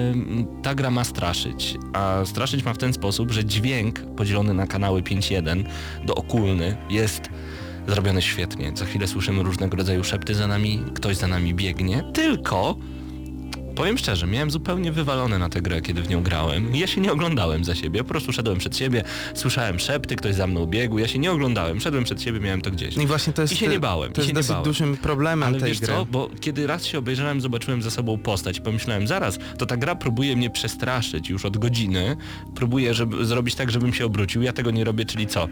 ta 0.63 0.75
gra 0.75 0.91
ma 0.91 1.05
straszyć, 1.05 1.77
a 1.93 2.25
straszyć 2.25 2.65
ma 2.65 2.75
w 2.75 2.79
ten 2.79 2.93
sposób, 2.93 3.31
że 3.31 3.45
dźwięk 3.45 4.01
podzielony 4.17 4.55
na 4.55 4.67
kanały 4.67 5.03
5.1 5.03 5.65
do 6.05 6.15
okulny 6.15 6.77
jest 6.91 7.29
zrobiony 7.89 8.23
świetnie. 8.23 8.73
Co 8.73 8.85
chwilę 8.85 9.07
słyszymy 9.07 9.43
różnego 9.43 9.77
rodzaju 9.77 10.05
szepty 10.05 10.35
za 10.35 10.47
nami, 10.47 10.83
ktoś 10.95 11.17
za 11.17 11.27
nami 11.27 11.55
biegnie, 11.55 12.03
tylko 12.15 12.77
Powiem 13.75 13.99
szczerze, 13.99 14.27
miałem 14.27 14.51
zupełnie 14.51 14.93
wywalone 14.93 15.39
na 15.39 15.49
tę 15.49 15.61
grę, 15.61 15.81
kiedy 15.81 16.03
w 16.03 16.09
nią 16.09 16.23
grałem. 16.23 16.77
Ja 16.77 16.87
się 16.87 17.01
nie 17.01 17.13
oglądałem 17.13 17.65
za 17.65 17.75
siebie, 17.75 17.99
po 17.99 18.09
prostu 18.09 18.33
szedłem 18.33 18.59
przed 18.59 18.77
siebie, 18.77 19.05
słyszałem 19.35 19.79
szepty, 19.79 20.17
ktoś 20.17 20.35
za 20.35 20.47
mną 20.47 20.67
biegł, 20.67 20.99
ja 20.99 21.09
się 21.09 21.19
nie 21.19 21.33
oglądałem, 21.33 21.81
szedłem 21.81 22.05
przed 22.05 22.23
siebie, 22.23 22.41
miałem 22.41 22.61
to 22.61 22.71
gdzieś. 22.71 22.97
No 22.97 23.03
i 23.03 23.07
właśnie 23.07 23.33
to 23.33 23.43
jest, 23.43 23.55
I 23.55 23.57
się 23.57 23.69
nie 23.69 23.81
bałem, 23.81 24.13
to 24.13 24.21
jest 24.21 24.33
dosyć 24.33 24.51
bałem. 24.51 24.65
dużym 24.65 24.97
problemem 24.97 25.49
Ale 25.49 25.61
tej 25.61 25.69
wiesz 25.69 25.81
gry. 25.81 25.87
co, 25.89 26.07
bo 26.07 26.31
kiedy 26.41 26.67
raz 26.67 26.85
się 26.87 26.99
obejrzałem, 26.99 27.41
zobaczyłem 27.41 27.83
za 27.83 27.91
sobą 27.91 28.19
postać 28.19 28.59
i 28.59 28.61
pomyślałem, 28.61 29.07
zaraz, 29.07 29.39
to 29.59 29.67
ta 29.67 29.77
gra 29.77 29.95
próbuje 29.95 30.37
mnie 30.37 30.51
przestraszyć 30.51 31.31
już 31.31 31.45
od 31.45 31.57
godziny, 31.59 32.17
próbuje 32.55 32.95
żeby, 32.95 33.25
zrobić 33.25 33.55
tak, 33.55 33.71
żebym 33.71 33.93
się 33.95 34.07
obrócił, 34.07 34.43
ja 34.43 34.53
tego 34.53 34.71
nie 34.71 34.85
robię, 34.85 35.05
czyli 35.05 35.27
co? 35.27 35.49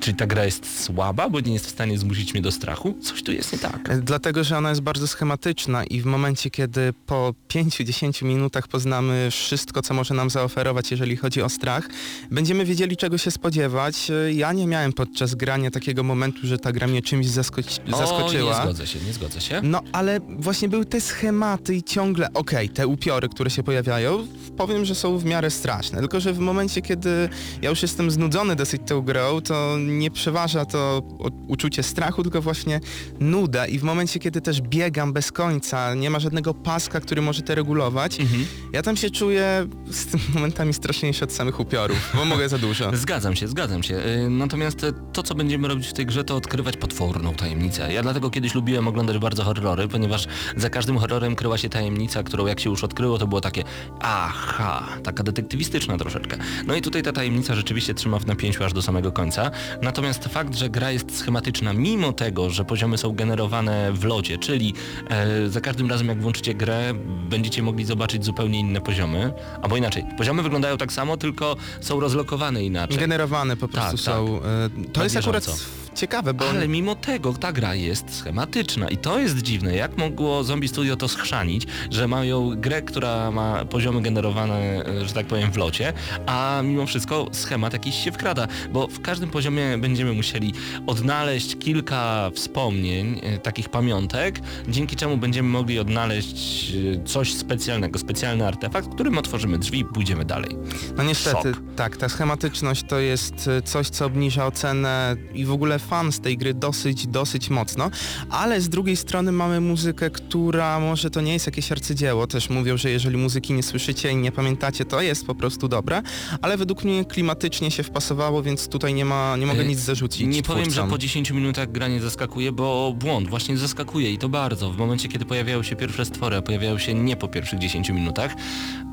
Czyli 0.00 0.16
ta 0.16 0.26
gra 0.26 0.44
jest 0.44 0.84
słaba, 0.84 1.28
bo 1.30 1.40
nie 1.40 1.52
jest 1.52 1.66
w 1.66 1.70
stanie 1.70 1.98
zmusić 1.98 2.34
mnie 2.34 2.42
do 2.42 2.52
strachu? 2.52 2.94
Coś 3.02 3.22
tu 3.22 3.32
jest 3.32 3.52
nie 3.52 3.58
tak. 3.58 3.90
E, 3.90 3.96
Dlatego, 3.96 4.44
że 4.44 4.58
ona 4.58 4.68
jest 4.68 4.80
bardzo 4.80 5.08
schematyczna 5.08 5.84
i 5.84 6.00
w 6.00 6.04
momencie, 6.04 6.50
kiedy 6.50 6.92
po 7.06 7.34
5-10 7.48 8.24
minutach 8.24 8.68
poznamy 8.68 9.28
wszystko, 9.30 9.82
co 9.82 9.94
może 9.94 10.14
nam 10.14 10.30
zaoferować, 10.30 10.90
jeżeli 10.90 11.16
chodzi 11.16 11.42
o 11.42 11.48
strach, 11.48 11.88
będziemy 12.30 12.64
wiedzieli, 12.64 12.96
czego 12.96 13.18
się 13.18 13.30
spodziewać. 13.30 14.10
E, 14.10 14.32
Ja 14.32 14.52
nie 14.52 14.66
miałem 14.66 14.92
podczas 14.92 15.34
grania 15.34 15.70
takiego 15.70 16.02
momentu, 16.02 16.38
że 16.46 16.58
ta 16.58 16.72
gra 16.72 16.86
mnie 16.86 17.02
czymś 17.02 17.26
zaskoci- 17.26 17.94
O, 17.94 17.96
zaskoczyła. 17.98 18.56
nie 18.58 18.62
zgodzę 18.64 18.86
się, 18.86 18.98
nie 19.06 19.12
zgodzę 19.12 19.40
się. 19.40 19.60
No, 19.64 19.80
ale 19.92 20.20
właśnie 20.28 20.68
były 20.68 20.84
te 20.84 21.00
schematy 21.00 21.74
i 21.74 21.82
ciągle, 21.82 22.28
okej, 22.34 22.68
te 22.68 22.86
upiory, 22.86 23.28
które 23.28 23.50
się 23.50 23.62
pojawiają, 23.62 24.26
powiem, 24.56 24.84
że 24.84 24.94
są 24.94 25.18
w 25.18 25.24
miarę 25.24 25.50
straszne. 25.50 25.98
Tylko, 26.00 26.20
że 26.20 26.32
w 26.32 26.38
momencie, 26.38 26.82
kiedy 26.82 27.28
ja 27.62 27.70
już 27.70 27.82
jestem 27.82 28.10
znudzony 28.10 28.56
dosyć 28.56 28.82
tą 28.86 29.00
grą, 29.02 29.40
to 29.40 29.76
nie 29.90 30.10
przeważa 30.10 30.64
to 30.64 31.02
uczucie 31.48 31.82
strachu, 31.82 32.22
tylko 32.22 32.42
właśnie 32.42 32.80
nuda. 33.20 33.66
I 33.66 33.78
w 33.78 33.82
momencie, 33.82 34.18
kiedy 34.20 34.40
też 34.40 34.60
biegam 34.60 35.12
bez 35.12 35.32
końca, 35.32 35.94
nie 35.94 36.10
ma 36.10 36.18
żadnego 36.20 36.54
paska, 36.54 37.00
który 37.00 37.22
może 37.22 37.42
to 37.42 37.54
regulować, 37.54 38.20
Mhm. 38.20 38.46
ja 38.72 38.82
tam 38.82 38.96
się 38.96 39.10
czuję 39.10 39.66
z 39.90 40.06
tym 40.06 40.20
momentami 40.34 40.72
straszniejszy 40.74 41.24
od 41.24 41.32
samych 41.32 41.60
upiorów, 41.60 42.12
bo 42.14 42.24
mogę 42.24 42.48
za 42.48 42.58
dużo. 42.58 42.90
Zgadzam 42.96 43.36
się, 43.36 43.48
zgadzam 43.48 43.82
się. 43.82 43.94
Y, 43.96 44.30
Natomiast 44.30 44.84
y, 44.84 44.92
to, 45.12 45.22
co 45.22 45.34
będziemy 45.34 45.68
robić 45.68 45.86
w 45.88 45.92
tej 45.92 46.06
grze, 46.06 46.24
to 46.24 46.36
odkrywać 46.36 46.76
potworną 46.76 47.34
tajemnicę. 47.34 47.92
Ja 47.92 48.02
dlatego 48.02 48.30
kiedyś 48.30 48.54
lubiłem 48.54 48.88
oglądać 48.88 49.18
bardzo 49.18 49.44
horrory, 49.44 49.88
ponieważ 49.88 50.26
za 50.56 50.70
każdym 50.70 50.98
horrorem 50.98 51.36
kryła 51.36 51.58
się 51.58 51.68
tajemnica, 51.68 52.22
którą 52.22 52.46
jak 52.46 52.60
się 52.60 52.70
już 52.70 52.84
odkryło, 52.84 53.18
to 53.18 53.26
było 53.26 53.40
takie 53.40 53.64
aha, 54.00 54.86
taka 55.02 55.22
detektywistyczna 55.22 55.98
troszeczkę. 55.98 56.36
No 56.66 56.74
i 56.74 56.82
tutaj 56.82 57.02
ta 57.02 57.12
tajemnica 57.12 57.54
rzeczywiście 57.54 57.94
trzyma 57.94 58.18
w 58.18 58.26
napięciu 58.26 58.64
aż 58.64 58.72
do 58.72 58.82
samego 58.82 59.12
końca. 59.12 59.50
Natomiast 59.82 60.24
fakt, 60.24 60.54
że 60.54 60.70
gra 60.70 60.90
jest 60.90 61.18
schematyczna, 61.18 61.72
mimo 61.72 62.12
tego, 62.12 62.50
że 62.50 62.64
poziomy 62.64 62.98
są 62.98 63.12
generowane 63.12 63.92
w 63.92 64.04
locie, 64.04 64.38
czyli 64.38 64.74
e, 65.10 65.48
za 65.48 65.60
każdym 65.60 65.90
razem 65.90 66.08
jak 66.08 66.22
włączycie 66.22 66.54
grę, 66.54 66.94
będziecie 67.28 67.62
mogli 67.62 67.84
zobaczyć 67.84 68.24
zupełnie 68.24 68.60
inne 68.60 68.80
poziomy, 68.80 69.32
albo 69.62 69.76
inaczej, 69.76 70.04
poziomy 70.18 70.42
wyglądają 70.42 70.76
tak 70.78 70.92
samo, 70.92 71.16
tylko 71.16 71.56
są 71.80 72.00
rozlokowane 72.00 72.64
inaczej. 72.64 72.98
Generowane 72.98 73.56
po 73.56 73.68
prostu 73.68 73.90
Tak, 73.96 74.00
są. 74.00 74.40
e, 74.42 74.70
To 74.92 75.00
Na 75.00 75.04
jest 75.04 75.16
akurat 75.16 75.44
bieżąco. 75.44 75.64
Ciekawe, 75.94 76.34
bo... 76.34 76.50
Ale 76.50 76.68
mimo 76.68 76.94
tego 76.94 77.32
ta 77.32 77.52
gra 77.52 77.74
jest 77.74 78.14
schematyczna 78.14 78.88
i 78.88 78.96
to 78.96 79.18
jest 79.18 79.38
dziwne. 79.38 79.76
Jak 79.76 79.98
mogło 79.98 80.44
Zombie 80.44 80.68
Studio 80.68 80.96
to 80.96 81.08
schrzanić, 81.08 81.66
że 81.90 82.08
mają 82.08 82.50
grę, 82.56 82.82
która 82.82 83.30
ma 83.30 83.64
poziomy 83.64 84.02
generowane, 84.02 84.84
e, 84.86 85.06
że 85.06 85.14
tak 85.14 85.26
powiem, 85.26 85.52
w 85.52 85.56
locie, 85.56 85.92
a 86.26 86.60
mimo 86.64 86.86
wszystko 86.86 87.26
schemat 87.32 87.72
jakiś 87.72 88.04
się 88.04 88.12
wkrada, 88.12 88.48
bo 88.72 88.86
w 88.86 89.00
każdym 89.00 89.30
poziomie 89.30 89.78
będziemy 89.78 90.12
musieli 90.12 90.52
odnaleźć 90.86 91.56
kilka 91.58 92.30
wspomnień, 92.34 93.20
e, 93.22 93.38
takich 93.38 93.68
pamiątek, 93.68 94.40
dzięki 94.68 94.96
czemu 94.96 95.16
będziemy 95.16 95.48
mogli 95.48 95.78
odnaleźć 95.78 96.72
e, 96.72 97.04
coś 97.04 97.34
specjalnego, 97.34 97.98
specjalny 97.98 98.46
artefakt, 98.46 98.94
którym 98.94 99.18
otworzymy 99.18 99.58
drzwi 99.58 99.78
i 99.78 99.84
pójdziemy 99.84 100.24
dalej. 100.24 100.56
No 100.96 101.02
niestety, 101.02 101.54
Szok. 101.54 101.62
tak, 101.76 101.96
ta 101.96 102.08
schematyczność 102.08 102.84
to 102.88 102.98
jest 102.98 103.50
coś, 103.64 103.88
co 103.88 104.06
obniża 104.06 104.46
ocenę 104.46 105.16
i 105.34 105.44
w 105.44 105.52
ogóle 105.52 105.78
fan 105.90 106.12
z 106.12 106.20
tej 106.20 106.38
gry 106.38 106.54
dosyć, 106.54 107.06
dosyć 107.06 107.50
mocno, 107.50 107.90
ale 108.30 108.60
z 108.60 108.68
drugiej 108.68 108.96
strony 108.96 109.32
mamy 109.32 109.60
muzykę, 109.60 110.10
która 110.10 110.80
może 110.80 111.10
to 111.10 111.20
nie 111.20 111.32
jest 111.32 111.46
jakieś 111.46 111.72
arcydzieło, 111.72 112.26
też 112.26 112.50
mówią, 112.50 112.76
że 112.76 112.90
jeżeli 112.90 113.16
muzyki 113.16 113.52
nie 113.52 113.62
słyszycie 113.62 114.10
i 114.10 114.16
nie 114.16 114.32
pamiętacie, 114.32 114.84
to 114.84 115.00
jest 115.00 115.26
po 115.26 115.34
prostu 115.34 115.68
dobre, 115.68 116.02
ale 116.42 116.56
według 116.56 116.84
mnie 116.84 117.04
klimatycznie 117.04 117.70
się 117.70 117.82
wpasowało, 117.82 118.42
więc 118.42 118.68
tutaj 118.68 118.94
nie 118.94 119.04
ma, 119.04 119.36
nie 119.36 119.46
mogę 119.46 119.60
Y, 119.62 119.66
nic 119.66 119.78
zarzucić 119.78 120.26
Nie 120.26 120.42
powiem, 120.42 120.64
że 120.64 120.70
twórcom. 120.70 120.90
po 120.90 120.98
10 120.98 121.30
minutach 121.30 121.72
gra 121.72 121.88
nie 121.88 122.00
zaskakuje, 122.00 122.52
bo 122.52 122.94
błąd 122.98 123.28
właśnie 123.28 123.56
zaskakuje 123.56 124.12
i 124.12 124.18
to 124.18 124.28
bardzo. 124.28 124.70
W 124.70 124.76
momencie, 124.76 125.08
kiedy 125.08 125.24
pojawiają 125.24 125.62
się 125.62 125.76
pierwsze 125.76 126.04
stwory, 126.04 126.36
a 126.36 126.42
pojawiają 126.42 126.78
się 126.78 126.94
nie 126.94 127.16
po 127.16 127.28
pierwszych 127.28 127.58
10 127.58 127.90
minutach, 127.90 128.34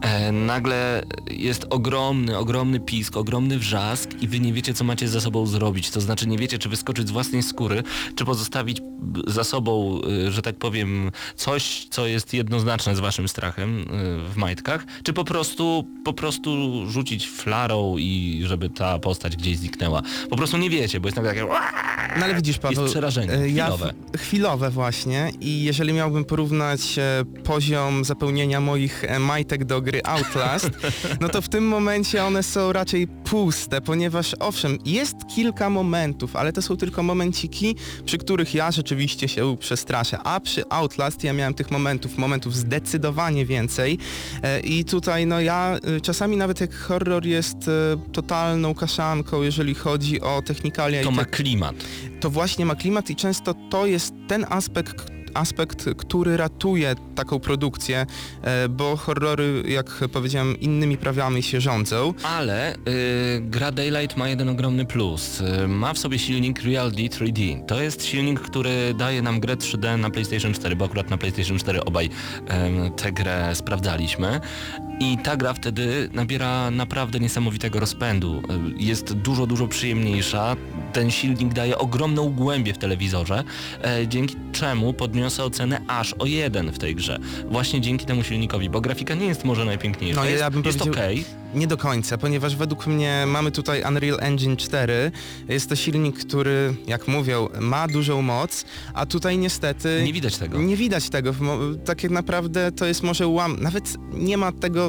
e, 0.02 0.32
nagle 0.32 1.04
jest 1.32 1.66
ogromny, 1.70 2.38
ogromny 2.38 2.80
pisk, 2.80 3.18
ogromny 3.18 3.60
wrzask 3.60 4.10
i 4.22 4.28
wy 4.28 4.40
nie 4.40 4.54
wiecie, 4.54 4.74
co 4.74 4.84
macie 4.84 5.08
ze 5.08 5.22
sobą 5.22 5.46
zrobić. 5.46 5.90
To 5.92 6.02
znaczy 6.02 6.28
nie 6.28 6.38
wiecie, 6.38 6.58
czy 6.60 6.70
wyskoczyć 6.78 7.08
z 7.08 7.12
własnej 7.12 7.44
skóry, 7.44 7.84
czy 8.16 8.26
pozostawić 8.26 8.82
za 9.28 9.44
sobą, 9.44 10.02
y, 10.28 10.32
że 10.32 10.42
tak 10.42 10.56
powiem, 10.56 11.12
coś, 11.36 11.88
co 11.90 12.08
jest 12.08 12.34
jednoznaczne 12.34 12.96
z 12.96 13.00
waszym 13.00 13.28
strachem 13.28 13.80
y, 13.80 13.86
w 14.30 14.36
majtkach, 14.36 14.86
czy 15.04 15.14
po 15.14 15.24
prostu, 15.24 15.88
po 16.06 16.14
prostu 16.14 16.50
rzucić 16.90 17.28
flarą 17.28 17.96
i 17.98 18.44
żeby 18.46 18.70
ta 18.70 19.00
postać 19.00 19.36
gdzieś 19.36 19.58
zniknęła. 19.58 20.02
Po 20.30 20.36
prostu 20.36 20.58
nie 20.58 20.70
wiecie, 20.70 21.00
bo 21.00 21.08
jest 21.08 21.16
nagle 21.16 21.34
takie 21.34 21.48
No 22.20 22.26
ale 22.26 22.36
widzisz 22.36 22.58
Paweł, 22.58 22.82
Jest 22.82 22.94
przerażenie, 22.94 23.34
e, 23.34 23.50
ja 23.50 23.66
chwilowe. 23.66 23.94
chwilowe 24.18 24.70
właśnie 24.70 25.32
i 25.42 25.64
jeżeli 25.64 25.94
miałbym 25.94 26.26
porównać 26.26 27.00
e, 27.00 27.24
poziom 27.44 28.06
zapełnienia 28.06 28.62
moich 28.62 29.04
e, 29.04 29.20
majtek 29.20 29.66
do 29.66 29.82
gry 29.82 30.02
Outlast, 30.04 30.70
no 31.22 31.30
to 31.30 31.42
w 31.42 31.50
tym 31.50 31.68
momencie 31.68 32.24
one 32.24 32.44
są 32.44 32.74
raczej 32.74 33.08
puste, 33.08 33.82
ponieważ 33.82 34.36
owszem, 34.40 34.78
jest 34.86 35.16
kilka 35.36 35.70
momentów, 35.70 36.36
ale 36.36 36.54
to 36.54 36.62
są 36.62 36.67
tylko 36.76 37.04
momenciki, 37.04 37.76
przy 38.06 38.18
których 38.18 38.54
ja 38.54 38.72
rzeczywiście 38.72 39.28
się 39.28 39.58
przestraszę. 39.60 40.20
A 40.20 40.40
przy 40.40 40.70
Outlast 40.70 41.24
ja 41.24 41.34
miałem 41.34 41.54
tych 41.54 41.72
momentów, 41.72 42.18
momentów 42.18 42.56
zdecydowanie 42.56 43.46
więcej. 43.46 43.98
E, 44.44 44.60
I 44.60 44.86
tutaj 44.86 45.26
no 45.26 45.42
ja 45.42 45.78
e, 45.98 46.02
czasami 46.02 46.38
nawet 46.38 46.62
jak 46.62 46.76
horror 46.76 47.26
jest 47.26 47.58
e, 47.68 47.72
totalną 48.12 48.74
kaszanką, 48.76 49.42
jeżeli 49.42 49.76
chodzi 49.76 50.22
o 50.22 50.42
technikalia 50.42 51.04
To 51.04 51.10
i 51.10 51.14
ma 51.14 51.26
te, 51.26 51.32
klimat. 51.32 51.76
to 52.20 52.30
właśnie 52.30 52.66
ma 52.66 52.76
klimat 52.76 53.10
i 53.10 53.16
często 53.16 53.54
to 53.70 53.86
jest 53.86 54.14
ten 54.28 54.46
aspekt, 54.50 55.17
aspekt, 55.38 55.86
który 55.98 56.38
ratuje 56.38 56.96
taką 57.16 57.40
produkcję, 57.40 58.06
e, 58.42 58.70
bo 58.70 58.96
horrory, 58.98 59.64
jak 59.68 59.86
powiedziałem, 60.14 60.60
innymi 60.60 60.98
prawami 60.98 61.44
się 61.44 61.62
rządzą. 61.62 62.14
Ale 62.24 62.76
y, 62.76 62.78
gra 63.42 63.72
Daylight 63.72 64.18
ma 64.18 64.30
jeden 64.30 64.50
ogromny 64.50 64.86
plus. 64.86 65.42
Y, 65.42 65.68
ma 65.68 65.94
w 65.94 65.98
sobie 65.98 66.20
silnik 66.20 66.62
Reality 66.62 67.04
3D. 67.04 67.66
To 67.66 67.82
jest 67.82 68.06
silnik, 68.06 68.40
który 68.40 68.94
daje 68.94 69.22
nam 69.22 69.40
grę 69.40 69.56
3D 69.56 70.00
na 70.00 70.10
PlayStation 70.10 70.54
4, 70.54 70.76
bo 70.76 70.86
akurat 70.86 71.10
na 71.10 71.18
PlayStation 71.18 71.60
4 71.60 71.86
obaj 71.86 72.10
em, 72.48 72.92
tę 72.92 73.12
grę 73.12 73.56
sprawdzaliśmy. 73.56 74.42
I 75.00 75.18
ta 75.18 75.38
gra 75.38 75.54
wtedy 75.54 76.10
nabiera 76.14 76.72
naprawdę 76.72 77.20
niesamowitego 77.20 77.80
rozpędu. 77.80 78.42
Jest 78.78 79.14
dużo, 79.14 79.48
dużo 79.48 79.68
przyjemniejsza. 79.68 80.56
Ten 80.94 81.12
silnik 81.12 81.54
daje 81.54 81.78
ogromną 81.78 82.30
głębię 82.30 82.74
w 82.74 82.78
telewizorze, 82.78 83.44
e, 83.84 84.08
dzięki 84.08 84.36
czemu 84.52 84.94
podniosę 84.94 85.44
ocenę 85.44 85.82
aż 85.88 86.14
o 86.14 86.26
jeden 86.26 86.72
w 86.72 86.80
tej 86.80 86.96
grze. 86.96 87.20
Właśnie 87.50 87.82
dzięki 87.82 88.06
temu 88.06 88.24
silnikowi, 88.24 88.70
bo 88.70 88.82
grafika 88.82 89.16
nie 89.16 89.26
jest 89.26 89.46
może 89.46 89.66
najpiękniejsza. 89.66 90.20
No, 90.20 90.26
ja 90.26 90.32
jest 90.32 90.50
bym 90.50 90.64
jest 90.66 90.82
okej. 90.82 91.26
Nie 91.56 91.68
do 91.68 91.78
końca, 91.78 92.18
ponieważ 92.18 92.56
według 92.56 92.88
mnie 92.88 93.24
mamy 93.28 93.52
tutaj 93.52 93.84
Unreal 93.90 94.18
Engine 94.22 94.58
4. 94.58 95.12
Jest 95.50 95.70
to 95.70 95.76
silnik, 95.76 96.20
który, 96.20 96.76
jak 96.88 97.08
mówią, 97.08 97.50
ma 97.60 97.88
dużą 97.88 98.22
moc, 98.22 98.66
a 98.94 99.06
tutaj 99.06 99.38
niestety 99.38 100.02
Nie 100.06 100.14
widać 100.14 100.38
tego. 100.38 100.58
nie 100.58 100.76
widać 100.78 101.10
tego. 101.10 101.34
Tak 101.86 102.04
jak 102.04 102.12
naprawdę 102.12 102.72
to 102.72 102.86
jest 102.86 103.04
może 103.04 103.28
łam... 103.28 103.58
Nawet 103.62 103.94
nie 104.14 104.38
ma 104.38 104.52
tego... 104.52 104.87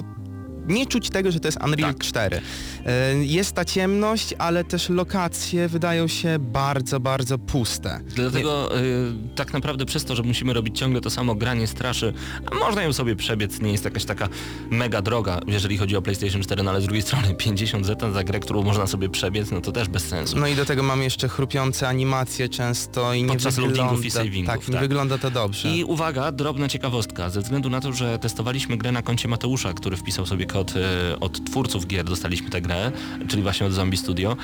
Nie 0.69 0.87
czuć 0.87 1.11
tego, 1.11 1.33
że 1.33 1.41
to 1.41 1.49
jest 1.49 1.59
Unreal 1.65 1.95
Tak. 1.95 2.03
4. 2.05 2.41
E, 2.87 3.15
Jest 3.25 3.53
ta 3.53 3.65
ciemność, 3.65 4.35
ale 4.39 4.65
też 4.65 4.89
lokacje 4.89 5.69
wydają 5.69 6.09
się 6.09 6.39
bardzo, 6.39 7.01
bardzo 7.01 7.39
puste. 7.39 8.01
Dlatego 8.15 8.79
y, 8.79 9.13
tak 9.35 9.53
naprawdę 9.53 9.87
przez 9.87 10.05
to, 10.05 10.17
że 10.17 10.23
musimy 10.23 10.53
robić 10.53 10.79
ciągle 10.79 11.01
to 11.01 11.11
samo, 11.11 11.35
granie 11.35 11.67
straszy, 11.67 12.13
można 12.61 12.83
ją 12.83 12.93
sobie 12.93 13.17
przebiec, 13.17 13.61
nie 13.61 13.73
jest 13.73 13.85
jakaś 13.85 14.05
taka 14.05 14.29
mega 14.71 15.03
droga, 15.03 15.41
jeżeli 15.47 15.79
chodzi 15.79 15.97
o 15.97 16.03
PlayStation 16.03 16.43
4, 16.43 16.63
no 16.63 16.71
ale 16.71 16.81
z 16.81 16.85
drugiej 16.85 17.03
strony 17.03 17.35
50 17.45 17.87
zeta 17.87 18.11
za 18.13 18.25
grę, 18.25 18.41
którą 18.41 18.63
można 18.63 18.87
sobie 18.87 19.09
przebiec, 19.09 19.51
no 19.51 19.61
to 19.61 19.73
też 19.73 19.89
bez 19.89 20.05
sensu. 20.09 20.37
No 20.39 20.47
i 20.47 20.55
do 20.55 20.65
tego 20.65 20.83
mamy 20.83 21.05
jeszcze 21.05 21.29
chrupiące 21.29 21.89
animacje 21.89 22.49
często 22.49 23.15
i 23.15 23.23
nie 23.23 23.29
Podczas 23.29 23.55
wygląda... 23.55 23.83
loadingów 23.83 24.07
i 24.07 24.11
savingów, 24.11 24.55
Tak, 24.55 24.69
nie 24.69 24.73
tak. 24.73 24.83
wygląda 24.83 25.19
to 25.19 25.31
dobrze. 25.31 25.69
I 25.69 25.85
uwaga, 25.85 26.33
drobna 26.33 26.69
ciekawostka, 26.69 27.31
ze 27.31 27.41
względu 27.41 27.71
na 27.71 27.81
to, 27.81 27.93
że 27.93 28.19
testowaliśmy 28.19 28.77
grę 28.77 28.93
na 28.93 29.03
koncie 29.03 29.29
Mateusza, 29.29 29.73
który 29.73 29.97
wpisał 29.97 30.27
sobie 30.27 30.47
kod 30.59 30.75
e, 30.77 31.21
od 31.21 31.45
twórców 31.45 31.87
gier, 31.87 32.05
dostaliśmy 32.05 32.51
tę 32.51 32.61
grę, 32.61 32.93
czyli 33.29 33.43
właśnie 33.43 33.67
od 33.67 33.73
Zombie 33.73 33.97
Studio. 33.97 34.37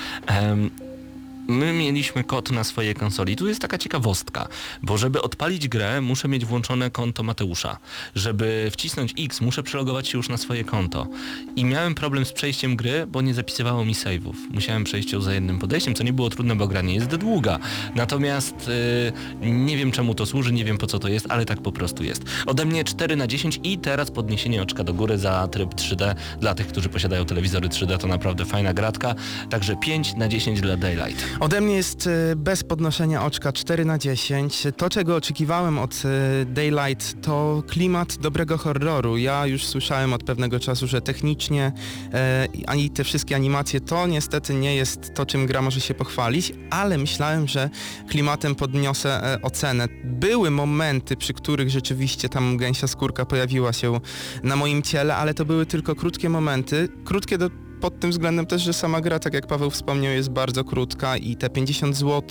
My 1.47 1.73
mieliśmy 1.73 2.23
kod 2.23 2.51
na 2.51 2.63
swojej 2.63 2.95
konsoli. 2.95 3.35
Tu 3.35 3.47
jest 3.47 3.61
taka 3.61 3.77
ciekawostka, 3.77 4.47
bo 4.81 4.97
żeby 4.97 5.21
odpalić 5.21 5.67
grę, 5.67 6.01
muszę 6.01 6.27
mieć 6.27 6.45
włączone 6.45 6.91
konto 6.91 7.23
Mateusza. 7.23 7.77
Żeby 8.15 8.69
wcisnąć 8.71 9.13
X, 9.19 9.41
muszę 9.41 9.63
przelogować 9.63 10.07
się 10.07 10.17
już 10.17 10.29
na 10.29 10.37
swoje 10.37 10.63
konto. 10.63 11.07
I 11.55 11.65
miałem 11.65 11.95
problem 11.95 12.25
z 12.25 12.33
przejściem 12.33 12.75
gry, 12.75 13.07
bo 13.07 13.21
nie 13.21 13.33
zapisywało 13.33 13.85
mi 13.85 13.93
save'ów. 13.93 14.33
Musiałem 14.51 14.83
przejść 14.83 15.11
ją 15.11 15.21
za 15.21 15.33
jednym 15.33 15.59
podejściem, 15.59 15.95
co 15.95 16.03
nie 16.03 16.13
było 16.13 16.29
trudne, 16.29 16.55
bo 16.55 16.67
gra 16.67 16.81
nie 16.81 16.95
jest 16.95 17.15
długa. 17.15 17.59
Natomiast 17.95 18.69
y, 19.41 19.49
nie 19.51 19.77
wiem 19.77 19.91
czemu 19.91 20.15
to 20.15 20.25
służy, 20.25 20.53
nie 20.53 20.65
wiem 20.65 20.77
po 20.77 20.87
co 20.87 20.99
to 20.99 21.07
jest, 21.07 21.25
ale 21.29 21.45
tak 21.45 21.61
po 21.61 21.71
prostu 21.71 22.03
jest. 22.03 22.23
Ode 22.45 22.65
mnie 22.65 22.83
4 22.83 23.15
na 23.15 23.27
10 23.27 23.59
i 23.63 23.77
teraz 23.77 24.11
podniesienie 24.11 24.61
oczka 24.61 24.83
do 24.83 24.93
góry 24.93 25.17
za 25.17 25.47
tryb 25.47 25.75
3D. 25.75 26.15
Dla 26.39 26.55
tych, 26.55 26.67
którzy 26.67 26.89
posiadają 26.89 27.25
telewizory 27.25 27.69
3D, 27.69 27.97
to 27.97 28.07
naprawdę 28.07 28.45
fajna 28.45 28.73
gratka. 28.73 29.15
Także 29.49 29.75
5 29.75 30.15
na 30.15 30.27
10 30.27 30.61
dla 30.61 30.77
Daylight. 30.77 31.34
Ode 31.39 31.61
mnie 31.61 31.75
jest 31.75 32.07
e, 32.07 32.35
bez 32.35 32.63
podnoszenia 32.63 33.25
oczka 33.25 33.53
4 33.53 33.85
na 33.85 33.97
10. 33.97 34.63
To, 34.77 34.89
czego 34.89 35.15
oczekiwałem 35.15 35.79
od 35.79 36.03
e, 36.05 36.45
Daylight, 36.45 37.21
to 37.21 37.63
klimat 37.67 38.17
dobrego 38.17 38.57
horroru. 38.57 39.17
Ja 39.17 39.47
już 39.47 39.65
słyszałem 39.65 40.13
od 40.13 40.23
pewnego 40.23 40.59
czasu, 40.59 40.87
że 40.87 41.01
technicznie 41.01 41.71
e, 42.13 42.47
ani 42.67 42.89
te 42.89 43.03
wszystkie 43.03 43.35
animacje 43.35 43.81
to 43.81 44.07
niestety 44.07 44.53
nie 44.53 44.75
jest 44.75 45.13
to, 45.13 45.25
czym 45.25 45.45
gra 45.45 45.61
może 45.61 45.81
się 45.81 45.93
pochwalić, 45.93 46.53
ale 46.69 46.97
myślałem, 46.97 47.47
że 47.47 47.69
klimatem 48.09 48.55
podniosę 48.55 49.33
e, 49.33 49.41
ocenę. 49.41 49.87
Były 50.03 50.51
momenty, 50.51 51.15
przy 51.15 51.33
których 51.33 51.69
rzeczywiście 51.69 52.29
tam 52.29 52.57
gęsia 52.57 52.87
skórka 52.87 53.25
pojawiła 53.25 53.73
się 53.73 53.99
na 54.43 54.55
moim 54.55 54.81
ciele, 54.81 55.15
ale 55.15 55.33
to 55.33 55.45
były 55.45 55.65
tylko 55.65 55.95
krótkie 55.95 56.29
momenty. 56.29 56.89
Krótkie 57.05 57.37
do 57.37 57.64
pod 57.85 57.99
tym 57.99 58.11
względem 58.11 58.45
też, 58.45 58.61
że 58.61 58.73
sama 58.73 59.01
gra, 59.01 59.19
tak 59.19 59.33
jak 59.33 59.47
Paweł 59.47 59.69
wspomniał, 59.69 60.13
jest 60.13 60.29
bardzo 60.29 60.63
krótka 60.63 61.17
i 61.17 61.35
te 61.35 61.49
50 61.49 61.97
zł 61.97 62.21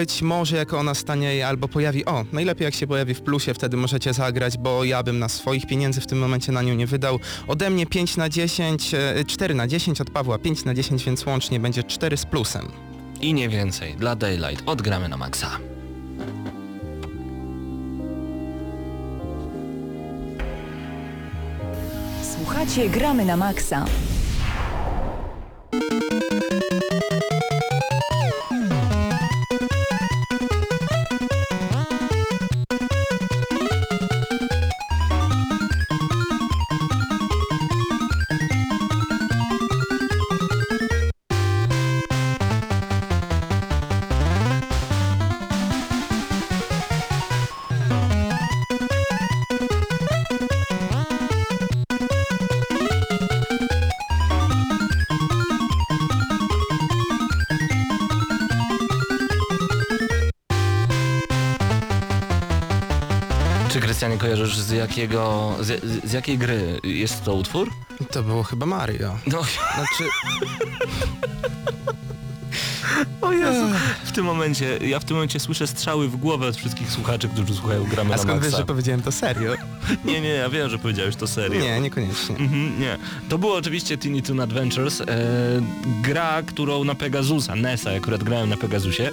być 0.00 0.22
może 0.22 0.56
jak 0.56 0.72
ona 0.72 0.94
stanie 0.94 1.46
albo 1.46 1.68
pojawi, 1.68 2.04
o, 2.04 2.24
najlepiej 2.32 2.64
jak 2.64 2.74
się 2.74 2.86
pojawi 2.86 3.14
w 3.14 3.22
plusie, 3.22 3.54
wtedy 3.54 3.76
możecie 3.76 4.12
zagrać, 4.12 4.58
bo 4.58 4.84
ja 4.84 5.02
bym 5.02 5.18
na 5.18 5.28
swoich 5.28 5.66
pieniędzy 5.66 6.00
w 6.00 6.06
tym 6.06 6.18
momencie 6.18 6.52
na 6.52 6.62
nią 6.62 6.74
nie 6.74 6.86
wydał. 6.86 7.20
Ode 7.48 7.70
mnie 7.70 7.86
5 7.86 8.16
na 8.16 8.28
10, 8.28 8.94
e, 8.94 9.24
4 9.26 9.54
na 9.54 9.68
10, 9.68 10.00
od 10.00 10.10
Pawła 10.10 10.38
5 10.38 10.64
na 10.64 10.74
10, 10.74 11.04
więc 11.04 11.26
łącznie 11.26 11.60
będzie 11.60 11.82
4 11.82 12.16
z 12.16 12.26
plusem. 12.26 12.68
I 13.20 13.34
nie 13.34 13.48
więcej. 13.48 13.94
Dla 13.94 14.16
Daylight 14.16 14.62
odgramy 14.66 15.08
na 15.08 15.16
maksa. 15.16 15.50
Słuchacie 22.44 22.88
Gramy 22.88 23.24
na 23.24 23.36
Maxa. 23.36 23.84
Kojarzysz 64.44 64.58
z 64.64 64.70
jakiego, 64.70 65.54
z, 65.60 65.84
z- 66.04 66.12
jakiej 66.12 66.38
gry 66.38 66.80
jest 66.84 67.24
to 67.24 67.34
utwór? 67.34 67.70
To 68.10 68.22
było 68.22 68.42
chyba 68.42 68.66
Mario. 68.66 69.18
No, 69.26 69.42
Znaczy, 69.74 70.04
o 73.20 73.32
Jezu. 73.32 73.66
W 74.04 74.12
tym 74.12 74.24
momencie, 74.24 74.78
ja 74.78 75.00
w 75.00 75.04
tym 75.04 75.16
momencie 75.16 75.40
słyszę 75.40 75.66
strzały 75.66 76.08
w 76.08 76.16
głowę 76.16 76.46
od 76.48 76.56
wszystkich 76.56 76.90
słuchaczy, 76.90 77.28
którzy 77.28 77.54
słuchają 77.54 77.84
gramy 77.84 78.14
a 78.14 78.16
na 78.16 78.22
skąd 78.22 78.34
wiesz, 78.42 78.44
maksa. 78.44 78.56
że 78.58 78.64
powiedziałem 78.66 79.02
to 79.02 79.12
serio? 79.12 79.52
Nie, 80.04 80.20
nie, 80.20 80.28
ja 80.28 80.48
wiem, 80.50 80.68
że 80.70 80.78
powiedziałeś 80.78 81.16
to 81.16 81.26
serio. 81.26 81.60
Nie, 81.60 81.80
niekoniecznie. 81.80 82.36
Mhm, 82.36 82.80
nie. 82.80 82.98
To 83.28 83.38
było 83.38 83.56
oczywiście 83.56 83.98
Teeny 83.98 84.22
Toon 84.22 84.40
Adventures, 84.40 85.00
e, 85.00 85.06
gra, 86.02 86.42
którą 86.42 86.84
na 86.84 86.94
Pegasusa, 86.94 87.56
NESa, 87.56 87.90
akurat 87.96 88.24
grałem 88.24 88.48
na 88.48 88.56
Pegasusie, 88.56 89.10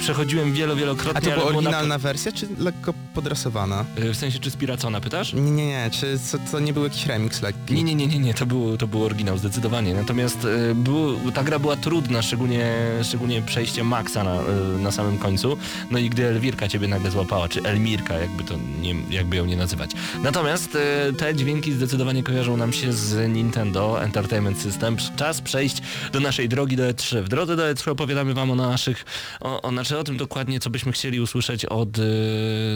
przechodziłem 0.00 0.52
wielo, 0.52 0.76
wielokrotnie, 0.76 1.18
A 1.18 1.20
to 1.20 1.30
była 1.30 1.36
było 1.36 1.50
na- 1.50 1.56
oryginalna 1.58 1.98
wersja, 1.98 2.32
czy 2.32 2.48
lekko 2.58 2.94
podrasowana? 3.14 3.84
e, 3.96 4.12
W 4.12 4.16
sensie, 4.16 4.38
czy 4.38 4.50
spiracona, 4.50 5.00
pytasz? 5.00 5.32
Nie, 5.32 5.40
nie, 5.50 5.66
nie, 5.66 5.90
czy 5.92 6.18
co, 6.18 6.38
to 6.52 6.60
nie 6.60 6.72
był 6.72 6.84
jakiś 6.84 7.06
remix 7.06 7.42
lekki? 7.42 7.74
Nie, 7.74 7.82
nie, 7.82 7.94
nie, 7.94 8.06
nie, 8.06 8.18
nie, 8.18 8.34
to 8.34 8.46
był, 8.46 8.76
to 8.76 8.86
był 8.86 9.04
oryginał 9.04 9.38
zdecydowanie. 9.38 9.94
Natomiast 9.94 10.38
e, 10.70 10.74
był, 10.74 11.32
ta 11.32 11.44
gra 11.44 11.58
była 11.58 11.76
trudna, 11.76 12.22
szczególnie, 12.22 12.72
szczególnie 13.02 13.42
przejście 13.42 13.84
Maxa 13.84 14.24
na, 14.24 14.34
na 14.78 14.90
samym 14.92 15.18
końcu. 15.18 15.56
No 15.90 15.98
i 15.98 16.10
gdy 16.10 16.26
Elwirka 16.26 16.68
ciebie 16.68 16.88
nagle 16.88 17.10
złapała, 17.10 17.48
czy 17.48 17.62
Elmirka, 17.62 18.14
jakby 18.14 18.44
to 18.44 18.54
nie, 18.80 18.94
jakby 19.10 19.36
ją 19.36 19.46
nie 19.46 19.56
nazywać. 19.56 19.90
Natomiast 20.22 20.78
te 21.18 21.34
dźwięki 21.34 21.72
zdecydowanie 21.72 22.22
kojarzą 22.22 22.56
nam 22.56 22.72
się 22.72 22.92
z 22.92 23.32
Nintendo 23.34 24.02
Entertainment 24.02 24.58
System. 24.58 24.96
Czas 25.16 25.40
przejść 25.40 25.82
do 26.12 26.20
naszej 26.20 26.48
drogi 26.48 26.76
do 26.76 26.82
E3. 26.82 27.22
W 27.22 27.28
drodze 27.28 27.56
do 27.56 27.62
E3 27.62 27.90
opowiadamy 27.90 28.34
wam 28.34 28.50
o 28.50 28.54
naszych, 28.54 29.04
o, 29.46 29.62
o, 29.62 29.70
znaczy 29.70 29.98
o 29.98 30.04
tym 30.04 30.16
dokładnie, 30.16 30.60
co 30.60 30.70
byśmy 30.70 30.92
chcieli 30.92 31.20
usłyszeć 31.20 31.64
od, 31.64 31.98
y, 31.98 32.02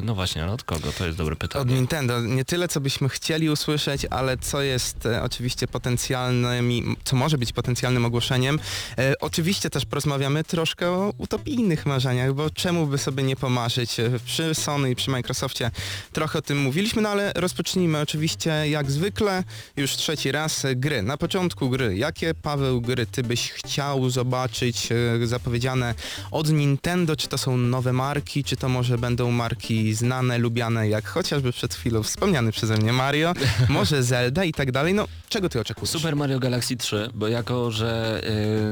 no 0.05 0.15
właśnie, 0.15 0.43
ale 0.43 0.53
od 0.53 0.65
kogo? 0.65 0.93
To 0.99 1.07
jest 1.07 1.19
dobre 1.19 1.37
pytanie. 1.37 1.63
Od 1.63 1.71
Nintendo. 1.71 2.21
Nie 2.21 2.45
tyle, 2.45 2.69
co 2.69 2.81
byśmy 2.81 3.09
chcieli 3.09 3.51
usłyszeć, 3.51 4.07
ale 4.11 4.39
co 4.39 4.63
jest 4.63 5.07
e, 5.07 5.23
oczywiście 5.23 5.67
potencjalnym, 5.69 6.97
co 7.05 7.17
może 7.17 7.39
być 7.39 7.53
potencjalnym 7.53 8.05
ogłoszeniem. 8.05 8.59
E, 8.99 9.15
oczywiście 9.21 9.71
też 9.71 9.87
porozmawiamy 9.87 10.45
troszkę 10.45 10.91
o 10.91 11.13
utopijnych 11.19 11.87
marzeniach, 11.87 12.35
bo 12.35 12.51
czemu 12.51 12.87
by 12.87 12.99
sobie 12.99 13.23
nie 13.23 13.37
pomarzyć? 13.37 14.01
E, 14.01 14.11
Przy 14.25 14.55
Sony 14.55 14.91
i 14.91 14.97
przy 14.97 15.11
Microsoftie 15.11 15.71
trochę 16.13 16.39
o 16.39 16.43
tym 16.43 16.59
mówiliśmy, 16.59 17.03
no 17.03 17.09
ale 17.09 17.33
rozpocznijmy 17.35 18.01
oczywiście 18.01 18.51
jak 18.69 18.91
zwykle, 18.91 19.45
już 19.77 19.93
trzeci 19.93 20.33
raz, 20.33 20.67
gry. 20.77 21.03
Na 21.03 21.17
początku 21.17 21.71
gry. 21.71 21.97
Jakie, 21.97 22.35
Paweł, 22.35 22.81
gry 22.81 23.07
ty 23.07 23.23
byś 23.23 23.51
chciał 23.53 24.11
zobaczyć 24.11 24.89
e, 24.93 25.27
zapowiedziane 25.27 25.95
od 26.31 26.49
Nintendo? 26.61 27.17
Czy 27.17 27.29
to 27.29 27.39
są 27.39 27.57
nowe 27.57 27.93
marki, 27.93 28.45
czy 28.45 28.57
to 28.57 28.69
może 28.69 28.99
będą 28.99 29.31
marki 29.31 29.95
znane, 29.95 30.39
lubiane, 30.39 30.89
jak 30.89 31.09
chociażby 31.09 31.53
przed 31.53 31.75
chwilą 31.75 32.03
wspomniany 32.03 32.53
przeze 32.53 32.77
mnie 32.77 32.93
Mario, 32.93 33.33
może 33.69 34.03
Zelda 34.03 34.45
i 34.45 34.53
tak 34.53 34.73
dalej? 34.73 34.95
No, 34.95 35.07
czego 35.29 35.49
ty 35.49 35.61
oczekujesz? 35.61 35.91
Super 35.91 36.17
Mario 36.17 36.39
Galaxy 36.39 36.77
3, 36.77 37.11
bo 37.15 37.29
jako, 37.29 37.71
że 37.71 38.21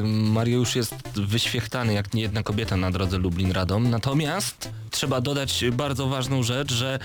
y, 0.00 0.06
Mario 0.06 0.58
już 0.58 0.76
jest 0.76 0.94
wyświechtany 1.14 1.92
jak 1.94 2.14
niejedna 2.14 2.42
kobieta 2.42 2.76
na 2.76 2.90
drodze 2.90 3.18
Lublin-Radom, 3.18 3.88
natomiast 3.88 4.70
trzeba 4.90 5.20
dodać 5.20 5.64
bardzo 5.72 6.08
ważną 6.08 6.42
rzecz, 6.42 6.72
że 6.72 6.98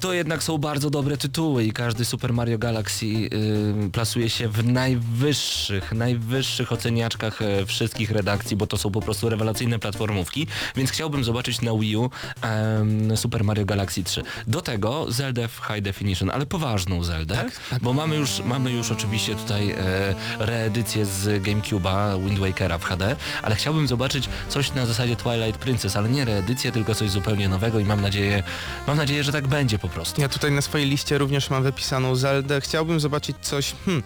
to 0.00 0.12
jednak 0.12 0.42
są 0.42 0.58
bardzo 0.58 0.90
dobre 0.90 1.16
tytuły 1.16 1.64
i 1.64 1.72
każdy 1.72 2.04
Super 2.04 2.32
Mario 2.32 2.58
Galaxy 2.58 3.06
y, 3.06 3.90
plasuje 3.92 4.30
się 4.30 4.48
w 4.48 4.64
najwyższych, 4.64 5.92
najwyższych 5.92 6.72
oceniaczkach 6.72 7.42
e, 7.42 7.66
wszystkich 7.66 8.10
redakcji, 8.10 8.56
bo 8.56 8.66
to 8.66 8.78
są 8.78 8.90
po 8.90 9.00
prostu 9.00 9.28
rewelacyjne 9.28 9.78
platformówki, 9.78 10.46
więc 10.76 10.90
chciałbym 10.90 11.24
zobaczyć 11.24 11.60
na 11.60 11.72
Wii 11.74 11.96
U 11.96 12.10
em, 12.42 13.16
Super 13.16 13.44
Mario 13.44 13.64
Galaxy 13.64 14.04
3. 14.04 14.22
Do 14.46 14.60
tego 14.60 15.12
Zelda 15.12 15.48
w 15.48 15.60
High 15.66 15.82
Definition, 15.82 16.30
ale 16.30 16.46
poważną 16.46 17.04
Zeldę, 17.04 17.44
bo 17.82 17.92
mamy 17.92 18.16
już, 18.16 18.42
mamy 18.44 18.72
już 18.72 18.90
oczywiście 18.90 19.34
tutaj 19.34 19.70
e, 19.70 19.76
reedycję 20.38 21.06
z 21.06 21.42
GameCube'a, 21.42 22.24
Wind 22.24 22.38
Wakera 22.38 22.78
w 22.78 22.84
HD, 22.84 23.16
ale 23.42 23.54
chciałbym 23.54 23.88
zobaczyć 23.88 24.28
coś 24.48 24.74
na 24.74 24.86
zasadzie 24.86 25.16
Twilight 25.16 25.60
Princess, 25.60 25.96
ale 25.96 26.08
nie 26.08 26.24
reedycję, 26.24 26.72
tylko 26.72 26.94
coś 26.94 27.10
zupełnie 27.10 27.48
nowego 27.48 27.78
i 27.78 27.84
mam 27.84 28.00
nadzieję, 28.00 28.42
mam 28.86 28.96
nadzieję, 28.96 29.24
że 29.24 29.32
tak 29.32 29.48
będzie 29.48 29.78
po 29.78 29.87
prostu. 29.88 30.20
Ja 30.20 30.28
tutaj 30.28 30.52
na 30.52 30.60
swojej 30.60 30.88
liście 30.88 31.18
również 31.18 31.50
mam 31.50 31.62
wypisaną 31.62 32.16
Zeldę. 32.16 32.60
Chciałbym 32.60 33.00
zobaczyć 33.00 33.36
coś, 33.42 33.74
hmm, 33.84 34.02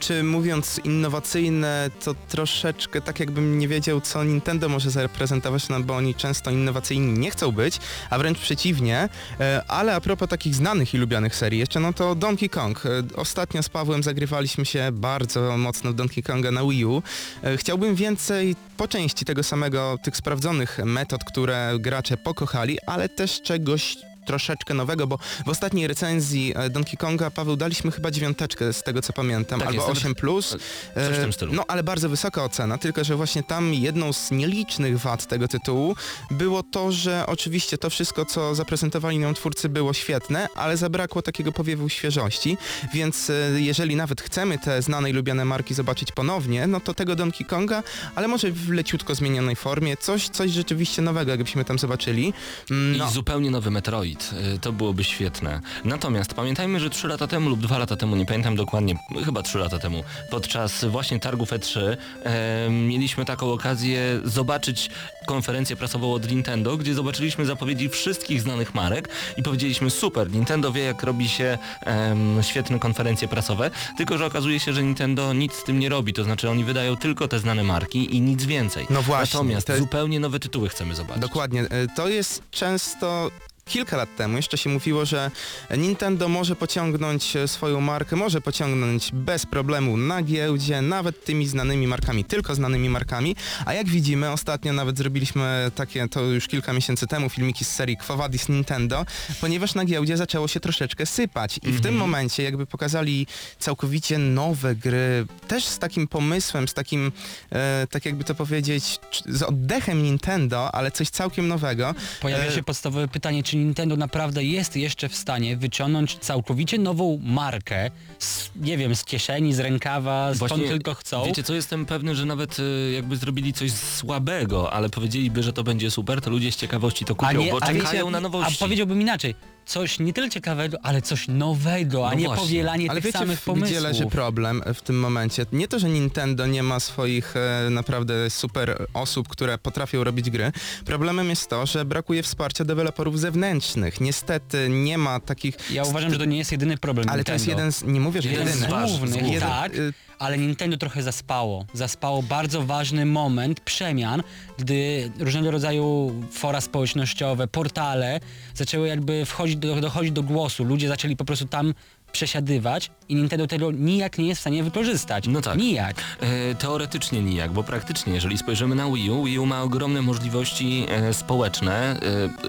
czy 0.00 0.22
mówiąc 0.22 0.80
innowacyjne, 0.84 1.90
to 2.04 2.14
troszeczkę 2.28 3.00
tak 3.00 3.20
jakbym 3.20 3.58
nie 3.58 3.68
wiedział, 3.68 4.00
co 4.00 4.24
Nintendo 4.24 4.68
może 4.68 4.90
zareprezentować, 4.90 5.68
no 5.68 5.80
bo 5.80 5.96
oni 5.96 6.14
często 6.14 6.50
innowacyjni 6.50 7.18
nie 7.18 7.30
chcą 7.30 7.52
być, 7.52 7.78
a 8.10 8.18
wręcz 8.18 8.38
przeciwnie. 8.38 9.08
E, 9.40 9.62
Ale 9.68 9.94
a 9.94 10.00
propos 10.00 10.28
takich 10.28 10.54
znanych 10.54 10.94
i 10.94 10.98
lubianych 10.98 11.36
serii 11.36 11.58
jeszcze, 11.60 11.80
no 11.80 11.92
to 11.92 12.14
Donkey 12.14 12.48
Kong. 12.48 12.86
E, 12.86 13.16
Ostatnio 13.16 13.62
z 13.62 13.68
Pawłem 13.68 14.02
zagrywaliśmy 14.02 14.66
się 14.66 14.88
bardzo 14.92 15.58
mocno 15.58 15.90
w 15.90 15.94
Donkey 15.94 16.22
Konga 16.22 16.50
na 16.50 16.64
Wii 16.64 16.84
U. 16.84 17.02
E, 17.42 17.56
Chciałbym 17.56 17.94
więcej 17.94 18.56
po 18.76 18.88
części 18.88 19.24
tego 19.24 19.42
samego, 19.42 19.98
tych 20.02 20.16
sprawdzonych 20.16 20.78
metod, 20.84 21.24
które 21.24 21.72
gracze 21.78 22.16
pokochali, 22.16 22.78
ale 22.86 23.08
też 23.08 23.42
czegoś 23.42 23.96
troszeczkę 24.26 24.74
nowego, 24.74 25.06
bo 25.06 25.18
w 25.46 25.48
ostatniej 25.48 25.86
recenzji 25.86 26.52
e, 26.56 26.70
Donkey 26.70 26.96
Konga, 26.96 27.30
Paweł, 27.30 27.56
daliśmy 27.56 27.90
chyba 27.90 28.10
dziewiąteczkę 28.10 28.72
z 28.72 28.82
tego 28.82 29.02
co 29.02 29.12
pamiętam, 29.12 29.58
Tak 29.60 29.68
albo 29.68 29.76
jest, 29.80 29.88
nawet- 29.88 29.98
8 30.02 30.14
plus. 30.14 30.50
coś 30.94 31.16
w 31.16 31.20
tym 31.20 31.32
stylu. 31.32 31.52
No 31.54 31.64
ale 31.68 31.82
bardzo 31.82 32.08
wysoka 32.08 32.44
ocena, 32.44 32.78
tylko 32.78 33.04
że 33.04 33.16
właśnie 33.16 33.42
tam 33.42 33.74
jedną 33.74 34.12
z 34.12 34.30
nielicznych 34.30 34.98
wad 35.00 35.26
tego 35.26 35.48
tytułu 35.48 35.96
było 36.30 36.62
to, 36.62 36.92
że 36.92 37.24
oczywiście 37.26 37.78
to 37.78 37.90
wszystko, 37.90 38.24
co 38.24 38.54
zaprezentowali 38.54 39.18
nam 39.18 39.34
twórcy 39.34 39.68
było 39.68 39.92
świetne, 39.92 40.48
ale 40.54 40.76
zabrakło 40.76 41.22
takiego 41.22 41.52
powiewu 41.52 41.88
świeżości, 41.88 42.56
więc 42.94 43.30
e, 43.30 43.34
jeżeli 43.60 43.96
nawet 43.96 44.20
chcemy 44.20 44.58
te 44.58 44.82
znane 44.82 45.10
i 45.10 45.12
lubiane 45.12 45.44
marki 45.44 45.74
zobaczyć 45.74 46.12
ponownie, 46.12 46.66
no 46.66 46.80
to 46.80 46.94
tego 46.94 47.16
Donkey 47.16 47.46
Konga, 47.46 47.82
ale 48.14 48.28
może 48.28 48.50
w 48.50 48.68
leciutko 48.70 49.14
zmienionej 49.14 49.56
formie, 49.56 49.96
coś, 49.96 50.28
coś 50.28 50.50
rzeczywiście 50.50 51.02
nowego, 51.02 51.30
jakbyśmy 51.30 51.64
tam 51.64 51.78
zobaczyli. 51.78 52.32
Mm, 52.70 52.96
No. 52.96 53.08
I 53.08 53.12
zupełnie 53.12 53.50
nowy 53.50 53.70
Metroid. 53.70 54.15
Y, 54.54 54.58
To 54.58 54.72
byłoby 54.72 55.04
świetne. 55.04 55.60
Natomiast 55.84 56.34
pamiętajmy, 56.34 56.80
że 56.80 56.90
3 56.90 57.08
lata 57.08 57.26
temu 57.26 57.48
lub 57.50 57.60
2 57.60 57.78
lata 57.78 57.96
temu, 57.96 58.16
nie 58.16 58.26
pamiętam 58.26 58.56
dokładnie, 58.56 58.94
chyba 59.24 59.42
3 59.42 59.58
lata 59.58 59.78
temu, 59.78 60.04
podczas 60.30 60.84
właśnie 60.84 61.20
targów 61.20 61.50
E3 61.50 61.80
e, 62.24 62.70
mieliśmy 62.70 63.24
taką 63.24 63.52
okazję 63.52 64.20
zobaczyć 64.24 64.90
konferencję 65.26 65.76
prasową 65.76 66.12
od 66.12 66.30
Nintendo, 66.30 66.76
gdzie 66.76 66.94
zobaczyliśmy 66.94 67.46
zapowiedzi 67.46 67.88
wszystkich 67.88 68.40
znanych 68.42 68.74
marek 68.74 69.08
i 69.36 69.42
powiedzieliśmy 69.42 69.90
super, 69.90 70.30
Nintendo 70.30 70.72
wie 70.72 70.82
jak 70.82 71.02
robi 71.02 71.28
się 71.28 71.58
em, 71.80 72.42
świetne 72.42 72.78
konferencje 72.78 73.28
prasowe, 73.28 73.70
tylko 73.96 74.18
że 74.18 74.26
okazuje 74.26 74.60
się, 74.60 74.72
że 74.72 74.82
Nintendo 74.82 75.32
nic 75.32 75.52
z 75.54 75.64
tym 75.64 75.78
nie 75.78 75.88
robi, 75.88 76.12
to 76.12 76.24
znaczy 76.24 76.50
oni 76.50 76.64
wydają 76.64 76.96
tylko 76.96 77.28
te 77.28 77.38
znane 77.38 77.64
marki 77.64 78.16
i 78.16 78.20
nic 78.20 78.44
więcej. 78.44 78.86
No 78.90 79.02
właśnie, 79.02 79.38
Natomiast 79.38 79.66
to- 79.66 79.76
zupełnie 79.78 80.20
nowe 80.20 80.38
tytuły 80.40 80.68
chcemy 80.68 80.94
zobaczyć. 80.94 81.22
Dokładnie. 81.22 81.60
E, 81.62 81.86
To 81.96 82.08
jest 82.08 82.42
często 82.50 83.30
kilka 83.68 83.96
lat 83.96 84.16
temu 84.16 84.36
jeszcze 84.36 84.58
się 84.58 84.70
mówiło, 84.70 85.04
że 85.04 85.30
Nintendo 85.76 86.28
może 86.28 86.56
pociągnąć 86.56 87.36
e, 87.36 87.48
swoją 87.48 87.80
markę, 87.80 88.16
może 88.16 88.40
pociągnąć 88.40 89.10
bez 89.12 89.46
problemu 89.46 89.96
na 89.96 90.22
giełdzie, 90.22 90.82
nawet 90.82 91.24
tymi 91.24 91.46
znanymi 91.46 91.86
markami, 91.86 92.24
tylko 92.24 92.54
znanymi 92.54 92.88
markami, 92.88 93.36
a 93.64 93.74
jak 93.74 93.88
widzimy, 93.88 94.30
ostatnio 94.30 94.72
nawet 94.72 94.98
zrobiliśmy 94.98 95.70
takie, 95.74 96.08
to 96.08 96.20
już 96.20 96.46
kilka 96.48 96.72
miesięcy 96.72 97.06
temu, 97.06 97.28
filmiki 97.28 97.64
z 97.64 97.68
serii 97.68 97.96
Quo 97.96 98.16
Vadis 98.16 98.48
Nintendo, 98.48 99.06
ponieważ 99.40 99.74
na 99.74 99.84
giełdzie 99.84 100.16
zaczęło 100.16 100.48
się 100.48 100.60
troszeczkę 100.60 101.06
sypać. 101.06 101.60
I 101.62 101.72
w 101.72 101.80
tym 101.80 101.96
momencie 101.96 102.42
jakby 102.42 102.66
pokazali 102.66 103.26
całkowicie 103.58 104.18
nowe 104.18 104.74
gry, 104.74 105.26
też 105.48 105.64
z 105.64 105.78
takim 105.78 106.08
pomysłem, 106.08 106.68
z 106.68 106.74
takim, 106.74 107.12
e, 107.52 107.86
tak 107.90 108.06
jakby 108.06 108.24
to 108.24 108.34
powiedzieć, 108.34 108.98
z 109.28 109.42
oddechem 109.42 110.02
Nintendo, 110.02 110.74
ale 110.74 110.90
coś 110.90 111.10
całkiem 111.10 111.48
nowego. 111.48 111.94
Pojawia 112.20 112.44
E, 112.44 112.52
się 112.52 112.62
podstawowe 112.62 113.08
pytanie, 113.08 113.42
czy 113.42 113.55
Nintendo 113.56 113.96
naprawdę 113.96 114.44
jest 114.44 114.76
jeszcze 114.76 115.08
w 115.08 115.16
stanie 115.16 115.56
wyciągnąć 115.56 116.18
całkowicie 116.18 116.78
nową 116.78 117.18
markę 117.22 117.90
z, 118.18 118.50
nie 118.56 118.78
wiem, 118.78 118.96
z 118.96 119.04
kieszeni, 119.04 119.54
z 119.54 119.60
rękawa, 119.60 120.34
skąd 120.34 120.50
Właśnie, 120.50 120.68
tylko 120.68 120.94
chcą. 120.94 121.24
Wiecie 121.24 121.42
co, 121.42 121.54
jestem 121.54 121.86
pewny, 121.86 122.14
że 122.14 122.24
nawet 122.24 122.58
y, 122.58 122.92
jakby 122.94 123.16
zrobili 123.16 123.52
coś 123.52 123.72
słabego, 123.72 124.72
ale 124.72 124.88
powiedzieliby, 124.88 125.42
że 125.42 125.52
to 125.52 125.64
będzie 125.64 125.90
super, 125.90 126.20
to 126.20 126.30
ludzie 126.30 126.52
z 126.52 126.56
ciekawości 126.56 127.04
to 127.04 127.14
kupią, 127.14 127.50
bo 127.50 127.60
czekają 127.60 127.82
wiecie, 127.82 128.10
na 128.10 128.20
nowości. 128.20 128.54
A 128.56 128.64
powiedziałbym 128.64 129.00
inaczej, 129.00 129.34
coś 129.66 129.98
nie 129.98 130.12
tyle 130.12 130.30
ciekawego, 130.30 130.78
ale 130.82 131.02
coś 131.02 131.28
nowego, 131.28 132.06
a 132.08 132.10
No 132.10 132.16
nie 132.18 132.26
właśnie. 132.26 132.44
powielanie 132.46 132.90
Ale 132.90 133.00
tych 133.00 133.04
wiecie, 133.04 133.18
samych 133.18 133.40
pomysłów. 133.40 133.70
gdzie 133.70 133.80
leży 133.80 134.06
problem 134.06 134.62
w 134.74 134.80
tym 134.82 134.98
momencie? 135.00 135.46
Nie 135.52 135.68
to, 135.68 135.78
że 135.78 135.88
Nintendo 135.88 136.46
nie 136.46 136.62
ma 136.62 136.80
swoich 136.80 137.34
e, 137.36 137.70
naprawdę 137.70 138.30
super 138.30 138.86
osób, 138.94 139.28
które 139.28 139.58
potrafią 139.58 140.04
robić 140.04 140.30
gry. 140.30 140.52
Problemem 140.84 141.30
jest 141.30 141.48
to, 141.50 141.66
że 141.66 141.84
brakuje 141.84 142.22
wsparcia 142.22 142.64
deweloperów 142.64 143.20
zewnętrznych. 143.20 144.00
Niestety 144.00 144.68
nie 144.68 144.98
ma 144.98 145.20
takich... 145.20 145.56
Ja 145.70 145.84
uważam, 145.84 146.12
że 146.12 146.18
to 146.18 146.24
nie 146.24 146.38
jest 146.38 146.52
jedyny 146.52 146.76
problem 146.78 147.06
Ale 147.08 147.24
to 147.24 147.32
jest 147.32 147.46
Nintendo. 147.46 147.62
jeden 147.66 147.72
z... 147.72 147.94
Nie 147.94 148.00
mówię, 148.00 148.22
że 148.22 148.28
Jeden 148.28 148.48
z 148.48 148.64
głównych, 148.66 149.10
z 149.10 149.16
głównych. 149.16 149.40
tak, 149.40 149.74
y, 149.74 149.92
ale 150.18 150.38
Nintendo 150.38 150.76
trochę 150.76 151.02
zaspało. 151.02 151.64
Zaspało 151.72 152.22
bardzo 152.22 152.62
ważny 152.62 153.06
moment 153.06 153.60
przemian, 153.60 154.22
gdy 154.58 155.10
różnego 155.18 155.50
rodzaju 155.50 156.12
fora 156.32 156.60
społecznościowe, 156.60 157.48
portale 157.48 158.20
zaczęły 158.54 158.88
jakby 158.88 159.24
wchodzić 159.24 159.56
do, 159.56 159.80
dochodzić 159.80 160.12
do 160.12 160.22
głosu. 160.22 160.64
Ludzie 160.64 160.88
zaczęli 160.88 161.16
po 161.16 161.24
prostu 161.24 161.46
tam 161.46 161.74
przesiadywać 162.12 162.90
i 163.08 163.14
Nintendo 163.14 163.46
tego 163.46 163.70
nijak 163.70 164.18
nie 164.18 164.26
jest 164.26 164.38
w 164.38 164.40
stanie 164.40 164.64
wykorzystać. 164.64 165.28
No 165.28 165.40
tak. 165.40 165.58
Nijak. 165.58 165.96
E, 166.20 166.54
teoretycznie 166.54 167.22
nijak, 167.22 167.52
bo 167.52 167.62
praktycznie, 167.62 168.14
jeżeli 168.14 168.38
spojrzymy 168.38 168.74
na 168.74 168.90
Wii 168.90 169.10
U, 169.10 169.24
Wii 169.24 169.38
U 169.38 169.46
ma 169.46 169.62
ogromne 169.62 170.02
możliwości 170.02 170.86
e, 170.88 171.14
społeczne, 171.14 172.00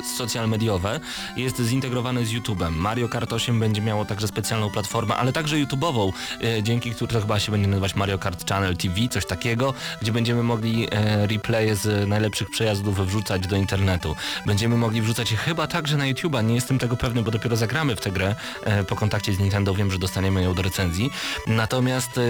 e, 0.04 0.08
social 0.18 0.50
mediowe, 0.50 1.00
jest 1.38 1.62
zintegrowane 1.62 2.26
z 2.26 2.34
YouTube'em. 2.34 2.72
Mario 2.72 3.10
Kart 3.10 3.34
8 3.34 3.60
będzie 3.60 3.82
miało 3.82 4.06
także 4.06 4.28
specjalną 4.28 4.70
platformę, 4.70 5.16
ale 5.16 5.34
także 5.34 5.56
YouTube'ową, 5.56 6.12
e, 6.42 6.64
dzięki 6.64 6.92
której 6.92 7.14
to 7.14 7.22
chyba 7.22 7.40
się 7.40 7.52
będzie 7.52 7.68
nazywać 7.68 7.96
Mario 7.96 8.18
Kart 8.18 8.50
Channel 8.50 8.78
TV, 8.78 8.96
coś 9.10 9.26
takiego, 9.26 9.74
gdzie 10.02 10.12
będziemy 10.12 10.44
mogli 10.44 10.88
e, 10.92 11.28
replaye 11.28 11.76
z 11.76 12.10
najlepszych 12.10 12.50
przejazdów 12.50 13.08
wrzucać 13.08 13.48
do 13.48 13.56
internetu. 13.56 14.16
Będziemy 14.46 14.78
mogli 14.78 15.02
wrzucać 15.02 15.32
je 15.32 15.38
chyba 15.38 15.68
także 15.68 15.98
na 15.98 16.04
YouTube'a, 16.04 16.44
nie 16.44 16.56
jestem 16.56 16.80
tego 16.80 16.98
pewny, 16.98 17.24
bo 17.24 17.32
dopiero 17.32 17.56
zagramy 17.56 17.96
w 17.96 18.02
tę 18.02 18.12
grę 18.12 18.36
e, 18.64 18.84
po 18.84 18.96
kontakcie 18.96 19.34
z 19.34 19.40
Nintendo, 19.40 19.74
wiem, 19.74 19.92
że 19.92 20.00
dostaniemy 20.00 20.47
mają 20.48 20.56
do 20.56 20.62
recenzji. 20.62 21.10
Natomiast 21.48 22.18
e, 22.18 22.22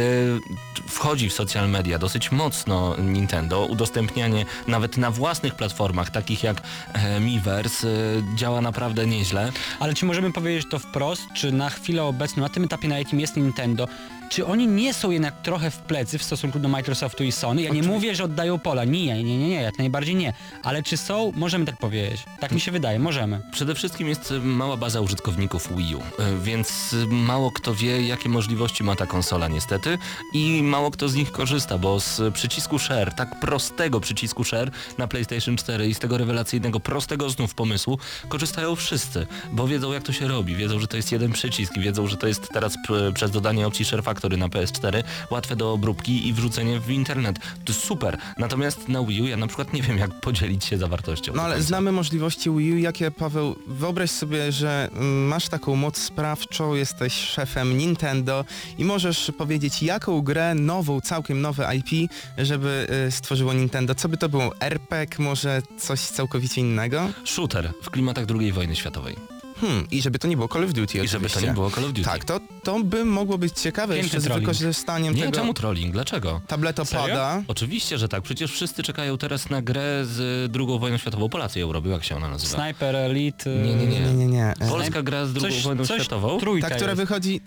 wchodzi 0.88 1.30
w 1.30 1.34
social 1.34 1.70
media 1.70 2.00
dosyć 2.00 2.32
mocno 2.32 2.96
Nintendo. 2.98 3.66
Udostępnianie 3.66 4.46
nawet 4.68 4.98
na 4.98 5.12
własnych 5.12 5.56
platformach, 5.56 6.10
takich 6.10 6.44
jak 6.44 6.62
e, 6.94 7.20
Miiverse, 7.20 7.88
e, 7.88 7.92
działa 8.36 8.62
naprawdę 8.62 9.08
nieźle. 9.08 9.52
Ale 9.80 9.94
czy 9.94 10.06
możemy 10.06 10.32
powiedzieć 10.32 10.68
to 10.70 10.80
wprost, 10.80 11.22
czy 11.36 11.52
na 11.52 11.70
chwilę 11.70 12.04
obecną, 12.04 12.44
na 12.44 12.50
tym 12.50 12.64
etapie, 12.64 12.88
na 12.88 12.98
jakim 12.98 13.20
jest 13.20 13.38
Nintendo, 13.38 13.88
czy 14.30 14.46
oni 14.46 14.68
nie 14.68 14.94
są 14.94 15.12
jednak 15.12 15.42
trochę 15.42 15.72
w 15.72 15.78
plecy 15.78 16.18
w 16.18 16.24
stosunku 16.24 16.60
do 16.60 16.68
Microsoftu 16.68 17.24
i 17.24 17.32
Sony? 17.32 17.62
Ja 17.62 17.70
nie 17.70 17.84
mówię, 17.84 18.16
że 18.16 18.24
oddają 18.24 18.60
pola. 18.60 18.84
Nie, 18.86 19.24
nie, 19.24 19.24
nie, 19.24 19.50
nie, 19.50 19.62
jak 19.62 19.78
najbardziej 19.78 20.16
nie. 20.16 20.34
Ale 20.64 20.84
czy 20.84 20.98
są? 20.98 21.32
Możemy 21.36 21.66
tak 21.66 21.78
powiedzieć. 21.78 22.24
Tak 22.40 22.52
mi 22.52 22.60
się 22.60 22.72
wydaje, 22.72 23.00
możemy. 23.00 23.42
Przede 23.52 23.76
wszystkim 23.76 24.08
jest 24.08 24.32
y, 24.32 24.40
mała 24.40 24.78
baza 24.78 25.02
użytkowników 25.02 25.78
Wii 25.78 25.96
U, 25.96 26.00
y, 26.00 26.04
więc 26.42 26.94
y, 26.94 27.08
mało 27.08 27.52
kto 27.52 27.76
wie, 27.76 28.08
jakie 28.08 28.30
możliwości 28.30 28.84
ma 28.84 28.96
ta 28.96 29.06
konsola 29.06 29.48
niestety 29.48 29.98
i 30.34 30.64
mało 30.64 30.92
kto 30.92 31.10
z 31.10 31.16
nich 31.16 31.32
korzysta, 31.32 31.78
bo 31.78 32.00
z 32.00 32.34
przycisku 32.34 32.80
Share, 32.80 33.14
tak 33.14 33.40
prostego 33.40 34.00
przycisku 34.00 34.44
Share 34.44 34.72
na 34.98 35.08
PlayStation 35.08 35.58
4 35.58 35.88
i 35.88 35.94
z 35.94 36.00
tego 36.00 36.18
rewelacyjnego, 36.18 36.80
prostego 36.80 37.30
znów 37.30 37.54
pomysłu 37.54 38.00
korzystają 38.30 38.76
wszyscy, 38.76 39.28
bo 39.52 39.68
wiedzą 39.68 39.94
jak 39.94 40.04
to 40.04 40.14
się 40.14 40.28
robi, 40.28 40.56
wiedzą, 40.56 40.80
że 40.80 40.88
to 40.88 40.98
jest 40.98 41.12
jeden 41.12 41.32
przycisk 41.32 41.78
i 41.78 41.80
wiedzą, 41.80 42.08
że 42.08 42.18
to 42.18 42.28
jest 42.28 42.50
teraz 42.54 42.78
przez 43.14 43.32
dodanie 43.32 43.68
opcji 43.68 43.86
Share 43.86 44.04
Factory 44.18 44.38
na 44.38 44.48
PS4 44.48 45.04
łatwe 45.30 45.56
do 45.56 45.74
obróbki 45.74 46.28
i 46.28 46.34
wrzucenie 46.34 46.80
w 46.80 46.90
internet. 46.90 47.40
To 47.66 47.74
super. 47.74 48.18
Natomiast 48.38 48.90
na 48.90 49.04
Wii 49.04 49.22
U 49.22 49.26
ja 49.26 49.38
na 49.38 49.48
przykład 49.48 49.74
nie 49.74 49.82
wiem 49.82 49.98
jak 49.98 50.20
podzielić 50.20 50.66
się 50.66 50.78
zawartością. 50.78 51.34
No 51.36 51.42
ale 51.42 51.62
znamy 51.62 51.92
możliwości 51.92 52.52
Wii 52.52 52.74
U, 52.74 52.78
jakie 52.78 53.12
Paweł, 53.12 53.56
wyobraź 53.68 54.12
sobie, 54.12 54.52
że 54.52 54.90
mm, 54.94 55.28
masz 55.28 55.50
taką 55.50 55.76
moc 55.76 55.98
sprawczą, 55.98 56.74
jesteś 56.74 57.14
szefem 57.14 57.78
Nintendo 57.78 58.46
i 58.78 58.86
możesz 58.86 59.32
powiedzieć 59.38 59.84
jaką 59.84 60.22
grę, 60.22 60.56
nową, 60.56 61.02
całkiem 61.02 61.42
nowe 61.42 61.76
IP, 61.76 62.12
żeby 62.38 62.88
y, 63.08 63.12
stworzyło 63.12 63.54
Nintendo. 63.54 63.96
Co 63.96 64.10
by 64.10 64.18
to 64.18 64.30
było? 64.30 64.60
RPG, 64.60 65.20
może 65.20 65.62
coś 65.80 66.00
całkowicie 66.00 66.62
innego? 66.62 67.10
Shooter 67.26 67.74
w 67.82 67.90
klimatach 67.90 68.26
II 68.40 68.52
wojny 68.52 68.76
światowej. 68.76 69.37
Hmm, 69.62 69.88
i 69.92 70.02
żeby 70.02 70.20
to 70.20 70.28
nie 70.28 70.36
było 70.38 70.48
Call 70.50 70.64
of 70.64 70.74
Duty 70.74 70.98
I 70.98 71.08
żeby 71.08 71.10
to 71.10 71.26
oczywiście. 71.26 71.48
nie 71.48 71.54
było 71.54 71.72
Call 71.72 71.84
of 71.86 71.92
Duty. 71.92 72.04
Tak, 72.06 72.26
to, 72.26 72.40
to 72.64 72.80
by 72.84 73.06
mogło 73.06 73.38
być 73.38 73.54
ciekawe 73.62 73.94
Piękny 73.94 74.04
jeszcze 74.06 74.22
z 74.22 74.24
trolling. 74.24 74.48
wykorzystaniem 74.48 75.16
Nie, 75.16 75.22
tego 75.22 75.36
czemu 75.36 75.54
trolling? 75.54 75.94
Dlaczego? 75.94 76.42
tabletopada. 76.48 77.44
Oczywiście, 77.48 77.98
że 77.98 78.08
tak. 78.10 78.24
Przecież 78.24 78.52
wszyscy 78.52 78.84
czekają 78.84 79.18
teraz 79.18 79.50
na 79.50 79.62
grę 79.62 80.06
z 80.06 80.52
II 80.56 80.80
wojną 80.80 80.98
światową. 80.98 81.30
Polacy 81.30 81.60
ją 81.60 81.72
robią, 81.72 81.92
jak 81.92 82.04
się 82.04 82.16
ona 82.16 82.30
nazywa? 82.30 82.64
Sniper 82.64 82.96
Elite... 82.96 83.50
Nie, 83.50 83.76
nie, 83.76 83.88
nie. 83.88 84.00
Nie, 84.00 84.14
nie, 84.14 84.28
nie. 84.28 84.54
Polska 84.70 85.02
gra 85.04 85.26
z 85.26 85.44
II 85.44 85.62
wojną 85.62 85.86
światową. 85.86 86.40
Trójka 86.40 86.70
Ta, 86.70 86.76
która 86.76 86.92
jest. 86.92 87.02
wychodzi, 87.02 87.42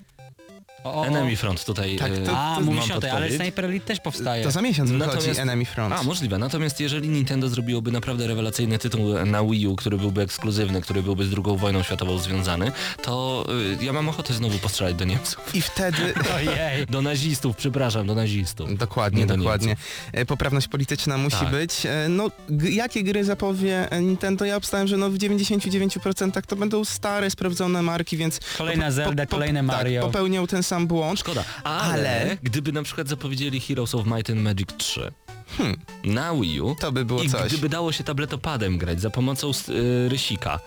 O, 0.85 0.93
o, 0.95 1.01
o. 1.01 1.07
Enemy 1.07 1.37
Front 1.37 1.65
tutaj. 1.65 1.97
Tak, 1.97 2.13
e, 2.13 2.17
to- 2.19 2.33
A, 2.39 2.55
to- 2.57 2.61
mówisz 2.65 2.91
o 2.91 3.01
tej, 3.01 3.11
ale. 3.11 3.31
Sniper 3.31 3.65
Elite 3.65 3.87
też 3.87 4.01
powstaje. 4.01 4.45
to 4.45 4.51
za 4.51 4.63
miesiąc 4.63 4.91
wychodzi 4.91 5.17
Natomiast- 5.17 5.41
Enemy 5.41 5.65
Front. 5.65 5.95
A, 5.95 6.03
możliwe. 6.03 6.39
Natomiast 6.39 6.81
jeżeli 6.81 7.09
Nintendo 7.09 7.49
zrobiłoby 7.49 7.93
naprawdę 7.93 8.27
rewelacyjny 8.27 8.79
tytuł 8.79 9.25
na 9.27 9.45
Wii 9.45 9.67
U, 9.67 9.77
który 9.77 9.99
byłby 9.99 10.23
ekskluzywny, 10.23 10.81
który 10.81 11.03
byłby 11.03 11.25
z 11.25 11.33
II 11.35 11.57
wojną 11.59 11.83
światową 11.83 12.19
związany, 12.19 12.73
to 13.03 13.47
y, 13.81 13.85
ja 13.85 13.93
mam 13.93 14.09
ochotę 14.09 14.35
znowu 14.35 14.59
postrzelać 14.59 14.95
do 14.95 15.05
Niemców. 15.05 15.55
I 15.55 15.63
wtedy... 15.63 16.15
Ojej. 16.37 16.87
Do 16.87 17.03
nazistów, 17.03 17.57
przepraszam, 17.57 18.07
do 18.07 18.15
nazistów. 18.15 18.79
Dokładnie, 18.79 19.21
Nie 19.21 19.27
do 19.27 19.37
dokładnie. 19.37 19.77
E, 20.13 20.27
Poprawność 20.27 20.69
polityczna 20.69 21.19
musi 21.19 21.37
Tak. 21.37 21.51
być. 21.51 21.87
E, 21.87 22.07
No, 22.09 22.31
g- 22.49 22.71
jakie 22.71 23.03
gry 23.05 23.25
zapowie 23.25 23.91
e, 23.93 24.01
Nintendo? 24.03 24.45
Ja 24.45 24.57
obstałem, 24.57 24.89
że 24.89 24.97
no 24.97 25.11
w 25.11 25.15
99% 25.19 26.43
to 26.47 26.57
będą 26.57 26.85
stare, 26.85 27.31
sprawdzone 27.31 27.83
marki, 27.83 28.17
więc... 28.17 28.41
Kolejna 28.59 28.91
Zelda, 28.91 29.27
kolejne 29.27 29.63
Mario. 29.63 30.03
Tak, 30.03 30.11
popełnią 30.13 30.47
ten 30.47 30.63
sam 30.71 30.87
błąd. 30.87 31.21
Szkoda. 31.21 31.45
Ale, 31.65 31.83
Ale- 31.93 32.37
gdyby 32.43 32.73
na 32.73 32.83
przykład 32.83 33.09
zapowiedzieli 33.09 33.61
Heroes 33.61 33.95
of 33.95 34.07
Might 34.07 34.31
and 34.31 34.41
Magic 34.41 34.69
3 34.79 35.13
Hmm, 35.59 35.77
na 36.05 36.35
Wii 36.35 36.61
U 36.61 36.75
to 36.75 36.93
by 36.93 37.05
było 37.05 37.23
i 37.23 37.29
coś. 37.29 37.53
gdyby 37.53 37.69
dało 37.69 37.93
się 37.93 38.05
tabletopadem 38.05 38.79
grać 38.79 39.01
za 39.01 39.11
pomocą 39.11 39.51
y, 39.69 40.09
rysika, 40.09 40.61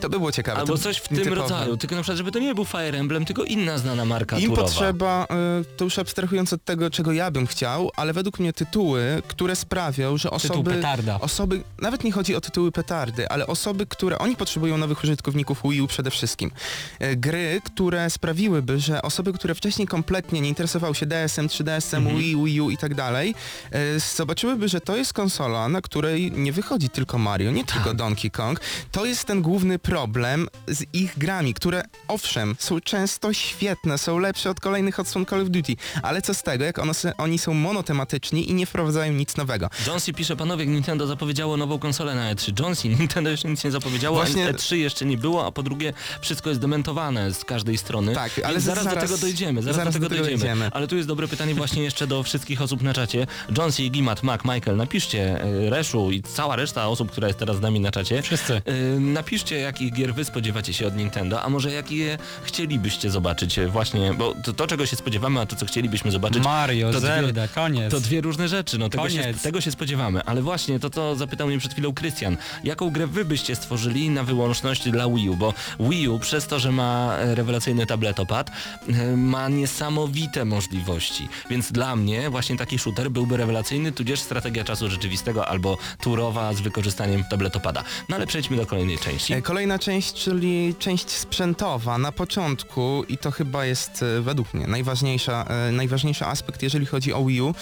To 0.00 0.08
by 0.08 0.18
było 0.18 0.32
ciekawe. 0.32 0.58
albo 0.60 0.72
to 0.72 0.78
coś 0.78 0.96
w 0.96 1.08
tym 1.08 1.32
rodzaju, 1.32 1.76
tylko 1.76 1.94
na 1.94 2.02
przykład, 2.02 2.18
żeby 2.18 2.32
to 2.32 2.38
nie 2.38 2.54
był 2.54 2.64
Fire 2.64 2.98
Emblem, 2.98 3.24
tylko 3.24 3.44
inna 3.44 3.78
znana 3.78 4.04
marka 4.04 4.38
Im 4.38 4.48
turowa. 4.50 4.62
potrzeba, 4.68 5.26
y, 5.60 5.64
to 5.76 5.84
już 5.84 5.98
abstrahując 5.98 6.52
od 6.52 6.64
tego, 6.64 6.90
czego 6.90 7.12
ja 7.12 7.30
bym 7.30 7.46
chciał, 7.46 7.90
ale 7.96 8.12
według 8.12 8.38
mnie 8.38 8.52
tytuły, 8.52 9.22
które 9.28 9.56
sprawią, 9.56 10.16
że 10.16 10.30
Tytuł 10.30 10.36
osoby... 10.54 10.70
petarda. 10.70 11.20
Osoby, 11.20 11.62
nawet 11.80 12.04
nie 12.04 12.12
chodzi 12.12 12.34
o 12.36 12.40
tytuły 12.40 12.72
petardy, 12.72 13.28
ale 13.28 13.46
osoby, 13.46 13.86
które, 13.86 14.18
oni 14.18 14.36
potrzebują 14.36 14.78
nowych 14.78 15.04
użytkowników 15.04 15.62
Wii 15.64 15.80
U 15.80 15.86
przede 15.86 16.10
wszystkim. 16.10 16.50
E, 16.98 17.16
Gry, 17.16 17.60
które 17.64 18.10
sprawiłyby, 18.10 18.80
że 18.80 19.02
osoby, 19.02 19.32
które 19.32 19.54
wcześniej 19.54 19.88
kompletnie 19.88 20.40
nie 20.40 20.48
interesowały 20.48 20.94
się 20.94 21.06
DS-em, 21.06 21.46
3DS-em, 21.48 21.96
Mhm. 22.06 22.16
Wii, 22.18 22.36
Wii 22.44 22.60
U 22.60 22.70
i 22.70 22.76
tak 22.76 22.94
dalej, 22.94 23.34
e, 23.72 24.00
zobaczyłyby, 24.16 24.68
że 24.68 24.80
to 24.80 24.96
jest 24.96 25.12
konsola, 25.12 25.68
na 25.68 25.80
której 25.82 26.32
nie 26.32 26.52
wychodzi 26.52 26.88
tylko 26.90 27.18
Mario, 27.18 27.50
nie 27.50 27.64
tylko 27.64 27.88
Tak. 27.88 27.96
Donkey 27.96 28.30
Kong. 28.30 28.60
To 28.92 29.04
jest 29.06 29.24
ten 29.24 29.42
główny 29.42 29.75
problem 29.78 30.48
z 30.68 30.84
ich 30.92 31.18
grami, 31.18 31.54
które 31.54 31.82
owszem, 32.08 32.56
są 32.58 32.80
często 32.80 33.32
świetne, 33.32 33.98
są 33.98 34.18
lepsze 34.18 34.50
od 34.50 34.60
kolejnych 34.60 35.00
odsłon 35.00 35.26
Call 35.26 35.40
of 35.42 35.48
Duty, 35.48 35.76
ale 36.02 36.22
co 36.22 36.34
z 36.34 36.42
tego, 36.42 36.64
jak 36.64 36.76
oni 37.18 37.38
są 37.38 37.54
monotematyczni 37.54 38.50
i 38.50 38.54
nie 38.54 38.66
wprowadzają 38.66 39.12
nic 39.12 39.36
nowego. 39.36 39.70
Jonesy 39.86 40.12
pisze, 40.12 40.36
panowie, 40.36 40.66
Nintendo 40.66 41.06
zapowiedziało 41.06 41.56
nową 41.56 41.78
konsolę 41.78 42.14
na 42.14 42.34
E3. 42.34 42.60
Jonesy, 42.62 42.88
Nintendo 42.98 43.30
jeszcze 43.30 43.48
nic 43.48 43.64
nie 43.64 43.70
zapowiedziało, 43.70 44.16
Właśnie- 44.16 44.48
a 44.48 44.52
E3 44.52 44.74
jeszcze 44.76 45.04
nie 45.06 45.18
było, 45.18 45.46
a 45.46 45.52
po 45.52 45.62
drugie 45.62 45.92
wszystko 46.20 46.48
jest 46.48 46.60
dementowane 46.60 47.32
z 47.34 47.44
każdej 47.44 47.78
strony. 47.78 48.14
Tak, 48.14 48.32
Więc 48.36 48.48
ale 48.48 48.60
zaraz, 48.60 48.84
do 48.84 48.90
zaraz- 48.90 49.04
tego 49.10 49.18
dojdziemy, 49.18 49.62
zaraz, 49.62 49.76
zaraz 49.76 49.94
do 49.94 50.00
tego 50.00 50.08
do 50.08 50.14
tego 50.14 50.24
dojdziemy. 50.24 50.48
dojdziemy. 50.48 50.70
Ale 50.72 50.86
tu 50.88 50.96
jest 50.96 51.08
dobre 51.08 51.28
pytanie 51.28 51.54
właśnie 51.54 51.82
jeszcze 51.82 52.06
do 52.06 52.22
wszystkich 52.22 52.62
osób 52.62 52.82
na 52.82 52.94
czacie. 52.94 53.26
Jonesy, 53.58 53.88
Gimat, 53.88 54.22
Mac, 54.22 54.40
Michael, 54.44 54.76
napiszcie 54.76 55.40
e, 55.42 55.70
Reszu 55.70 56.10
i 56.10 56.22
cała 56.22 56.56
reszta 56.56 56.88
osób, 56.88 57.10
która 57.10 57.26
jest 57.28 57.38
teraz 57.38 57.56
z 57.56 57.60
nami 57.60 57.80
na 57.80 57.90
czacie. 57.90 58.22
Wszyscy. 58.22 58.62
E, 58.64 59.00
napiszcie, 59.00 59.56
jakich 59.66 59.92
gier 59.92 60.14
wy 60.14 60.24
spodziewacie 60.24 60.72
się 60.72 60.86
od 60.86 60.96
Nintendo, 60.96 61.42
a 61.42 61.48
może 61.48 61.72
jakie 61.72 62.18
chcielibyście 62.44 63.10
zobaczyć 63.10 63.58
e, 63.58 63.68
właśnie, 63.68 64.14
bo 64.14 64.34
to, 64.44 64.52
to 64.52 64.66
czego 64.66 64.86
się 64.86 64.96
spodziewamy, 64.96 65.40
a 65.40 65.46
to 65.46 65.56
co 65.56 65.66
chcielibyśmy 65.66 66.10
zobaczyć, 66.10 66.44
Mario, 66.44 66.92
to 66.92 66.98
dwie- 66.98 67.06
Zelda, 67.06 67.48
koniec. 67.48 67.90
to 67.90 68.00
dwie 68.00 68.20
różne 68.20 68.48
rzeczy, 68.48 68.78
no 68.78 68.88
tego 68.88 69.08
się, 69.08 69.20
Koniec. 69.20 69.42
tego 69.42 69.60
się 69.60 69.70
spodziewamy. 69.70 70.22
Ale 70.24 70.42
właśnie 70.42 70.80
to, 70.80 70.90
co 70.90 71.16
zapytał 71.16 71.46
mnie 71.48 71.58
przed 71.58 71.72
chwilą 71.72 71.94
Krystian. 71.94 72.36
Jaką 72.64 72.90
grę 72.90 73.06
wy 73.06 73.24
byście 73.24 73.56
stworzyli 73.56 74.10
na 74.10 74.22
wyłączność 74.22 74.90
dla 74.90 75.08
Wii 75.08 75.28
U? 75.30 75.36
Bo 75.36 75.54
Wii 75.80 76.08
U 76.08 76.18
przez 76.18 76.46
to, 76.46 76.58
że 76.58 76.72
ma 76.72 77.16
e, 77.18 77.34
rewelacyjny 77.34 77.86
tabletopad, 77.86 78.50
e, 78.88 79.16
ma 79.16 79.48
niesamowite 79.48 80.44
możliwości. 80.44 81.28
Więc 81.50 81.72
dla 81.72 81.96
mnie 81.96 82.30
właśnie 82.30 82.56
taki 82.56 82.78
shooter 82.78 83.10
byłby 83.10 83.36
rewelacyjny, 83.36 83.92
tudzież 83.92 84.20
strategia 84.20 84.64
czasu 84.64 84.90
rzeczywistego 84.90 85.48
albo 85.48 85.78
turowa 86.00 86.54
z 86.54 86.60
wykorzystaniem 86.60 87.24
tabletopada. 87.30 87.84
No 88.08 88.16
ale 88.16 88.26
przejdźmy 88.26 88.56
do 88.56 88.66
kolejnej 88.66 88.98
części. 88.98 89.32
Kolejna 89.56 89.78
część, 89.78 90.14
czyli 90.14 90.74
część 90.78 91.10
sprzętowa 91.10 91.98
na 91.98 92.12
początku 92.12 93.04
i 93.08 93.18
to 93.18 93.30
chyba 93.30 93.64
jest 93.64 94.02
e, 94.02 94.20
według 94.20 94.54
mnie 94.54 94.66
najważniejsza, 94.66 95.44
e, 95.68 95.72
najważniejszy 95.72 96.24
aspekt, 96.26 96.62
jeżeli 96.62 96.86
chodzi 96.86 97.12
o 97.12 97.24
Wii 97.24 97.40
U. 97.40 97.54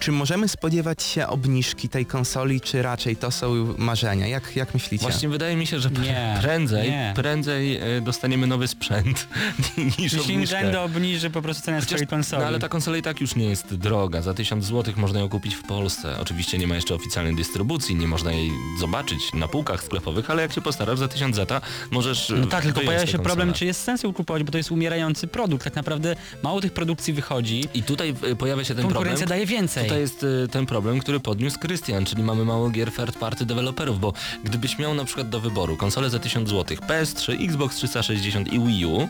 Czy 0.00 0.12
możemy 0.12 0.48
spodziewać 0.48 1.02
się 1.02 1.26
obniżki 1.26 1.88
tej 1.88 2.06
konsoli, 2.06 2.60
czy 2.60 2.82
raczej 2.82 3.16
to 3.16 3.30
są 3.30 3.74
marzenia? 3.78 4.26
Jak, 4.26 4.56
jak 4.56 4.74
myślicie? 4.74 5.02
Właśnie 5.02 5.28
wydaje 5.28 5.56
mi 5.56 5.66
się, 5.66 5.80
że 5.80 5.90
Nie, 5.90 6.38
prędzej, 6.42 6.90
nie. 6.90 7.12
prędzej 7.16 7.76
e, 7.76 8.00
dostaniemy 8.00 8.46
nowy 8.46 8.68
sprzęt 8.68 9.28
niż 9.78 9.98
Jeśli 9.98 10.20
obniżkę. 10.20 10.36
Nintendo 10.36 10.84
obniży 10.84 11.30
po 11.30 11.42
prostu 11.42 11.62
cenę 11.62 11.76
Chociaż- 11.80 11.88
swojej 11.88 12.06
konsoli. 12.06 12.42
No 12.42 12.48
ale 12.48 12.58
ta 12.58 12.68
konsola 12.68 12.96
i 12.96 13.02
tak 13.02 13.20
już 13.20 13.36
nie 13.36 13.46
jest 13.46 13.74
droga. 13.74 14.22
Za 14.22 14.34
1000 14.34 14.64
zł 14.64 14.94
można 14.96 15.20
ją 15.20 15.28
kupić 15.28 15.54
w 15.54 15.62
Polsce. 15.62 16.18
Oczywiście 16.20 16.58
nie 16.58 16.66
ma 16.66 16.74
jeszcze 16.74 16.94
oficjalnej 16.94 17.36
dystrybucji, 17.36 17.94
nie 17.96 18.08
można 18.08 18.32
jej 18.32 18.50
zobaczyć 18.80 19.32
na 19.34 19.48
półkach 19.48 19.84
sklepowych, 19.84 20.30
ale 20.30 20.42
jak 20.42 20.52
się 20.52 20.60
postarasz 20.60 20.98
za 20.98 21.08
1000 21.08 21.39
zeta 21.40 21.60
możesz 21.90 22.32
No 22.36 22.46
tak, 22.46 22.64
tylko 22.64 22.80
pojawia 22.80 23.06
się 23.06 23.18
problem, 23.18 23.52
czy 23.52 23.66
jest 23.66 23.82
sens 23.82 24.02
ją 24.02 24.12
kupować, 24.12 24.42
bo 24.42 24.52
to 24.52 24.58
jest 24.58 24.70
umierający 24.70 25.26
produkt. 25.26 25.64
Tak 25.64 25.74
naprawdę 25.74 26.16
mało 26.42 26.60
tych 26.60 26.72
produkcji 26.72 27.12
wychodzi. 27.12 27.64
I 27.74 27.82
tutaj 27.82 28.14
y, 28.32 28.36
pojawia 28.36 28.64
się 28.64 28.74
ten 28.74 28.76
problem. 28.76 28.94
Konkurencja 28.94 29.26
daje 29.26 29.46
więcej. 29.46 29.84
Tutaj 29.84 30.00
jest 30.00 30.22
y, 30.22 30.48
ten 30.50 30.66
problem, 30.66 31.00
który 31.00 31.20
podniósł 31.20 31.58
Krystian, 31.58 32.04
czyli 32.04 32.22
mamy 32.22 32.44
mało 32.44 32.70
gier 32.70 32.92
third 32.92 33.18
party 33.18 33.46
deweloperów, 33.46 34.00
bo 34.00 34.12
gdybyś 34.44 34.78
miał 34.78 34.94
na 34.94 35.04
przykład 35.04 35.28
do 35.28 35.40
wyboru 35.40 35.76
konsolę 35.76 36.10
za 36.10 36.18
1000 36.18 36.48
zł, 36.48 36.76
PS3, 36.88 37.44
Xbox 37.44 37.76
360 37.76 38.52
i 38.52 38.60
Wii 38.60 38.86
U, 38.86 39.08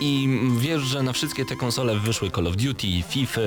i 0.00 0.28
wiesz, 0.58 0.82
że 0.82 1.02
na 1.02 1.12
wszystkie 1.12 1.44
te 1.44 1.56
konsole 1.56 1.98
wyszły 1.98 2.30
Call 2.30 2.46
of 2.46 2.56
Duty, 2.56 2.86
FIFA 3.08 3.40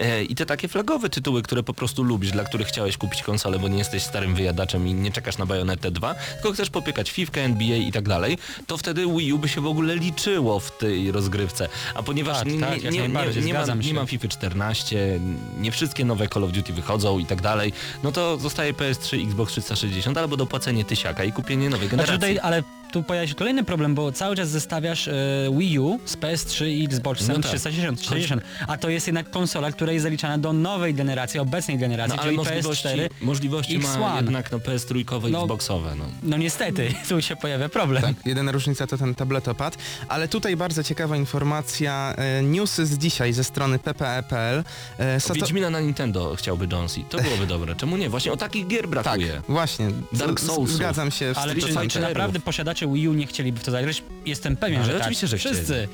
e, 0.00 0.22
i 0.24 0.34
te 0.34 0.46
takie 0.46 0.68
flagowe 0.68 1.08
tytuły, 1.08 1.42
które 1.42 1.62
po 1.62 1.74
prostu 1.74 2.02
lubisz, 2.02 2.30
dla 2.30 2.44
których 2.44 2.66
chciałeś 2.68 2.96
kupić 2.96 3.22
konsolę, 3.22 3.58
bo 3.58 3.68
nie 3.68 3.78
jesteś 3.78 4.02
starym 4.02 4.34
wyjadaczem 4.34 4.88
i 4.88 4.94
nie 4.94 5.12
czekasz 5.12 5.38
na 5.38 5.46
Bayonetę 5.46 5.90
2, 5.90 6.14
tylko 6.34 6.52
chcesz 6.52 6.70
popykać 6.70 7.10
FIFA, 7.10 7.40
NBA 7.40 7.76
i 7.76 7.92
tak 7.92 8.08
dalej, 8.08 8.38
to 8.66 8.76
wtedy 8.76 9.06
Wii 9.06 9.32
U 9.32 9.38
by 9.38 9.48
się 9.48 9.60
w 9.60 9.66
ogóle 9.66 9.96
liczyło 9.96 10.60
w 10.60 10.78
tej 10.78 11.12
rozgrywce. 11.12 11.68
A 11.94 12.02
ponieważ 12.02 12.38
Tak, 12.38 12.46
nie, 12.46 12.60
tak, 12.60 12.82
nie, 12.82 12.90
nie, 12.90 12.90
nie, 12.90 13.08
nie, 13.42 13.54
ma, 13.54 13.64
nie 13.74 13.94
ma 13.94 14.06
FIFA 14.06 14.28
14, 14.28 15.20
nie 15.60 15.72
wszystkie 15.72 16.04
nowe 16.04 16.28
Call 16.28 16.44
of 16.44 16.52
Duty 16.52 16.72
wychodzą 16.72 17.18
i 17.18 17.26
tak 17.26 17.42
dalej, 17.42 17.72
no 18.02 18.12
to 18.12 18.36
zostaje 18.38 18.72
PS3, 18.72 19.24
Xbox 19.26 19.52
360 19.52 20.18
albo 20.18 20.36
dopłacenie 20.36 20.84
tysiaka 20.84 21.24
i 21.24 21.32
kupienie 21.32 21.70
nowej 21.70 21.88
Znaczy 21.88 22.06
generacji. 22.06 22.34
tutaj, 22.34 22.38
ale 22.38 22.62
tu 22.96 23.02
pojawia 23.02 23.28
się 23.28 23.34
kolejny 23.34 23.64
problem, 23.64 23.94
bo 23.94 24.12
cały 24.12 24.36
czas 24.36 24.48
zestawiasz 24.48 25.08
e, 25.08 25.12
Wii 25.58 25.78
U 25.78 26.00
z 26.04 26.16
PS3 26.16 26.66
i 26.66 26.84
Xboxem 26.84 27.28
No 27.28 27.34
tak. 27.34 27.42
360, 27.42 28.00
360, 28.00 28.42
a 28.68 28.76
to 28.76 28.88
jest 28.90 29.06
jednak 29.06 29.30
konsola, 29.30 29.72
która 29.72 29.92
jest 29.92 30.02
zaliczana 30.02 30.38
do 30.38 30.52
nowej 30.52 30.94
generacji, 30.94 31.40
obecnej 31.40 31.78
generacji, 31.78 32.16
No 32.16 32.22
ale 32.22 32.28
czyli 32.32 32.36
możliwości, 32.36 32.88
PS4. 32.88 33.08
możliwości 33.20 33.78
ma 33.78 33.88
X1. 33.88 34.16
jednak 34.16 34.52
no, 34.52 34.58
PS3 34.58 34.96
i 35.28 35.32
No. 35.32 35.40
Xboxowe. 35.42 35.94
No. 35.94 36.04
No 36.22 36.36
niestety, 36.36 36.94
tu 37.08 37.22
się 37.22 37.36
pojawia 37.36 37.68
problem. 37.68 38.02
Tak, 38.02 38.26
jedyna 38.26 38.52
różnica 38.52 38.86
to 38.86 38.98
ten 38.98 39.14
tabletopad, 39.14 39.76
ale 40.08 40.28
tutaj 40.28 40.56
bardzo 40.56 40.84
ciekawa 40.84 41.16
informacja, 41.16 42.14
e, 42.16 42.42
newsy 42.42 42.86
z 42.86 42.98
dzisiaj 42.98 43.32
ze 43.32 43.44
strony 43.44 43.78
ppe.pl. 43.78 44.64
E, 44.98 45.20
Sato- 45.20 45.34
Wiedźmina 45.34 45.70
na 45.70 45.80
Nintendo 45.80 46.34
chciałby 46.36 46.68
Jonesy. 46.72 47.00
To 47.10 47.18
byłoby 47.18 47.46
dobre. 47.46 47.74
Czemu 47.74 47.96
nie? 47.96 48.10
Właśnie 48.10 48.32
o 48.32 48.36
takich 48.36 48.66
gier 48.66 48.80
tak, 48.82 48.90
brakuje. 48.90 49.42
właśnie, 49.48 49.88
Dark 50.12 50.40
Soulsów. 50.40 50.76
zgadzam 50.76 51.10
się 51.10 51.34
w 51.34 51.38
Ale 51.38 51.54
czy, 51.54 51.60
100%. 51.60 51.88
czy 51.88 52.00
naprawdę 52.00 52.40
posiadacze 52.86 52.92
Wii 52.94 53.08
U 53.08 53.14
nie 53.14 53.26
chcieliby 53.26 53.60
w 53.60 53.64
to 53.64 53.70
zagrać? 53.70 54.02
Jestem 54.26 54.56
pewien, 54.56 54.82
Ale 54.82 54.92
że 54.92 54.98
oczywiście, 54.98 55.26
tak. 55.28 55.30
że 55.30 55.38
chcieli. 55.38 55.88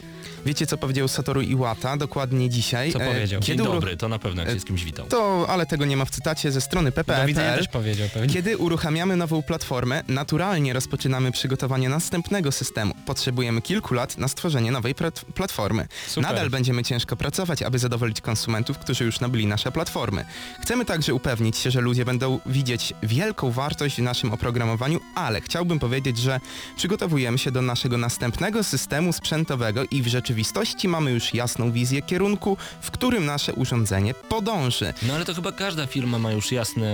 Wiecie 0.47 0.67
co 0.67 0.79
powiedział 0.79 1.09
Satoru 1.09 1.41
Iwata 1.41 1.97
dokładnie 1.97 2.51
dzisiaj? 2.51 2.93
Co 2.93 3.01
E, 3.03 3.07
powiedział? 3.15 3.41
Dzień 3.41 3.57
Kiedy 3.57 3.69
uruch- 3.69 3.73
dobry, 3.75 3.97
to 3.97 4.09
na 4.09 4.19
pewno 4.19 4.43
jak 4.43 4.51
się 4.55 4.61
z 4.61 4.65
kimś 4.65 4.85
witał. 4.85 5.07
To, 5.07 5.47
ale 5.49 5.67
tego 5.67 5.85
nie 5.85 5.97
ma 5.97 6.05
w 6.05 6.11
cytacie 6.11 6.53
ze 6.53 6.61
strony 6.61 6.93
ppe.pl. 6.93 7.35
też 7.35 7.69
powiedział 7.69 8.09
pewnie. 8.15 8.35
Kiedy 8.35 8.57
uruchamiamy 8.59 9.17
nową 9.17 9.43
platformę, 9.43 10.03
naturalnie 10.09 10.73
rozpoczynamy 10.73 11.33
przygotowanie 11.33 11.89
następnego 11.89 12.53
systemu. 12.53 12.95
Potrzebujemy 13.07 13.63
kilku 13.63 13.95
lat 13.95 14.19
na 14.19 14.29
stworzenie 14.29 14.71
nowej 14.73 14.95
plat- 14.95 15.25
platformy. 15.35 15.87
Super. 16.07 16.31
Nadal 16.31 16.51
będziemy 16.51 16.85
ciężko 16.85 17.17
pracować, 17.17 17.63
aby 17.63 17.79
zadowolić 17.79 18.21
konsumentów, 18.21 18.79
którzy 18.79 19.05
już 19.05 19.21
nabyli 19.21 19.47
nasze 19.47 19.73
platformy. 19.73 20.25
Chcemy 20.63 20.85
także 20.85 21.15
upewnić 21.15 21.57
się, 21.57 21.71
że 21.71 21.81
ludzie 21.81 22.05
będą 22.05 22.41
widzieć 22.47 22.95
wielką 23.03 23.51
wartość 23.51 23.97
w 23.97 24.03
naszym 24.03 24.33
oprogramowaniu, 24.33 25.01
ale 25.15 25.41
chciałbym 25.41 25.79
powiedzieć, 25.79 26.19
że 26.19 26.41
przygotowujemy 26.77 27.39
się 27.39 27.51
do 27.51 27.63
naszego 27.63 27.99
następnego 27.99 28.65
systemu 28.65 29.13
sprzętowego 29.13 29.85
i 29.91 30.03
w 30.03 30.07
rzeczywistości 30.13 30.89
mamy 30.89 31.11
już 31.11 31.35
jasną 31.35 31.73
wizję 31.73 32.03
kierunku, 32.03 32.57
w 32.81 32.91
którym 32.91 33.27
nasze 33.27 33.53
urządzenie 33.55 34.15
podąży. 34.15 34.95
No 35.03 35.15
ale 35.15 35.25
to 35.25 35.35
chyba 35.35 35.53
każda 35.53 35.87
firma 35.87 36.19
ma 36.19 36.33
już 36.33 36.53
jasny 36.53 36.87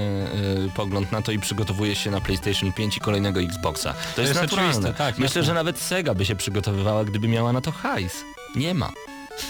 y, 0.67 0.71
pogląd 0.77 1.13
na 1.13 1.23
to 1.23 1.33
i 1.33 1.39
przygotowuje 1.39 1.95
się 1.97 2.11
na 2.11 2.21
PlayStation 2.21 2.73
5 2.73 2.97
i 2.97 3.01
kolejnego 3.01 3.41
Xboxa. 3.41 3.93
To, 4.17 4.21
jest, 4.23 4.31
jest 4.31 4.41
naturalne. 4.43 4.71
oczywiste, 4.71 4.95
tak, 4.99 5.19
Myślę, 5.19 5.25
jasne. 5.41 5.43
że 5.43 5.55
nawet 5.55 5.79
Sega 5.79 6.15
by 6.15 6.25
się 6.25 6.37
przygotowywała, 6.37 7.05
gdyby 7.05 7.29
miała 7.29 7.53
na 7.53 7.61
to 7.61 7.73
hajs. 7.73 8.25
Nie 8.57 8.75
ma. 8.75 8.93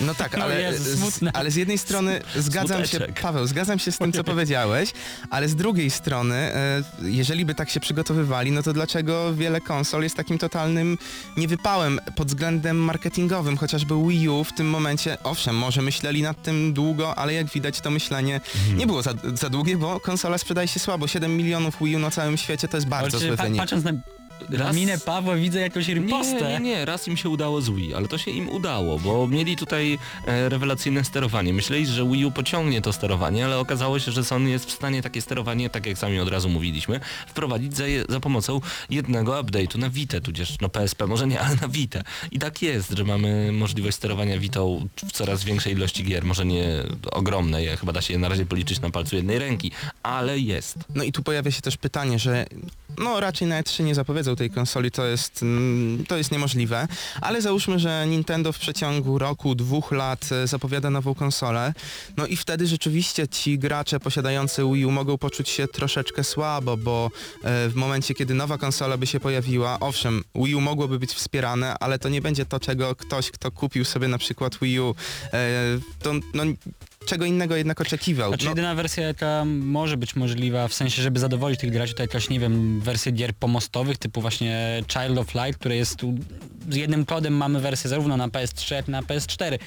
No 0.01 0.15
tak, 0.15 0.39
ale, 0.39 0.63
Jezu, 0.63 1.11
z, 1.11 1.21
ale 1.33 1.51
z 1.51 1.57
jednej 1.57 1.79
strony 1.79 2.21
zgadzam 2.37 2.83
się, 2.83 2.89
Smuteczek. 2.89 3.21
Paweł, 3.21 3.47
zgadzam 3.47 3.79
się 3.79 3.93
z 3.93 3.99
tym, 3.99 4.13
co 4.13 4.25
powiedziałeś, 4.35 4.93
ale 5.31 5.49
z 5.49 5.57
drugiej 5.57 5.91
strony, 5.91 6.35
e, 6.37 6.83
jeżeli 7.03 7.45
by 7.45 7.55
tak 7.55 7.71
się 7.71 7.81
przygotowywali, 7.81 8.53
no 8.53 8.63
to 8.63 8.73
dlaczego 8.73 9.35
wiele 9.35 9.61
konsol 9.61 10.03
jest 10.03 10.17
takim 10.17 10.39
totalnym 10.39 10.99
niewypałem 11.37 12.01
pod 12.17 12.29
względem 12.29 12.77
marketingowym, 12.77 13.57
chociażby 13.57 13.95
Wii 14.09 14.29
U 14.29 14.45
w 14.45 14.53
tym 14.53 14.71
momencie, 14.71 15.19
owszem, 15.25 15.57
może 15.57 15.83
myśleli 15.83 16.23
nad 16.23 16.43
tym 16.43 16.73
długo, 16.73 17.15
ale 17.19 17.35
jak 17.35 17.47
widać 17.47 17.81
to 17.81 17.91
myślenie 17.91 18.41
nie 18.77 18.87
było 18.87 19.03
za, 19.03 19.15
za 19.35 19.51
długie, 19.51 19.77
bo 19.77 20.01
konsola 20.01 20.39
sprzedaje 20.39 20.69
się 20.69 20.81
słabo, 20.81 21.07
7 21.07 21.37
milionów 21.37 21.77
Wii 21.81 21.97
U 21.97 21.99
na 21.99 22.11
całym 22.11 22.37
świecie 22.37 22.69
to 22.69 22.77
jest 22.77 22.87
bardzo 22.89 23.17
Oczywiście, 23.17 23.37
zły 23.37 23.45
wynik. 23.47 23.61
patrząc 23.61 23.85
na 23.85 23.93
Raz- 24.51 24.77
minę 24.77 24.99
Pawła 24.99 25.37
widzę 25.37 25.61
jakąś 25.61 25.89
Nie, 25.89 25.95
ripostę. 25.95 26.53
nie, 26.53 26.61
nie, 26.61 26.85
raz 26.85 27.09
im 27.09 27.17
się 27.17 27.29
udało 27.29 27.61
z 27.61 27.71
Wii, 27.71 27.95
ale 27.95 28.09
to 28.09 28.19
się 28.19 28.31
im 28.31 28.49
udało, 28.49 28.99
bo 28.99 29.27
mieli 29.27 29.57
tutaj 29.57 29.99
e, 30.27 30.49
rewelacyjne 30.49 31.05
sterowanie. 31.05 31.53
Myśleli, 31.53 31.87
że 31.87 32.07
Wii 32.09 32.25
U 32.25 32.31
pociągnie 32.31 32.83
to 32.83 32.93
sterowanie, 32.93 33.45
ale 33.45 33.59
okazało 33.59 33.99
się, 33.99 34.13
że 34.13 34.25
Sony 34.25 34.51
jest 34.51 34.65
w 34.65 34.73
stanie 34.73 35.03
takie 35.03 35.23
sterowanie, 35.23 35.71
tak 35.71 35.87
jak 35.87 35.99
sami 35.99 36.21
od 36.21 36.29
razu 36.29 36.49
mówiliśmy, 36.49 37.01
wprowadzić 37.27 37.77
za, 37.77 37.85
za 38.09 38.21
pomocą 38.21 38.61
jednego 38.91 39.33
update'u 39.33 39.79
na 39.79 39.91
Vita, 39.91 40.21
tudzież 40.21 40.57
no 40.61 40.69
PSP 40.69 41.07
może 41.07 41.27
nie, 41.27 41.41
ale 41.45 41.57
na 41.63 41.69
Vita. 41.69 42.03
I 42.31 42.39
tak 42.39 42.63
jest, 42.63 42.91
że 42.91 43.05
mamy 43.05 43.53
możliwość 43.53 43.97
sterowania 43.97 44.39
Vitą 44.39 44.89
w 45.09 45.13
coraz 45.13 45.45
większej 45.45 45.73
ilości 45.73 46.05
gier, 46.05 46.25
może 46.25 46.47
nie 46.47 46.69
ogromnej, 47.13 47.77
chyba 47.77 47.93
da 47.93 48.01
się 48.03 48.13
je 48.13 48.19
na 48.19 48.29
razie 48.29 48.47
policzyć 48.47 48.81
na 48.81 48.91
palcu 48.91 49.17
jednej 49.17 49.39
ręki, 49.39 49.71
ale 50.03 50.39
jest. 50.39 50.79
No 50.95 51.05
i 51.05 51.13
tu 51.13 51.23
pojawia 51.23 51.51
się 51.51 51.61
też 51.63 51.77
pytanie, 51.77 52.19
że 52.19 52.47
no 52.99 53.21
raczej 53.21 53.49
na 53.49 53.63
E3 53.63 53.85
nie 53.85 53.95
zapowiedzą 53.95 54.28
tej 54.37 54.51
konsoli, 54.51 54.91
to 54.91 55.07
jest, 55.07 55.43
mm, 55.43 56.07
to 56.07 56.17
jest 56.17 56.33
niemożliwe, 56.33 56.89
ale 57.21 57.43
załóżmy, 57.43 57.79
że 57.79 58.07
Nintendo 58.07 58.53
w 58.53 58.59
przeciągu 58.59 59.19
roku, 59.19 59.55
dwóch 59.55 59.93
lat 59.93 60.29
e, 60.33 60.47
zapowiada 60.47 60.91
nową 60.91 61.15
konsolę, 61.15 61.75
no 62.17 62.27
i 62.27 62.37
wtedy 62.37 62.67
rzeczywiście 62.67 63.29
ci 63.29 63.59
gracze 63.59 64.01
posiadający 64.01 64.63
Wii 64.73 64.87
U 64.87 64.91
mogą 64.91 65.19
poczuć 65.19 65.49
się 65.49 65.69
troszeczkę 65.69 66.25
słabo, 66.25 66.77
bo 66.77 67.11
e, 67.43 67.69
w 67.69 67.75
momencie, 67.75 68.15
kiedy 68.15 68.35
nowa 68.35 68.59
konsola 68.59 68.97
by 68.97 69.07
się 69.07 69.21
pojawiła, 69.21 69.81
owszem, 69.81 70.25
Wii 70.35 70.55
U 70.55 70.61
mogłoby 70.61 70.99
być 70.99 71.13
wspierane, 71.13 71.79
ale 71.81 71.99
to 71.99 72.09
nie 72.09 72.21
będzie 72.21 72.47
to, 72.47 72.61
czego 72.61 72.97
ktoś, 72.97 73.31
kto 73.31 73.51
kupił 73.51 73.85
sobie 73.85 74.09
na 74.09 74.19
przykład 74.19 74.59
Wii 74.63 74.81
U, 74.81 74.95
e, 75.33 75.79
to 76.03 76.13
no, 76.35 76.43
czego 77.09 77.25
innego 77.25 77.57
jednak 77.57 77.81
oczekiwał. 77.81 78.31
Znaczy 78.31 78.45
No, 78.45 78.51
jedyna 78.51 78.75
wersja 78.75 79.07
jaka 79.07 79.45
może 79.47 79.97
być 79.97 80.17
możliwa, 80.17 80.69
w 80.69 80.75
sensie 80.75 81.03
żeby 81.03 81.21
zadowolić 81.21 81.61
tych 81.61 81.71
graczy, 81.71 81.95
to 81.95 82.03
jakaś, 82.03 82.29
nie 82.29 82.41
wiem, 82.41 82.81
wersje 82.81 83.13
gier 83.13 83.35
pomostowych 83.35 83.99
typu 83.99 84.21
właśnie 84.21 84.83
Child 84.93 85.19
of 85.19 85.35
Light, 85.35 85.61
które 85.61 85.77
jest 85.77 85.97
tu 85.97 86.15
z 86.71 86.77
jednym 86.77 87.05
kodem 87.05 87.37
mamy 87.37 87.61
wersję 87.61 87.91
zarówno 87.91 88.17
na 88.17 88.29
PS3 88.29 88.75
jak 88.75 88.89
i 88.89 88.91
na 88.91 89.03
PS4. 89.03 89.59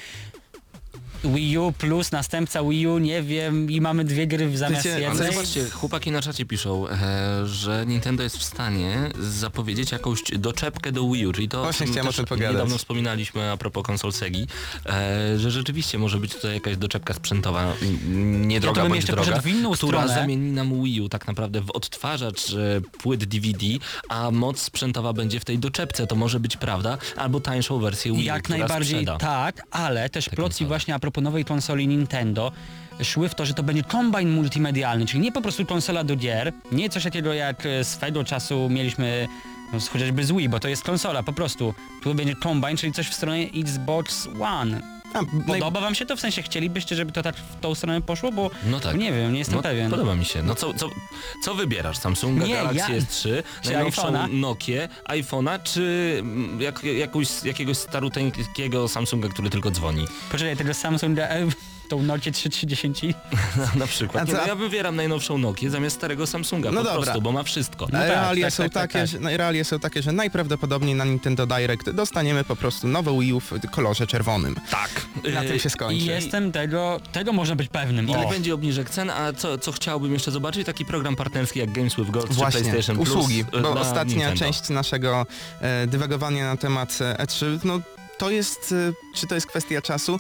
Wii 1.24 1.58
U 1.58 1.72
plus 1.72 2.12
następca 2.12 2.64
Wii 2.64 2.88
U, 2.88 2.98
nie 2.98 3.22
wiem, 3.24 3.72
i 3.72 3.82
mamy 3.82 4.04
dwie 4.06 4.28
gry 4.28 4.50
w 4.50 4.58
zamiast 4.58 4.86
Wiecie, 4.86 4.96
Ale 5.08 5.16
jednej. 5.16 5.34
zobaczcie, 5.34 5.70
chłopaki 5.70 6.12
na 6.12 6.22
czacie 6.22 6.46
piszą, 6.46 6.88
e, 6.90 7.48
że 7.48 7.86
Nintendo 7.88 8.24
jest 8.24 8.38
w 8.38 8.44
stanie 8.44 9.10
zapowiedzieć 9.20 9.92
jakąś 9.92 10.22
doczepkę 10.32 10.92
do 10.92 11.10
Wii 11.12 11.28
U, 11.28 11.34
czyli 11.34 11.50
to 11.50 11.64
Właśnie 11.64 11.86
czym 11.86 11.94
chciałem 11.94 12.10
o 12.10 12.14
tym 12.14 12.26
pogadać. 12.26 12.52
niedawno 12.54 12.78
wspominaliśmy 12.78 13.52
a 13.52 13.58
propos 13.58 13.84
konsol 13.84 14.12
Segi, 14.14 14.48
e, 14.86 15.40
że 15.40 15.52
rzeczywiście 15.52 15.98
może 15.98 16.18
być 16.18 16.34
tutaj 16.36 16.54
jakaś 16.54 16.78
doczepka 16.78 17.14
sprzętowa, 17.14 17.74
n- 17.82 18.48
nie 18.48 18.60
droga 18.60 18.82
bym 18.82 18.90
bądź 18.92 18.96
jeszcze 19.04 19.14
droga, 19.24 19.42
w 19.42 19.48
inną 19.48 19.72
która 19.72 19.98
stronę. 20.02 20.22
zamieni 20.22 20.52
nam 20.52 20.84
Wii 20.84 21.02
U 21.02 21.10
tak 21.10 21.28
naprawdę 21.28 21.62
w 21.62 21.72
odtwarzacz 21.72 22.54
e, 22.54 22.82
płyt 23.02 23.26
DVD, 23.26 23.66
a 24.10 24.32
moc 24.32 24.60
sprzętowa 24.62 25.14
będzie 25.14 25.40
w 25.40 25.46
tej 25.46 25.60
doczepce, 25.60 26.08
to 26.08 26.16
może 26.16 26.40
być 26.40 26.58
prawda, 26.58 26.98
albo 27.18 27.40
tańszą 27.40 27.80
wersję 27.80 28.12
Wii 28.14 28.22
U, 28.22 28.26
Jak 28.26 28.44
która 28.44 28.60
najbardziej 28.60 28.96
sprzeda. 29.00 29.18
tak, 29.18 29.62
ale 29.72 30.10
też 30.10 30.26
Te 30.26 30.36
plotki 30.36 30.50
konsole. 30.54 30.68
właśnie 30.68 30.96
a 30.96 31.00
propos 31.00 31.11
nowej 31.18 31.46
konsoli 31.46 31.88
Nintendo 31.88 32.52
szły 33.04 33.30
w 33.30 33.36
to, 33.36 33.46
że 33.46 33.54
to 33.54 33.64
będzie 33.64 33.84
kombajn 33.84 34.30
multimedialny, 34.30 35.06
czyli 35.06 35.20
nie 35.20 35.32
po 35.32 35.42
prostu 35.42 35.66
konsola 35.66 36.04
do 36.04 36.16
gier, 36.16 36.54
nie 36.72 36.90
coś 36.90 37.04
takiego 37.04 37.34
jak 37.34 37.66
e, 37.66 37.84
swego 37.84 38.24
czasu 38.24 38.70
mieliśmy 38.70 39.28
no, 39.74 39.80
chociażby 39.92 40.24
z 40.24 40.32
Wii, 40.32 40.50
bo 40.50 40.60
to 40.60 40.68
jest 40.68 40.84
konsola, 40.84 41.24
po 41.24 41.34
prostu. 41.34 41.74
Tu 42.04 42.16
będzie 42.16 42.36
kombajn, 42.36 42.78
czyli 42.78 42.94
coś 42.94 43.08
w 43.08 43.14
stronie 43.14 43.50
Xbox 43.56 44.28
One. 44.42 45.01
A, 45.14 45.20
Podoba 45.48 45.82
wam 45.82 45.96
się 45.96 46.06
to? 46.06 46.16
W 46.16 46.20
sensie 46.20 46.42
chcielibyście, 46.42 46.96
żeby 46.96 47.12
to 47.12 47.24
tak 47.24 47.36
w 47.36 47.60
tą 47.62 47.76
stronę 47.76 48.02
poszło? 48.02 48.32
Bo 48.32 48.52
No 48.66 48.80
tak. 48.80 48.98
nie 48.98 49.12
wiem, 49.14 49.34
nie 49.34 49.40
jestem 49.40 49.56
no, 49.56 49.62
pewien. 49.64 49.92
Podoba 49.92 50.16
mi 50.16 50.26
się. 50.26 50.44
No 50.44 50.56
co, 50.56 50.74
co, 50.74 50.90
co 51.44 51.56
wybierasz? 51.56 51.98
Samsunga 51.98 52.46
Nie, 52.46 52.54
Galaxy 52.56 52.78
ja- 52.80 53.00
S3, 53.00 53.44
czy 53.64 53.72
najnowszą 53.74 54.02
iPhone'a? 54.02 54.34
Nokię, 54.34 54.90
iPhone'a, 55.10 55.60
czy 55.64 56.16
mm, 56.20 56.62
jak, 56.62 56.84
jakąś, 56.84 57.28
jakiegoś 57.44 57.78
staruteńkiego 57.78 58.88
Samsunga, 58.88 59.30
który 59.30 59.50
tylko 59.50 59.72
dzwoni? 59.72 60.08
Poczekaj, 60.32 60.58
tego 60.58 60.74
Samsunga, 60.74 61.24
e, 61.24 61.48
tą 61.92 62.04
Nokia 62.04 62.32
3310. 62.32 63.16
Na 63.80 63.88
przykład. 63.88 64.24
A 64.24 64.26
co- 64.26 64.38
no, 64.38 64.48
ja 64.48 64.56
wybieram 64.56 64.96
najnowszą 64.96 65.38
Nokię 65.38 65.70
zamiast 65.70 65.96
starego 65.96 66.28
Samsunga, 66.28 66.72
No 66.72 66.78
po 66.78 66.84
dobra. 66.84 67.02
prostu, 67.02 67.22
bo 67.22 67.32
ma 67.32 67.44
wszystko. 67.44 67.88
No 67.92 67.98
Ale 68.00 68.08
tak, 68.08 68.18
realia, 68.18 68.46
tak, 68.46 68.54
są 68.54 68.64
tak, 68.64 68.74
tak, 68.74 68.82
takie, 68.92 69.00
tak. 69.00 69.08
Że, 69.08 69.20
no, 69.20 69.38
realia 69.38 69.64
są 69.64 69.80
takie, 69.80 70.02
że 70.02 70.12
najprawdopodobniej 70.12 70.96
na 70.96 71.06
Nintendo 71.06 71.48
Direct 71.48 71.90
dostaniemy 71.90 72.44
po 72.44 72.56
prostu 72.56 72.88
nowe 72.88 73.20
Wii 73.20 73.34
U 73.34 73.40
w 73.40 73.52
kolorze 73.72 74.08
czerwonym. 74.08 74.56
Tak. 74.70 74.90
Na 75.34 75.42
tym 75.42 75.60
się 75.60 75.70
skończy. 75.70 76.04
I 76.04 76.06
jestem 76.06 76.52
tego, 76.52 77.00
tego 77.12 77.34
można 77.34 77.56
być 77.56 77.68
pewnym. 77.70 78.10
Ile 78.10 78.30
będzie 78.30 78.54
obniżek 78.54 78.90
cen, 78.90 79.10
a 79.10 79.34
co, 79.34 79.58
co 79.58 79.72
chciałbym 79.72 80.14
jeszcze 80.14 80.32
zobaczyć? 80.32 80.66
Taki 80.66 80.86
program 80.86 81.16
partnerski 81.16 81.60
jak 81.60 81.72
Games 81.72 81.96
with 81.96 82.12
Gold 82.12 82.34
Właśnie, 82.34 82.60
czy 82.62 82.70
PlayStation 82.70 82.96
Plus. 82.96 83.10
usługi, 83.10 83.44
bo 83.44 83.60
dla 83.60 83.70
ostatnia 83.70 84.16
Nintendo. 84.16 84.40
część 84.40 84.70
naszego 84.70 85.26
e, 85.62 85.88
dywagowania 85.88 86.46
na 86.46 86.58
temat 86.58 86.98
e, 87.02 87.26
E3, 87.26 87.60
no 87.64 87.80
to 88.22 88.32
jest, 88.32 88.76
e, 88.90 88.94
czy 89.14 89.28
to 89.28 89.36
jest 89.36 89.48
kwestia 89.48 89.82
czasu? 89.82 90.20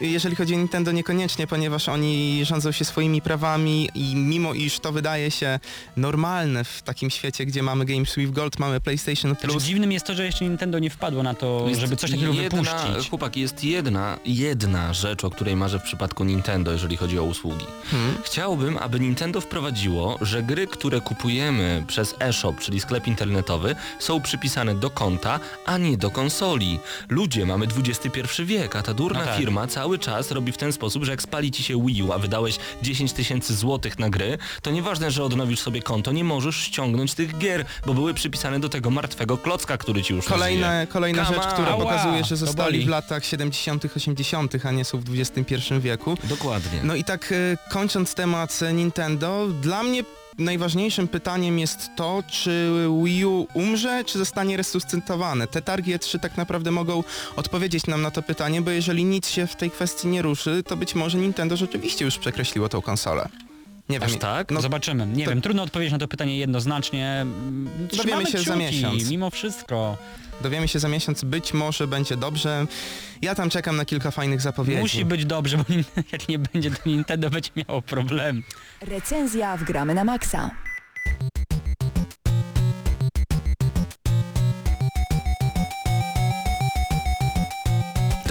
Jeżeli 0.00 0.36
chodzi 0.36 0.54
o 0.54 0.58
Nintendo 0.58 0.92
niekoniecznie, 0.92 1.46
ponieważ 1.46 1.88
oni 1.88 2.44
rządzą 2.44 2.72
się 2.72 2.84
swoimi 2.84 3.22
prawami 3.22 3.88
i 3.94 4.16
mimo 4.16 4.54
iż 4.54 4.80
to 4.80 4.92
wydaje 4.92 5.30
się 5.30 5.60
normalne 5.96 6.64
w 6.64 6.82
takim 6.82 7.10
świecie, 7.10 7.46
gdzie 7.46 7.62
mamy 7.62 7.84
Games 7.84 8.14
with 8.14 8.32
Gold, 8.32 8.58
mamy 8.58 8.80
PlayStation 8.80 9.30
Znaczy, 9.30 9.46
Plus, 9.48 9.64
dziwnym 9.64 9.92
jest 9.92 10.06
to, 10.06 10.14
że 10.14 10.24
jeszcze 10.24 10.44
Nintendo 10.44 10.78
nie 10.78 10.90
wpadło 10.90 11.22
na 11.22 11.34
to, 11.34 11.64
Jest 11.68 11.80
żeby 11.80 11.96
coś 11.96 12.10
takiego 12.10 12.32
jedna, 12.32 12.62
wypuścić. 12.62 13.10
Chłopaki, 13.10 13.40
jest 13.40 13.64
jedna, 13.64 14.18
jedna 14.24 14.94
rzecz, 14.94 15.24
o 15.24 15.30
której 15.30 15.56
marzę 15.56 15.78
w 15.78 15.82
przypadku 15.82 16.24
Nintendo, 16.24 16.72
jeżeli 16.72 16.96
chodzi 16.96 17.18
o 17.18 17.24
usługi. 17.24 17.66
Hmm. 17.90 18.14
Chciałbym, 18.24 18.78
aby 18.78 19.00
Nintendo 19.00 19.40
wprowadziło, 19.40 20.18
że 20.20 20.42
gry, 20.42 20.66
które 20.66 21.00
kupujemy 21.00 21.84
przez 21.86 22.14
eShop, 22.18 22.60
czyli 22.60 22.80
sklep 22.80 23.06
internetowy, 23.06 23.74
są 23.98 24.20
przypisane 24.20 24.74
do 24.74 24.90
konta, 24.90 25.40
a 25.66 25.78
nie 25.78 25.96
do 25.96 26.10
konsoli. 26.10 26.78
Ludzie 27.08 27.37
ludzie, 27.38 27.46
mamy 27.46 27.66
XXI 27.88 28.44
wiek, 28.44 28.76
a 28.76 28.82
ta 28.82 28.94
durna 28.94 29.18
No 29.20 29.24
tak. 29.26 29.36
firma 29.36 29.66
cały 29.66 29.98
czas 29.98 30.30
robi 30.30 30.52
w 30.52 30.56
ten 30.56 30.72
sposób, 30.72 31.04
że 31.04 31.10
jak 31.10 31.22
spali 31.22 31.50
ci 31.50 31.62
się 31.62 31.86
Wii 31.86 32.02
U, 32.02 32.12
a 32.12 32.18
wydałeś 32.18 32.58
10 32.82 33.12
tysięcy 33.12 33.54
złotych 33.56 33.98
na 33.98 34.10
gry, 34.10 34.38
to 34.62 34.70
nieważne, 34.70 35.10
że 35.10 35.24
odnowisz 35.24 35.60
sobie 35.60 35.82
konto, 35.82 36.12
nie 36.12 36.24
możesz 36.24 36.56
ściągnąć 36.56 37.14
tych 37.14 37.38
gier, 37.38 37.64
bo 37.86 37.94
były 37.94 38.14
przypisane 38.14 38.60
do 38.60 38.68
tego 38.68 38.90
martwego 38.90 39.36
klocka, 39.38 39.78
który 39.78 40.02
ci 40.02 40.14
już 40.14 40.24
Kolejna, 40.26 40.72
żyje. 40.74 40.86
kolejna 40.86 41.24
Come 41.24 41.36
rzecz, 41.36 41.46
on. 41.46 41.52
która 41.52 41.68
Ała, 41.68 41.84
pokazuje, 41.84 42.24
że 42.24 42.36
zostali 42.36 42.84
w 42.84 42.88
latach 42.88 43.24
70., 43.24 43.84
80., 43.96 44.64
a 44.66 44.70
nie 44.70 44.84
są 44.84 44.98
w 45.00 45.04
XXI 45.20 45.54
wieku. 45.80 46.16
Dokładnie. 46.24 46.80
No 46.82 46.94
i 46.94 47.04
tak 47.04 47.32
e, 47.32 47.56
kończąc 47.70 48.14
temat 48.14 48.60
Nintendo, 48.74 49.46
dla 49.62 49.82
mnie 49.82 50.04
najważniejszym 50.38 51.08
pytaniem 51.08 51.58
jest 51.58 51.90
to, 51.96 52.22
czy 52.26 52.70
Wii 53.04 53.24
U 53.24 53.46
umrze, 53.54 54.04
czy 54.04 54.18
zostanie 54.18 54.56
resuscytowane. 54.56 55.46
Te 55.46 55.62
targi 55.62 55.96
E3 55.96 56.18
tak 56.18 56.36
naprawdę 56.36 56.70
mogą 56.70 57.04
odpowiedzieć 57.36 57.86
nam 57.86 58.02
na 58.02 58.10
to 58.10 58.22
pytanie, 58.22 58.62
bo 58.62 58.70
jeżeli 58.70 59.04
nic 59.04 59.28
się 59.28 59.46
w 59.46 59.56
tej 59.56 59.70
kwestii 59.70 60.08
nie 60.08 60.22
ruszy, 60.22 60.62
to 60.66 60.76
być 60.76 60.94
może 60.94 61.18
Nintendo 61.18 61.56
rzeczywiście 61.56 62.04
już 62.04 62.18
przekreśliło 62.18 62.68
tą 62.68 62.82
konsolę. 62.82 63.28
Nie 63.88 64.00
wiem. 64.00 64.08
Aż 64.08 64.16
tak? 64.16 64.50
No, 64.50 64.60
Zobaczymy. 64.60 65.06
Nie 65.06 65.24
to- 65.24 65.30
wiem, 65.30 65.40
trudno 65.42 65.62
odpowiedzieć 65.62 65.92
na 65.92 65.98
to 65.98 66.08
pytanie 66.08 66.38
jednoznacznie. 66.38 67.06
Mm, 67.20 67.64
Dowiemy 67.64 67.88
trzymamy 67.88 68.26
się 68.26 68.38
za 68.38 68.44
kciuki, 68.44 68.58
miesiąc. 68.58 69.10
Mimo 69.10 69.30
wszystko. 69.30 69.96
dowiemy 70.40 70.68
się 70.68 70.78
za 70.78 70.88
miesiąc, 70.88 71.24
być 71.24 71.54
może 71.54 71.86
będzie 71.86 72.16
dobrze. 72.16 72.66
Ja 73.22 73.34
tam 73.34 73.50
czekam 73.50 73.76
na 73.76 73.84
kilka 73.84 74.10
fajnych 74.10 74.40
zapowiedzi. 74.40 74.80
Musi 74.80 75.04
być 75.04 75.24
dobrze, 75.24 75.56
bo 75.56 75.64
jak 76.12 76.28
nie 76.28 76.38
będzie, 76.38 76.70
to 76.70 76.76
Nintendo 76.86 77.30
będzie 77.30 77.50
miało 77.56 77.82
problem. 77.82 78.42
Recenzja 78.80 79.56
w 79.56 79.64
Gramy 79.64 79.94
na 79.94 80.04
Maxa. 80.04 80.50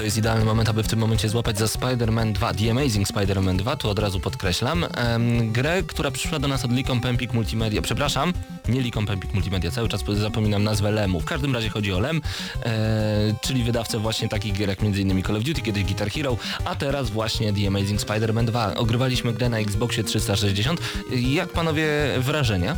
Jest 0.07 0.17
idealny 0.17 0.45
moment, 0.45 0.69
aby 0.69 0.83
w 0.83 0.87
tym 0.87 0.99
momencie 0.99 1.29
złapać 1.29 1.57
za 1.57 1.65
Spider-Man 1.65 2.31
2, 2.31 2.53
The 2.53 2.71
Amazing 2.71 3.07
Spider-Man 3.07 3.57
2, 3.57 3.75
tu 3.75 3.89
od 3.89 3.99
razu 3.99 4.19
podkreślam, 4.19 4.85
em, 4.95 5.51
grę, 5.51 5.83
która 5.83 6.11
przyszła 6.11 6.39
do 6.39 6.47
nas 6.47 6.65
od 6.65 6.71
Licom 6.71 7.01
Pempik 7.01 7.33
Multimedia. 7.33 7.81
Przepraszam, 7.81 8.33
nie 8.67 8.81
Licom 8.81 9.05
Pempik 9.05 9.33
Multimedia, 9.33 9.71
cały 9.71 9.89
czas 9.89 10.03
zapominam 10.13 10.63
nazwę 10.63 10.91
Lemu. 10.91 11.19
W 11.19 11.25
każdym 11.25 11.53
razie 11.53 11.69
chodzi 11.69 11.93
o 11.93 11.99
Lem, 11.99 12.21
e, 12.65 13.33
czyli 13.41 13.63
wydawcę 13.63 13.99
właśnie 13.99 14.29
takich 14.29 14.53
gier 14.53 14.69
jak 14.69 14.83
m.in. 14.83 15.23
Call 15.23 15.35
of 15.35 15.43
Duty, 15.43 15.61
kiedyś 15.61 15.83
Guitar 15.83 16.11
Hero, 16.11 16.37
a 16.65 16.75
teraz 16.75 17.09
właśnie 17.09 17.53
The 17.53 17.67
Amazing 17.67 18.01
Spider-Man 18.01 18.45
2. 18.45 18.75
Ogrywaliśmy 18.75 19.33
grę 19.33 19.49
na 19.49 19.59
Xboxie 19.59 20.03
360. 20.03 20.81
Jak 21.11 21.49
panowie 21.49 21.87
wrażenia? 22.19 22.77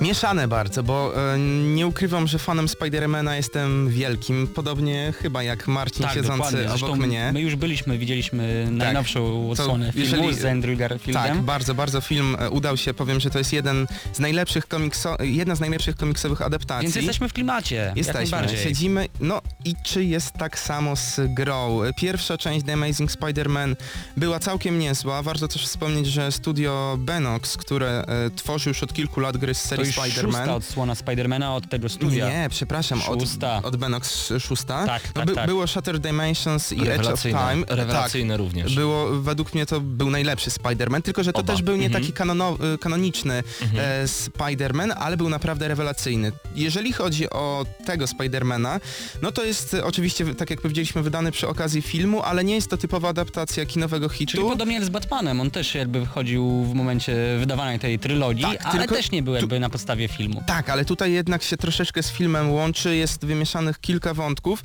Mieszane 0.00 0.48
bardzo, 0.48 0.82
bo 0.82 1.12
e, 1.34 1.38
nie 1.74 1.86
ukrywam, 1.86 2.26
że 2.28 2.38
fanem 2.38 2.68
Spidermana 2.68 3.36
jestem 3.36 3.88
wielkim, 3.88 4.46
podobnie 4.46 5.12
chyba 5.22 5.42
jak 5.42 5.68
Marcin 5.68 6.06
siedzący 6.14 6.26
Tak, 6.26 6.38
dokładnie. 6.40 6.60
obok 6.66 6.78
Zresztą 6.78 6.96
mnie. 6.96 7.30
my 7.32 7.40
już 7.40 7.56
byliśmy, 7.56 7.98
widzieliśmy 7.98 8.68
najnowszą 8.70 9.50
odsłonę 9.50 9.92
filmu 9.92 10.08
jeżeli- 10.24 10.34
z 10.40 10.44
Andrew 10.44 10.78
Garfieldem. 10.78 11.22
Tak, 11.36 11.42
bardzo, 11.42 11.74
bardzo 11.74 12.00
film 12.00 12.36
e, 12.38 12.50
udał 12.50 12.76
się, 12.76 12.94
powiem, 12.94 13.20
że 13.20 13.30
to 13.30 13.38
jest 13.38 13.52
jeden 13.52 13.86
z 14.12 14.18
najlepszych 14.18 14.66
komikso 14.68 15.16
jedna 15.22 15.54
z 15.54 15.60
najlepszych 15.60 15.96
komiksowych 15.96 16.42
adaptacji. 16.42 16.82
Więc 16.82 16.96
jesteśmy 16.96 17.28
w 17.28 17.32
klimacie. 17.32 17.92
Jesteśmy, 17.96 18.48
siedzimy, 18.62 19.08
no 19.20 19.42
i 19.64 19.74
czy 19.82 20.04
jest 20.04 20.32
tak 20.32 20.58
samo 20.58 20.96
z 20.96 21.20
grą? 21.34 21.80
Pierwsza 21.96 22.38
część 22.38 22.66
The 22.66 22.72
Amazing 22.72 23.10
Spider-Man 23.12 23.76
była 24.16 24.38
całkiem 24.38 24.78
niezła, 24.78 25.22
warto 25.22 25.48
też 25.48 25.66
wspomnieć, 25.66 26.06
że 26.06 26.32
studio 26.32 26.96
Benox, 27.00 27.56
które 27.56 28.04
e, 28.08 28.30
tworzy 28.36 28.70
już 28.70 28.82
od 28.82 28.92
kilku 28.92 29.20
lat 29.20 29.36
gry 29.36 29.54
z 29.54 29.60
serii 29.60 29.87
już 29.88 29.96
Spider-Man. 29.96 30.22
szósta 30.22 30.54
odsłona 30.54 30.94
Spidermana 30.94 31.54
od 31.54 31.68
tego 31.68 31.88
studia. 31.88 32.28
Nie, 32.28 32.48
przepraszam, 32.50 33.02
od, 33.08 33.20
Szósta. 33.20 33.60
od 33.62 33.76
Benox 33.76 34.32
szósta. 34.40 34.86
Tak, 34.86 35.02
no, 35.06 35.12
tak, 35.12 35.26
by, 35.26 35.34
tak. 35.34 35.46
Było 35.46 35.66
Shattered 35.66 36.02
Dimensions 36.02 36.72
i 36.72 36.74
Edge 36.80 36.82
of 36.82 36.88
Rewelacyjne, 36.96 37.38
Time. 37.50 37.64
rewelacyjne 37.68 38.36
również. 38.36 38.64
Tak, 38.66 38.74
było, 38.74 39.06
według 39.20 39.54
mnie 39.54 39.66
to 39.66 39.80
był 39.80 40.10
najlepszy 40.10 40.50
Spider-Man, 40.50 41.02
tylko 41.02 41.22
że 41.22 41.32
to 41.32 41.40
Oba. 41.40 41.52
też 41.52 41.62
był 41.62 41.76
nie 41.76 41.86
Mhm. 41.86 42.02
taki 42.02 42.12
kanono, 42.12 42.56
y, 42.74 42.78
kanoniczny 42.78 43.42
Mhm. 43.62 43.84
e, 44.04 44.04
Spider-Man, 44.06 44.92
ale 44.98 45.16
był 45.16 45.28
naprawdę 45.28 45.68
rewelacyjny. 45.68 46.32
Jeżeli 46.54 46.92
chodzi 46.92 47.30
o 47.30 47.66
tego 47.86 48.04
Spider-Mana, 48.04 48.80
no 49.22 49.32
to 49.32 49.44
jest 49.44 49.74
e, 49.74 49.84
oczywiście, 49.84 50.34
tak 50.34 50.50
jak 50.50 50.60
powiedzieliśmy, 50.60 51.02
wydany 51.02 51.32
przy 51.32 51.48
okazji 51.48 51.82
filmu, 51.82 52.22
ale 52.22 52.44
nie 52.44 52.54
jest 52.54 52.70
to 52.70 52.76
typowa 52.76 53.08
adaptacja 53.08 53.66
kinowego 53.66 54.08
hitu. 54.08 54.32
Czyli 54.32 54.44
podobnie 54.48 54.74
jak 54.74 54.84
z 54.84 54.88
Batmanem, 54.88 55.40
on 55.40 55.50
też 55.50 55.74
jakby 55.74 56.00
wychodził 56.00 56.64
w 56.64 56.74
momencie 56.74 57.36
wydawania 57.38 57.78
tej 57.78 57.98
trylogii, 57.98 58.42
Tak, 58.44 58.58
ale 58.66 58.88
też 58.88 59.10
nie 59.10 59.22
był 59.22 59.34
jakby 59.34 59.60
na 59.60 59.70
podstawie 59.78 60.08
filmu. 60.08 60.42
Tak, 60.46 60.70
ale 60.70 60.84
tutaj 60.84 61.12
jednak 61.12 61.42
się 61.42 61.56
troszeczkę 61.56 62.02
z 62.02 62.10
filmem 62.10 62.50
łączy, 62.50 62.96
jest 62.96 63.24
wymieszanych 63.24 63.80
kilka 63.80 64.14
wątków. 64.14 64.62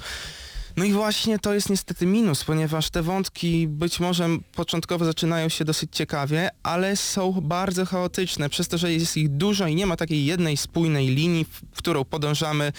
No 0.78 0.84
i 0.84 0.94
właśnie 0.94 1.40
to 1.40 1.54
jest 1.54 1.70
niestety 1.70 2.06
minus, 2.06 2.44
ponieważ 2.44 2.90
te 2.90 3.02
wątki 3.02 3.68
być 3.68 4.00
może 4.00 4.28
początkowo 4.56 5.06
zaczynają 5.06 5.50
się 5.50 5.66
dosyć 5.66 5.96
ciekawie, 5.96 6.50
ale 6.64 6.96
są 6.96 7.32
bardzo 7.32 7.86
chaotyczne, 7.86 8.50
przez 8.50 8.68
to, 8.68 8.78
że 8.78 8.94
jest 8.94 9.18
ich 9.18 9.30
dużo 9.30 9.68
i 9.68 9.76
nie 9.76 9.86
ma 9.86 9.96
takiej 9.98 10.26
jednej 10.26 10.58
spójnej 10.58 11.08
linii, 11.08 11.46
w 11.72 11.78
którą 11.78 12.06
podążamy, 12.06 12.72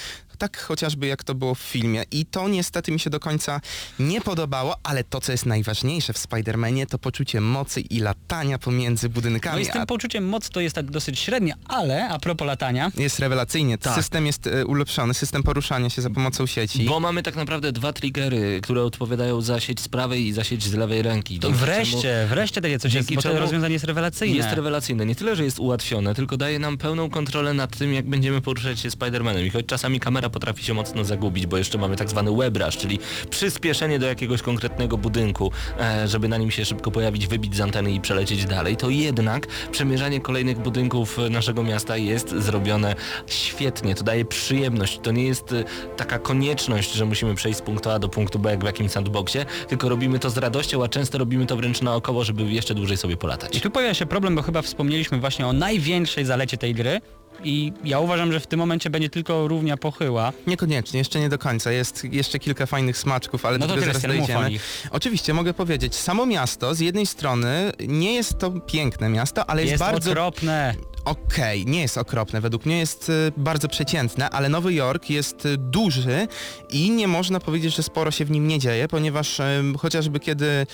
tak 0.44 0.62
chociażby 0.62 1.06
jak 1.06 1.24
to 1.24 1.34
było 1.34 1.54
w 1.54 1.58
filmie. 1.58 2.04
I 2.10 2.26
to 2.26 2.48
niestety 2.48 2.92
mi 2.92 3.00
się 3.00 3.10
do 3.10 3.20
końca 3.20 3.60
nie 3.98 4.20
podobało, 4.20 4.76
ale 4.82 5.04
to, 5.04 5.20
co 5.20 5.32
jest 5.32 5.46
najważniejsze 5.46 6.12
w 6.12 6.18
Spider-Manie, 6.18 6.86
to 6.86 6.98
poczucie 6.98 7.40
mocy 7.40 7.80
i 7.80 8.00
latania 8.00 8.58
pomiędzy 8.58 9.08
budynkami. 9.08 9.56
No 9.56 9.60
i 9.60 9.64
z 9.64 9.70
tym 9.70 9.82
a 9.82 9.86
poczuciem 9.86 10.28
moc 10.28 10.50
to 10.50 10.60
jest 10.60 10.74
tak 10.74 10.90
dosyć 10.90 11.18
średnie, 11.18 11.54
ale 11.68 12.08
a 12.08 12.18
propos 12.18 12.46
latania, 12.46 12.90
jest 12.96 13.18
rewelacyjnie. 13.18 13.78
Tak. 13.78 13.94
System 13.94 14.26
jest 14.26 14.46
e, 14.46 14.66
ulepszony, 14.66 15.14
system 15.14 15.42
poruszania 15.42 15.90
się 15.90 16.02
za 16.02 16.10
pomocą 16.10 16.46
sieci. 16.46 16.84
Bo 16.84 17.00
mamy 17.00 17.22
tak 17.22 17.36
naprawdę 17.36 17.72
dwa 17.72 17.92
triggery, 17.92 18.60
które 18.62 18.82
odpowiadają 18.82 19.40
za 19.40 19.60
sieć 19.60 19.80
z 19.80 19.88
prawej 19.88 20.26
i 20.26 20.32
za 20.32 20.44
sieć 20.44 20.62
z 20.62 20.74
lewej 20.74 21.02
ręki. 21.02 21.38
Dzięki 21.38 21.58
wreszcie, 21.58 22.26
wreszcie 22.28 22.60
takie 22.60 22.78
coś 22.78 22.94
jest, 22.94 23.08
dzięki 23.08 23.14
bo 23.14 23.22
to 23.22 23.28
czemu 23.28 23.40
rozwiązanie 23.40 23.72
jest 23.72 23.84
rewelacyjne. 23.84 24.36
Jest 24.36 24.52
rewelacyjne. 24.52 25.06
Nie 25.06 25.14
tyle, 25.14 25.36
że 25.36 25.44
jest 25.44 25.58
ułatwione, 25.58 26.14
tylko 26.14 26.36
daje 26.36 26.58
nam 26.58 26.78
pełną 26.78 27.10
kontrolę 27.10 27.54
nad 27.54 27.78
tym, 27.78 27.94
jak 27.94 28.08
będziemy 28.08 28.40
poruszać 28.40 28.80
się 28.80 28.88
Spider-Manem. 28.88 29.44
I 29.46 29.50
choć 29.50 29.66
czasami 29.66 30.00
kamera 30.00 30.30
potrafi 30.34 30.64
się 30.64 30.74
mocno 30.74 31.04
zagubić, 31.04 31.46
bo 31.46 31.56
jeszcze 31.56 31.78
mamy 31.78 31.96
tak 31.96 32.10
zwany 32.10 32.36
webrush, 32.36 32.76
czyli 32.76 32.98
przyspieszenie 33.30 33.98
do 33.98 34.06
jakiegoś 34.06 34.42
konkretnego 34.42 34.98
budynku, 34.98 35.52
e, 35.80 36.08
żeby 36.08 36.28
na 36.28 36.36
nim 36.36 36.50
się 36.50 36.64
szybko 36.64 36.90
pojawić, 36.90 37.26
wybić 37.26 37.56
z 37.56 37.60
anteny 37.60 37.92
i 37.92 38.00
przelecieć 38.00 38.44
dalej, 38.44 38.76
to 38.76 38.90
jednak 38.90 39.46
przemierzanie 39.70 40.20
kolejnych 40.20 40.58
budynków 40.58 41.18
e, 41.18 41.30
naszego 41.30 41.62
miasta 41.62 41.96
jest 41.96 42.30
zrobione 42.30 42.94
świetnie. 43.26 43.94
To 43.94 44.04
daje 44.04 44.24
przyjemność. 44.24 45.00
To 45.02 45.12
nie 45.12 45.24
jest 45.24 45.52
e, 45.52 45.64
taka 45.96 46.18
konieczność, 46.18 46.92
że 46.92 47.04
musimy 47.04 47.34
przejść 47.34 47.58
z 47.58 47.62
punktu 47.62 47.90
A 47.90 47.98
do 47.98 48.08
punktu 48.08 48.38
B 48.38 48.50
jak 48.50 48.60
w 48.60 48.66
jakimś 48.66 48.90
sandboxie, 48.90 49.46
tylko 49.68 49.88
robimy 49.88 50.18
to 50.18 50.30
z 50.30 50.38
radością, 50.38 50.84
a 50.84 50.88
często 50.88 51.18
robimy 51.18 51.46
to 51.46 51.56
wręcz 51.56 51.82
naokoło, 51.82 52.24
żeby 52.24 52.42
jeszcze 52.42 52.74
dłużej 52.74 52.96
sobie 52.96 53.16
polatać. 53.16 53.56
I 53.56 53.60
tu 53.60 53.70
pojawia 53.70 53.94
się 53.94 54.06
problem, 54.06 54.34
bo 54.34 54.42
chyba 54.42 54.62
wspomnieliśmy 54.62 55.20
właśnie 55.20 55.46
o 55.46 55.52
największej 55.52 56.24
zalecie 56.24 56.56
tej 56.56 56.74
gry 56.74 57.00
i 57.44 57.72
ja 57.84 58.00
uważam, 58.00 58.32
że 58.32 58.40
w 58.40 58.46
tym 58.46 58.58
momencie 58.58 58.90
będzie 58.90 59.10
tylko 59.10 59.48
równia 59.48 59.76
pochyła. 59.76 60.32
Niekoniecznie, 60.46 60.98
jeszcze 60.98 61.20
nie 61.20 61.28
do 61.28 61.38
końca. 61.38 61.72
Jest 61.72 62.04
jeszcze 62.04 62.38
kilka 62.38 62.66
fajnych 62.66 62.98
smaczków, 62.98 63.46
ale 63.46 63.58
No 63.58 63.66
do 63.66 63.74
tego 63.74 63.86
zaraz 63.86 64.02
dojdziemy. 64.02 64.50
Oczywiście, 64.90 65.34
mogę 65.34 65.54
powiedzieć, 65.54 65.94
samo 65.94 66.26
miasto 66.26 66.74
z 66.74 66.80
jednej 66.80 67.06
strony 67.06 67.72
nie 67.88 68.14
jest 68.14 68.38
to 68.38 68.50
piękne 68.50 69.08
miasto, 69.08 69.50
ale 69.50 69.62
jest, 69.62 69.70
Jest 69.70 69.82
bardzo 69.82 70.10
okropne. 70.10 70.74
Okej, 71.04 71.66
nie 71.66 71.80
jest 71.80 71.98
okropne, 71.98 72.40
według 72.40 72.66
mnie 72.66 72.78
jest 72.78 73.08
y, 73.08 73.32
bardzo 73.36 73.68
przeciętne, 73.68 74.30
ale 74.30 74.48
Nowy 74.48 74.74
Jork 74.74 75.10
jest 75.10 75.46
y, 75.46 75.56
duży 75.58 76.28
i 76.70 76.90
nie 76.90 77.08
można 77.08 77.40
powiedzieć, 77.40 77.76
że 77.76 77.82
sporo 77.82 78.10
się 78.10 78.24
w 78.24 78.30
nim 78.30 78.48
nie 78.48 78.58
dzieje, 78.58 78.88
ponieważ 78.88 79.40
chociażby 79.78 80.20
kiedy 80.20 80.46
y, 80.46 80.66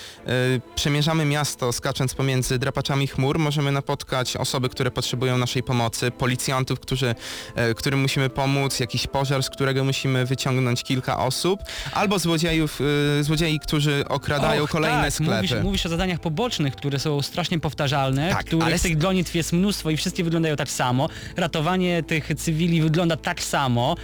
przemierzamy 0.74 1.24
miasto 1.24 1.72
skacząc 1.72 2.14
pomiędzy 2.14 2.58
drapaczami 2.58 3.06
chmur, 3.06 3.38
możemy 3.38 3.72
napotkać 3.72 4.36
osoby, 4.36 4.68
które 4.68 4.90
potrzebują 4.90 5.38
naszej 5.38 5.62
pomocy, 5.62 6.10
policjantów, 6.10 6.80
którzy, 6.80 7.14
y, 7.70 7.74
którym 7.74 8.00
musimy 8.00 8.30
pomóc, 8.30 8.80
jakiś 8.80 9.06
pożar, 9.06 9.42
z 9.42 9.50
którego 9.50 9.84
musimy 9.84 10.26
wyciągnąć 10.26 10.82
kilka 10.82 11.18
osób, 11.18 11.60
albo 11.92 12.18
złodziejów, 12.18 12.80
złodziei, 13.20 13.60
którzy 13.60 14.04
okradają 14.08 14.62
Och, 14.62 14.70
kolejne 14.70 15.02
tak, 15.02 15.12
sklepy. 15.12 15.34
Mówisz, 15.34 15.54
mówisz 15.62 15.86
o 15.86 15.88
zadaniach 15.88 16.20
pobocznych, 16.20 16.76
które 16.76 16.98
są 16.98 17.22
strasznie 17.22 17.60
powtarzalne, 17.60 18.30
Tak, 18.30 18.46
których 18.46 18.66
ale 18.66 18.78
tych 18.78 18.98
gonitw 18.98 19.34
jest 19.34 19.52
mnóstwo 19.52 19.90
i 19.90 19.96
wszystkie 19.96 20.19
wyglądają 20.24 20.56
tak 20.56 20.70
samo. 20.70 21.08
Ratowanie 21.36 22.02
tych 22.02 22.34
cywili 22.36 22.82
wygląda 22.82 23.16
tak 23.16 23.42
samo. 23.42 23.96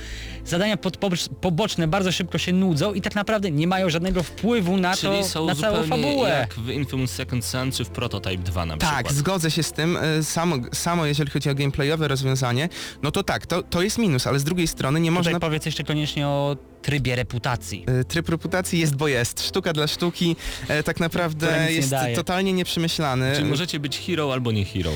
Zadania 0.45 0.77
pod, 0.77 0.97
poboczne 1.41 1.89
bardzo 1.89 2.13
szybko 2.13 2.39
się 2.39 2.53
nudzą 2.53 2.95
i 2.95 3.01
tak 3.01 3.15
naprawdę 3.15 3.51
nie 3.51 3.67
mają 3.67 3.91
żadnego 3.91 4.23
wpływu 4.23 4.77
na 4.77 4.97
Czyli 4.97 5.19
to, 5.19 5.25
są 5.29 5.47
na 5.47 5.55
całą 5.55 5.77
zupełnie 5.85 6.05
fabułę. 6.09 6.29
jak 6.29 6.55
w 6.55 6.69
Infamous 6.71 7.11
Second 7.11 7.45
Son 7.45 7.73
czy 7.73 7.85
w 7.85 7.89
Prototype 7.89 8.37
2 8.43 8.67
na 8.67 8.77
Tak, 8.77 8.95
przykład. 8.95 9.15
zgodzę 9.17 9.51
się 9.51 9.63
z 9.63 9.73
tym. 9.73 9.97
E, 9.97 10.23
Samo, 10.23 10.57
samo 10.73 11.07
jeżeli 11.07 11.31
chodzi 11.31 11.51
o 11.51 11.55
gameplayowe 11.55 12.09
rozwiązanie, 12.09 12.69
no 13.03 13.11
to 13.11 13.23
tak, 13.23 13.47
to, 13.47 13.63
to 13.63 13.83
jest 13.83 13.99
minus, 13.99 14.27
ale 14.27 14.39
z 14.39 14.45
drugiej 14.45 14.67
strony 14.67 15.01
nie 15.01 15.11
Tutaj 15.11 15.25
można... 15.33 15.41
powiedz 15.41 15.67
jeszcze 15.67 15.85
koniecznie 15.85 16.27
o 16.29 16.57
trybie 16.83 17.17
reputacji. 17.17 17.85
E, 18.01 18.05
Tryb 18.05 18.29
reputacji 18.29 18.81
jest, 18.81 18.97
bo 18.97 19.09
jest. 19.09 19.47
Sztuka 19.47 19.73
dla 19.73 19.87
sztuki 19.87 20.37
e, 20.69 20.83
tak 20.83 21.01
naprawdę 21.01 21.65
nie 21.69 21.73
jest 21.73 21.91
daje. 21.91 22.17
totalnie 22.17 22.53
nieprzemyślany. 22.53 23.33
Czyli 23.37 23.49
możecie 23.49 23.81
być 23.81 23.99
hero 23.99 24.33
albo 24.33 24.53
nie 24.53 24.65
hero. 24.65 24.91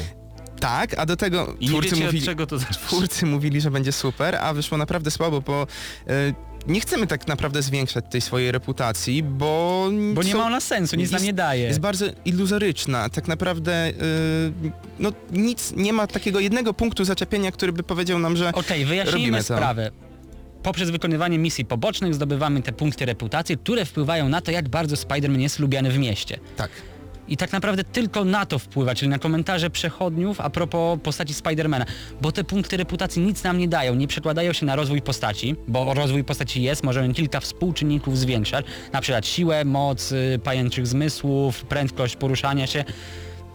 Tak, 0.60 0.94
a 0.98 1.06
do 1.06 1.16
tego 1.16 1.54
I 1.60 1.68
twórcy 1.68 1.90
wiecie 1.90 2.04
mówili... 2.06 2.22
czego 2.26 2.46
to. 2.46 2.56
Twórcy 2.86 3.26
mówili, 3.26 3.60
że 3.60 3.70
będzie 3.70 3.92
super, 3.92 4.36
a 4.36 4.54
wyszło 4.54 4.78
naprawdę 4.78 5.10
słabo, 5.10 5.40
bo 5.40 5.66
e, 6.06 6.12
nie 6.66 6.80
chcemy 6.80 7.06
tak 7.06 7.28
naprawdę 7.28 7.62
zwiększać 7.62 8.04
tej 8.10 8.20
swojej 8.20 8.52
reputacji, 8.52 9.22
bo... 9.22 9.88
Bo 10.14 10.22
nie 10.22 10.32
są- 10.32 10.38
ma 10.38 10.46
ona 10.46 10.60
sensu, 10.60 10.96
nic 10.96 11.10
nam 11.10 11.16
jest- 11.16 11.26
nie 11.26 11.32
daje. 11.32 11.62
Jest 11.64 11.80
bardzo 11.80 12.06
iluzoryczna. 12.24 13.08
Tak 13.08 13.28
naprawdę 13.28 13.88
y, 13.88 13.92
no, 14.98 15.12
nic, 15.32 15.72
nie 15.76 15.92
ma 15.92 16.06
takiego 16.06 16.40
jednego 16.40 16.74
punktu 16.74 17.04
zaczepienia, 17.04 17.52
który 17.52 17.72
by 17.72 17.82
powiedział 17.82 18.18
nam, 18.18 18.36
że 18.36 18.52
Okej, 18.52 18.84
wyjaśnijmy 18.84 19.18
Robimy 19.18 19.38
to. 19.38 19.44
sprawę. 19.44 19.90
Poprzez 20.62 20.90
wykonywanie 20.90 21.38
misji 21.38 21.64
pobocznych 21.64 22.14
zdobywamy 22.14 22.62
te 22.62 22.72
punkty 22.72 23.06
reputacji, 23.06 23.58
które 23.58 23.84
wpływają 23.84 24.28
na 24.28 24.40
to, 24.40 24.50
jak 24.50 24.68
bardzo 24.68 24.96
Spider-Man 24.96 25.40
jest 25.40 25.58
lubiany 25.58 25.90
w 25.90 25.98
mieście. 25.98 26.38
tak. 26.56 26.70
I 27.30 27.36
tak 27.36 27.52
naprawdę 27.52 27.84
tylko 27.84 28.24
na 28.24 28.46
to 28.46 28.58
wpływa, 28.58 28.94
czyli 28.94 29.08
na 29.08 29.18
komentarze 29.18 29.70
przechodniów 29.70 30.40
a 30.40 30.50
propos 30.50 30.98
postaci 31.02 31.34
Spidermana, 31.34 31.84
bo 32.20 32.32
te 32.32 32.44
punkty 32.44 32.76
reputacji 32.76 33.22
nic 33.22 33.44
nam 33.44 33.58
nie 33.58 33.68
dają, 33.68 33.94
nie 33.94 34.08
przekładają 34.08 34.52
się 34.52 34.66
na 34.66 34.76
rozwój 34.76 35.02
postaci, 35.02 35.56
bo 35.68 35.94
rozwój 35.94 36.24
postaci 36.24 36.62
jest, 36.62 36.84
możemy 36.84 37.14
kilka 37.14 37.40
współczynników 37.40 38.18
zwiększać, 38.18 38.66
na 38.92 39.00
przykład 39.00 39.26
siłę, 39.26 39.64
moc, 39.64 40.12
y, 40.12 40.40
pajęczych 40.44 40.86
zmysłów, 40.86 41.64
prędkość 41.64 42.16
poruszania 42.16 42.66
się 42.66 42.84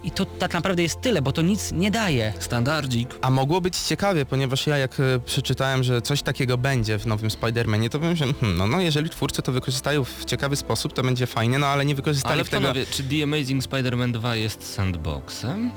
i 0.06 0.12
to 0.12 0.26
tak 0.26 0.54
naprawdę 0.54 0.84
jest 0.84 1.02
tyle, 1.02 1.22
bo 1.22 1.32
to 1.32 1.42
nic 1.42 1.72
nie 1.72 1.92
daje. 1.92 2.34
Standardzik. 2.40 3.16
A 3.22 3.30
mogło 3.30 3.62
być 3.62 3.78
ciekawie, 3.78 4.26
ponieważ 4.26 4.68
ja 4.68 4.78
jak 4.78 5.00
e, 5.00 5.20
przeczytałem, 5.26 5.84
że 5.84 6.02
coś 6.02 6.22
takiego 6.22 6.58
będzie 6.58 7.00
w 7.00 7.06
nowym 7.08 7.30
Spider-Manie, 7.30 7.90
to 7.90 8.00
powiem, 8.00 8.16
że 8.16 8.26
hmm, 8.26 8.58
no, 8.58 8.68
no 8.68 8.82
jeżeli 8.82 9.10
twórcy 9.10 9.42
to 9.42 9.52
wykorzystają 9.52 10.04
w 10.04 10.26
ciekawy 10.26 10.56
sposób, 10.56 10.94
to 10.94 11.04
będzie 11.04 11.28
fajnie, 11.28 11.60
no 11.60 11.68
ale 11.68 11.86
nie 11.86 11.96
wykorzystali 11.96 12.34
Ale 12.34 12.44
w 12.44 12.50
tego... 12.50 12.62
panowie, 12.62 12.86
czy 12.86 13.04
The 13.04 13.24
Amazing 13.24 13.64
Spider-Man 13.64 14.12
2 14.12 14.36
jest 14.36 14.74
sandboxem? 14.74 15.72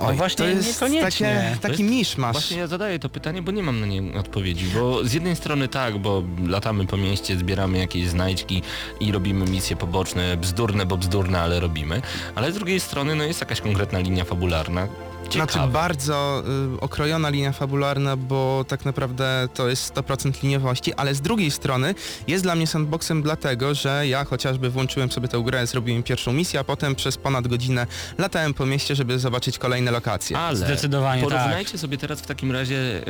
Oj, 0.00 0.16
właśnie 0.16 0.36
to 0.36 0.50
jest 0.50 0.68
niekoniecznie. 0.82 1.26
Takie, 1.26 1.60
taki 1.60 1.82
jest- 1.82 1.94
miszmasz. 1.94 2.32
Właśnie 2.32 2.56
ja 2.56 2.66
zadaję 2.66 2.98
to 2.98 3.08
pytanie, 3.08 3.42
bo 3.42 3.52
nie 3.52 3.62
mam 3.62 3.80
na 3.80 3.86
nie 3.86 4.18
odpowiedzi, 4.20 4.66
bo 4.74 5.04
z 5.04 5.12
jednej 5.12 5.36
strony 5.36 5.68
tak, 5.68 5.98
bo 5.98 6.22
latamy 6.46 6.86
po 6.86 6.96
mieście, 6.96 7.38
zbieramy 7.38 7.78
jakieś 7.78 8.08
znajdźki 8.08 8.62
i 9.00 9.12
robimy 9.12 9.44
misje 9.44 9.76
poboczne, 9.76 10.36
bzdurne, 10.36 10.86
bo 10.86 10.96
bzdurne, 10.96 11.40
ale 11.40 11.60
robimy, 11.60 12.02
ale 12.34 12.52
z 12.52 12.54
drugiej 12.54 12.80
strony 12.80 13.14
no 13.14 13.24
jest 13.24 13.40
jakaś 13.40 13.60
konkretna 13.60 13.98
linia 13.98 14.24
fabularna. 14.24 14.88
Znaczy 15.32 15.52
Ciekawe. 15.52 15.72
bardzo 15.72 16.42
y, 16.76 16.80
okrojona 16.80 17.28
linia 17.28 17.52
fabularna, 17.52 18.16
bo 18.16 18.64
tak 18.68 18.84
naprawdę 18.84 19.48
to 19.54 19.68
jest 19.68 19.94
100% 19.94 20.42
liniowości, 20.42 20.94
ale 20.94 21.14
z 21.14 21.20
drugiej 21.20 21.50
strony 21.50 21.94
jest 22.28 22.44
dla 22.44 22.54
mnie 22.54 22.66
sandboxem 22.66 23.22
dlatego, 23.22 23.74
że 23.74 24.06
ja 24.08 24.24
chociażby 24.24 24.70
włączyłem 24.70 25.12
sobie 25.12 25.28
tę 25.28 25.42
grę, 25.44 25.66
zrobiłem 25.66 26.02
pierwszą 26.02 26.32
misję, 26.32 26.60
a 26.60 26.64
potem 26.64 26.94
przez 26.94 27.16
ponad 27.16 27.48
godzinę 27.48 27.86
latałem 28.18 28.54
po 28.54 28.66
mieście, 28.66 28.94
żeby 28.96 29.18
zobaczyć 29.18 29.58
kolejne 29.58 29.85
lokacje. 29.90 30.38
Ale 30.38 30.56
Zdecydowanie 30.56 31.22
tak. 31.22 31.30
porównajcie 31.30 31.78
sobie 31.78 31.98
teraz 31.98 32.20
w 32.20 32.26
takim 32.26 32.52
razie 32.52 33.02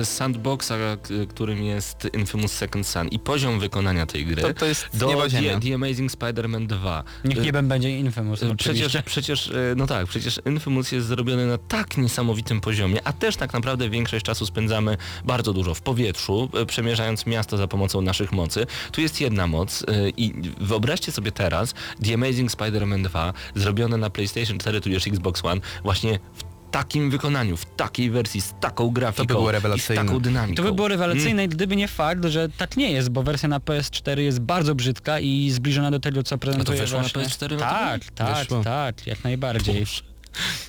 e, 0.00 0.04
sandboxa, 0.04 0.72
którym 1.28 1.64
jest 1.64 2.08
Infamous 2.14 2.52
Second 2.52 2.86
Son 2.86 3.08
i 3.08 3.18
poziom 3.18 3.60
wykonania 3.60 4.06
tej 4.06 4.26
gry 4.26 4.42
To, 4.42 4.54
to 4.54 4.66
jest 4.66 4.88
do 4.94 5.28
The. 5.30 5.60
The 5.60 5.74
Amazing 5.74 6.12
Spider-Man 6.12 6.66
2. 6.66 7.04
Niech 7.24 7.38
E, 7.38 7.40
niebem 7.40 7.68
będzie 7.68 7.98
Infamous 7.98 8.42
E. 8.42 8.56
Przecież, 8.56 8.96
przecież, 9.04 9.52
no 9.76 9.86
tak, 9.86 10.06
przecież 10.06 10.40
Infamous 10.46 10.92
jest 10.92 11.06
zrobiony 11.06 11.46
na 11.46 11.58
tak 11.58 11.96
niesamowitym 11.96 12.60
poziomie, 12.60 13.00
a 13.04 13.12
też 13.12 13.36
tak 13.36 13.52
naprawdę 13.52 13.90
większość 13.90 14.24
czasu 14.24 14.46
spędzamy 14.46 14.96
bardzo 15.24 15.52
dużo 15.52 15.74
w 15.74 15.80
powietrzu, 15.80 16.50
przemierzając 16.66 17.26
miasto 17.26 17.56
za 17.56 17.66
pomocą 17.66 18.00
naszych 18.00 18.32
mocy. 18.32 18.66
Tu 18.92 19.00
jest 19.00 19.20
jedna 19.20 19.46
moc 19.46 19.84
i 20.16 20.34
wyobraźcie 20.60 21.12
sobie 21.12 21.32
teraz 21.32 21.74
The 22.04 22.14
Amazing 22.14 22.50
Spider-Man 22.50 23.02
2 23.02 23.32
zrobione 23.54 23.96
na 23.96 24.10
PlayStation 24.10 24.58
4 24.58 24.80
tudzież 24.80 25.06
Xbox 25.06 25.44
One 25.44 25.60
właśnie 25.84 26.18
takim 26.72 27.10
wykonaniu, 27.10 27.56
w 27.56 27.64
takiej 27.64 28.10
wersji, 28.10 28.40
z 28.40 28.54
taką 28.60 28.90
grafiką 28.90 29.26
było 29.34 29.48
i 29.48 29.52
z 29.52 29.54
rewelacyjne. 29.54 30.04
taką 30.04 30.18
dynamiką. 30.20 30.62
To 30.62 30.68
by 30.68 30.72
było 30.74 30.88
rewelacyjne, 30.88 31.42
Mm. 31.42 31.48
gdyby 31.56 31.76
nie 31.76 31.88
fakt, 31.88 32.24
że 32.26 32.48
tak 32.48 32.76
nie 32.76 32.90
jest, 32.92 33.08
bo 33.08 33.22
wersja 33.22 33.48
na 33.48 33.60
PS4 33.60 34.18
jest 34.18 34.40
bardzo 34.40 34.74
brzydka 34.74 35.20
i 35.20 35.50
zbliżona 35.50 35.90
do 35.90 36.00
tego, 36.00 36.22
co 36.22 36.38
prezentuje 36.38 36.78
weszło 36.78 36.96
na 37.02 37.08
właśnie. 37.08 37.22
PS4 37.22 37.52
na 37.52 37.58
Tak, 37.60 38.04
tak, 38.14 38.36
Weszło. 38.38 38.64
tak, 38.64 39.06
jak 39.06 39.24
najbardziej. 39.24 39.80
Boże, 39.80 40.02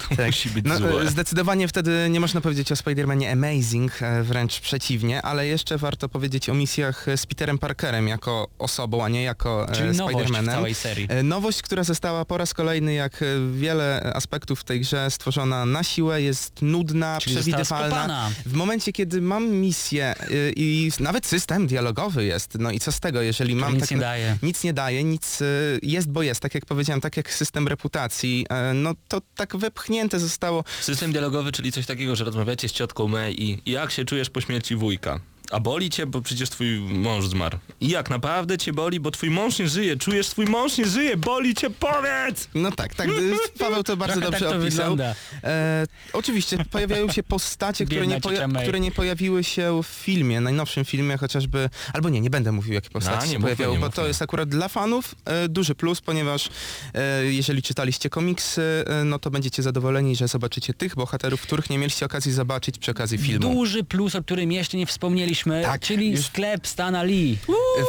to 0.09 0.15
Tak. 0.15 0.25
musi 0.25 0.49
być 0.49 0.65
No, 0.65 0.77
złe. 0.77 1.01
e, 1.01 1.09
zdecydowanie 1.09 1.67
wtedy 1.67 2.07
nie 2.09 2.19
można 2.19 2.41
powiedzieć 2.41 2.71
o 2.71 2.75
Spider-Manie 2.75 3.31
Amazing, 3.31 4.01
e, 4.01 4.23
wręcz 4.23 4.59
przeciwnie, 4.59 5.21
ale 5.21 5.47
jeszcze 5.47 5.77
warto 5.77 6.09
powiedzieć 6.09 6.49
o 6.49 6.53
misjach 6.53 7.07
e, 7.07 7.17
z 7.17 7.25
Peterem 7.25 7.57
Parkerem 7.57 8.07
jako 8.07 8.47
osobą, 8.59 9.03
a 9.05 9.09
nie 9.09 9.23
jako 9.23 9.65
Spider-Manem. 9.93 10.45
całej 10.45 10.73
serii. 10.73 11.07
Nowość, 11.23 11.61
która 11.61 11.83
została 11.83 12.25
po 12.25 12.37
raz 12.37 12.53
kolejny, 12.53 12.93
jak 12.93 13.23
wiele 13.53 14.11
aspektów 14.15 14.59
w 14.59 14.63
tej 14.63 14.81
grze, 14.81 15.11
stworzona 15.11 15.65
na 15.65 15.83
siłę, 15.83 16.21
jest 16.21 16.61
nudna, 16.61 17.17
Czyli 17.21 17.35
przewidywalna. 17.35 18.31
W 18.45 18.53
momencie, 18.53 18.91
kiedy 18.93 19.21
mam 19.21 19.49
misję 19.49 20.15
i 20.55 20.91
nawet 20.99 21.25
system 21.25 21.67
dialogowy 21.67 22.25
jest, 22.25 22.55
no 22.59 22.71
i 22.71 22.79
co 22.79 22.91
z 22.91 22.99
tego, 22.99 23.21
jeżeli 23.21 23.55
mam 23.55 23.73
nic 23.73 23.81
tak 23.81 23.91
nie 23.91 23.97
daje. 23.97 24.37
nic 24.43 24.63
nie 24.63 24.73
daje, 24.73 25.03
nic 25.03 25.39
jest, 25.83 26.09
bo 26.09 26.21
jest, 26.23 26.39
tak 26.39 26.55
jak 26.55 26.65
powiedziałem, 26.65 27.01
tak 27.01 27.17
jak 27.17 27.33
system 27.33 27.67
reputacji, 27.67 28.45
no 28.73 28.93
to 29.07 29.21
tak 29.35 29.52
wepchnięte 29.57 30.19
zostało. 30.19 30.63
System 30.81 31.11
dialogowy, 31.11 31.51
czyli 31.51 31.71
coś 31.71 31.85
takiego, 31.85 32.15
że 32.15 32.23
rozmawiacie 32.23 32.69
z 32.69 32.71
ciotką 32.71 33.07
May 33.07 33.35
i 33.41 33.71
jak 33.71 33.91
się 33.91 34.05
czujesz 34.05 34.29
po 34.29 34.41
śmierci 34.41 34.75
wujka? 34.75 35.19
A 35.53 35.59
boli 35.59 35.89
cię, 35.89 36.05
bo 36.05 36.21
przecież 36.21 36.49
twój 36.49 36.79
mąż 36.79 37.27
zmarł. 37.27 37.57
I 37.81 37.89
jak 37.89 38.09
naprawdę 38.09 38.57
cię 38.57 38.73
boli, 38.73 38.99
bo 38.99 39.11
twój 39.11 39.29
mąż 39.29 39.59
nie 39.59 39.67
żyje, 39.67 39.97
czujesz 39.97 40.27
twój 40.27 40.45
mąż 40.45 40.77
nie 40.77 40.85
żyje, 40.85 41.17
boli 41.17 41.55
cię, 41.55 41.69
powiedz! 41.69 42.49
No 42.55 42.71
tak, 42.71 42.95
tak, 42.95 43.09
Paweł 43.59 43.83
to 43.83 43.97
bardzo 43.97 44.21
dobrze 44.21 44.39
tak 44.39 44.49
to 44.49 44.57
opisał. 44.57 44.97
E, 45.43 45.85
oczywiście 46.13 46.57
pojawiają 46.71 47.11
się 47.11 47.23
postacie, 47.23 47.85
które 47.85 48.07
nie, 48.07 48.21
które 48.63 48.79
nie 48.79 48.91
pojawiły 48.91 49.43
się 49.43 49.81
w 49.83 49.87
filmie, 49.87 50.41
najnowszym 50.41 50.85
filmie 50.85 51.17
chociażby, 51.17 51.69
albo 51.93 52.09
nie, 52.09 52.21
nie 52.21 52.29
będę 52.29 52.51
mówił 52.51 52.73
jakie 52.73 52.89
postacie 52.89 53.27
nie 53.27 53.33
się 53.33 53.39
pojawiały, 53.39 53.73
nie 53.73 53.79
bo 53.79 53.89
to 53.89 54.07
jest 54.07 54.21
akurat 54.21 54.49
dla 54.49 54.67
fanów 54.67 55.15
e, 55.25 55.49
duży 55.49 55.75
plus, 55.75 56.01
ponieważ 56.01 56.49
e, 56.93 57.25
jeżeli 57.25 57.61
czytaliście 57.61 58.09
komiksy, 58.09 58.61
e, 58.87 59.03
no 59.03 59.19
to 59.19 59.31
będziecie 59.31 59.63
zadowoleni, 59.63 60.15
że 60.15 60.27
zobaczycie 60.27 60.73
tych 60.73 60.95
bohaterów, 60.95 61.41
których 61.41 61.69
nie 61.69 61.77
mieliście 61.77 62.05
okazji 62.05 62.31
zobaczyć 62.31 62.77
przy 62.77 62.91
okazji 62.91 63.17
filmu. 63.17 63.53
Duży 63.53 63.83
plus, 63.83 64.15
o 64.15 64.23
którym 64.23 64.51
jeszcze 64.51 64.77
nie 64.77 64.85
wspomnieliśmy, 64.85 65.42
Tak, 65.63 65.81
czyli 65.81 66.11
już- 66.11 66.25
sklep 66.25 66.67
Stana 66.67 67.03
Lee. 67.03 67.37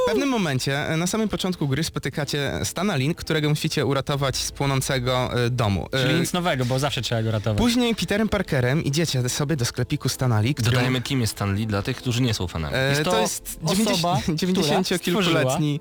W 0.05 0.09
pewnym 0.09 0.28
momencie, 0.28 0.88
e, 0.88 0.96
na 0.96 1.07
samym 1.07 1.28
początku 1.28 1.68
gry 1.68 1.84
spotykacie 1.84 2.52
Stana 2.64 2.96
Lin, 2.96 3.14
którego 3.14 3.48
musicie 3.48 3.86
uratować 3.86 4.36
z 4.36 4.52
płonącego 4.52 5.44
e, 5.46 5.50
domu. 5.50 5.88
E, 5.92 6.02
Czyli 6.07 6.20
nic 6.20 6.32
nowego, 6.32 6.64
bo 6.64 6.78
zawsze 6.78 7.02
trzeba 7.02 7.22
go 7.22 7.30
ratować. 7.30 7.59
Później 7.59 7.94
Peterem 7.94 8.28
Parkerem 8.28 8.84
idziecie 8.84 9.28
sobie 9.28 9.57
do 9.57 9.64
sklepiku 9.64 10.09
Stana 10.09 10.40
Lee, 10.40 10.55
który... 10.55 10.70
Dodajemy, 10.70 11.00
kim 11.00 11.20
jest 11.20 11.32
Stan 11.32 11.55
Lee 11.55 11.66
dla 11.66 11.82
tych, 11.82 11.96
którzy 11.96 12.22
nie 12.22 12.34
są 12.34 12.46
fanami. 12.48 12.76
Jest 12.90 13.02
to, 13.02 13.11
to 13.11 13.20
jest 13.20 13.59
osoba, 13.64 14.20
90 14.34 14.86
która 15.02 15.20
90-kilkuletni 15.20 15.80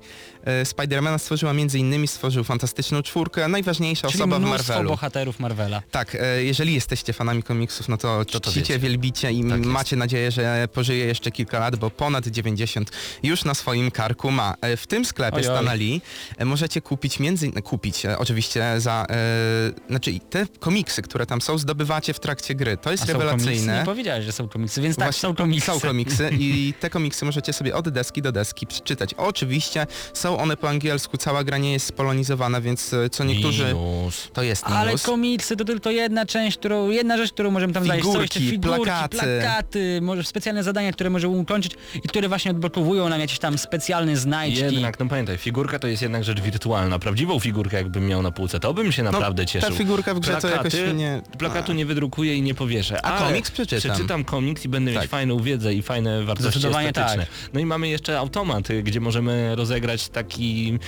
Spidermana 0.64 1.18
stworzyła 1.18 1.52
między 1.52 1.78
innymi 1.78 2.08
stworzył 2.08 2.44
Fantastyczną 2.44 3.02
Czwórkę, 3.02 3.48
najważniejsza 3.48 4.08
Czyli 4.08 4.22
osoba 4.22 4.38
w 4.38 4.42
Marvelu. 4.42 4.88
bohaterów 4.88 5.40
Marvela. 5.40 5.82
Tak, 5.90 6.14
e, 6.14 6.44
jeżeli 6.44 6.74
jesteście 6.74 7.12
fanami 7.12 7.42
komiksów, 7.42 7.88
no 7.88 7.96
to 7.96 8.24
To 8.24 8.40
to 8.40 8.50
czcicie, 8.50 8.60
wiecie. 8.60 8.78
wielbicie 8.78 9.32
i 9.32 9.44
Tak 9.44 9.60
macie 9.60 9.96
nadzieję, 9.96 10.30
że 10.30 10.68
pożyje 10.72 11.06
jeszcze 11.06 11.30
kilka 11.30 11.58
lat, 11.58 11.76
bo 11.76 11.90
ponad 11.90 12.26
90 12.26 12.90
już 13.22 13.44
na 13.44 13.54
swoim 13.54 13.90
karku 13.90 14.30
ma. 14.30 14.54
E, 14.60 14.76
W 14.76 14.86
tym 14.86 15.04
sklepie 15.04 15.36
Ojoj. 15.36 15.44
Stana 15.46 15.74
Lee 15.74 16.00
e, 16.38 16.44
możecie 16.44 16.80
kupić 16.80 17.20
między 17.20 17.52
kupić 17.52 18.06
e, 18.06 18.18
oczywiście 18.18 18.80
za, 18.80 19.06
e, 19.10 19.72
znaczy 19.88 20.18
te 20.30 20.46
komiksy, 20.60 21.02
które 21.02 21.26
tam 21.26 21.40
są, 21.40 21.58
zdobywacie 21.58 22.14
w 22.14 22.20
trakcie 22.20 22.54
gry. 22.54 22.76
To 22.76 22.90
jest 22.90 23.02
A 23.02 23.06
są 23.06 23.12
komiksy? 23.12 23.30
rewelacyjne. 23.36 23.78
Nie 23.78 23.84
powiedziałeś, 23.84 24.24
że 24.24 24.32
są 24.32 24.48
komiksy, 24.48 24.80
więc 24.80 24.96
tak, 24.96 25.04
Właśnie, 25.06 25.20
są 25.20 25.34
komiksy. 25.34 25.66
Są 25.66 25.80
komiksy 25.80 26.30
i 26.38 26.74
te 26.80 26.90
komiksy 26.90 27.24
możecie 27.24 27.52
sobie 27.52 27.74
od 27.76 27.88
deski 27.88 28.22
do 28.22 28.32
deski 28.32 28.66
przeczytać. 28.66 29.14
Oczywiście 29.14 29.86
są 30.12 30.33
one 30.38 30.56
po 30.56 30.68
angielsku, 30.68 31.16
cała 31.16 31.44
gra 31.44 31.58
nie 31.58 31.72
jest 31.72 31.86
spolonizowana, 31.86 32.60
więc 32.60 32.92
e, 32.94 33.10
co 33.10 33.24
niektórzy... 33.24 33.64
Minus. 33.74 34.28
To 34.32 34.42
jest 34.42 34.64
minus. 34.66 34.78
Ale 34.78 34.98
komiksy 34.98 35.56
to 35.56 35.64
tylko 35.64 35.90
jedna 35.90 36.26
część, 36.26 36.58
którą, 36.58 36.88
jedna 36.90 37.16
rzecz, 37.16 37.32
którą 37.32 37.50
możemy 37.50 37.72
tam 37.72 37.84
znaleźć. 37.84 38.06
Są 38.06 38.20
jeszcze 38.20 38.40
Figurki, 38.40 38.62
figurki, 38.62 38.84
plakaty. 38.84 39.16
plakaty, 39.18 39.98
może 40.02 40.24
specjalne 40.24 40.62
zadania, 40.64 40.92
które 40.92 41.10
możemy 41.10 41.36
ukończyć 41.36 41.72
i 42.04 42.08
które 42.08 42.28
właśnie 42.28 42.50
odblokowują 42.50 43.08
nam 43.08 43.20
jakieś 43.20 43.38
tam 43.38 43.58
specjalne 43.58 44.16
znajdźki. 44.16 44.64
Jednak, 44.64 45.00
no 45.00 45.06
pamiętaj, 45.06 45.38
figurka 45.38 45.78
to 45.78 45.86
jest 45.88 46.02
jednak 46.02 46.24
rzecz 46.24 46.40
wirtualna. 46.40 46.98
Prawdziwą 46.98 47.40
figurkę 47.40 47.76
jakbym 47.76 48.06
miał 48.06 48.22
na 48.22 48.30
półce, 48.30 48.60
to 48.60 48.74
bym 48.74 48.92
się 48.92 49.02
naprawdę 49.02 49.46
cieszył. 49.46 49.70
No, 49.70 49.76
ta 49.76 49.78
figurka 49.78 50.14
w 50.14 50.20
grze 50.20 50.36
to 50.36 50.48
jakoś 50.48 50.72
nie- 50.94 51.22
Plakatu 51.38 51.72
nie 51.72 51.86
wydrukuję 51.86 52.36
i 52.36 52.42
nie 52.42 52.54
powieszę. 52.54 53.06
A 53.06 53.14
ale 53.16 53.28
komiks 53.28 53.50
przeczytam. 53.50 53.90
Przeczytam 53.92 54.24
komiks 54.24 54.64
i 54.64 54.68
będę 54.68 54.90
mieć 54.90 55.00
Tak. 55.00 55.10
fajną 55.10 55.38
wiedzę 55.38 55.74
i 55.74 55.82
fajne 55.82 56.24
wartości 56.24 56.50
Zdecydowanie 56.50 56.88
estetyczne. 56.88 57.26
tak. 57.26 57.50
No 57.52 57.60
i 57.60 57.66
mamy 57.66 57.88
jeszcze 57.88 58.18
automat, 58.18 58.70
y, 58.70 58.82
gdzie 58.82 59.00
możemy 59.00 59.56
rozegrać 59.56 60.08
taki 60.24 60.78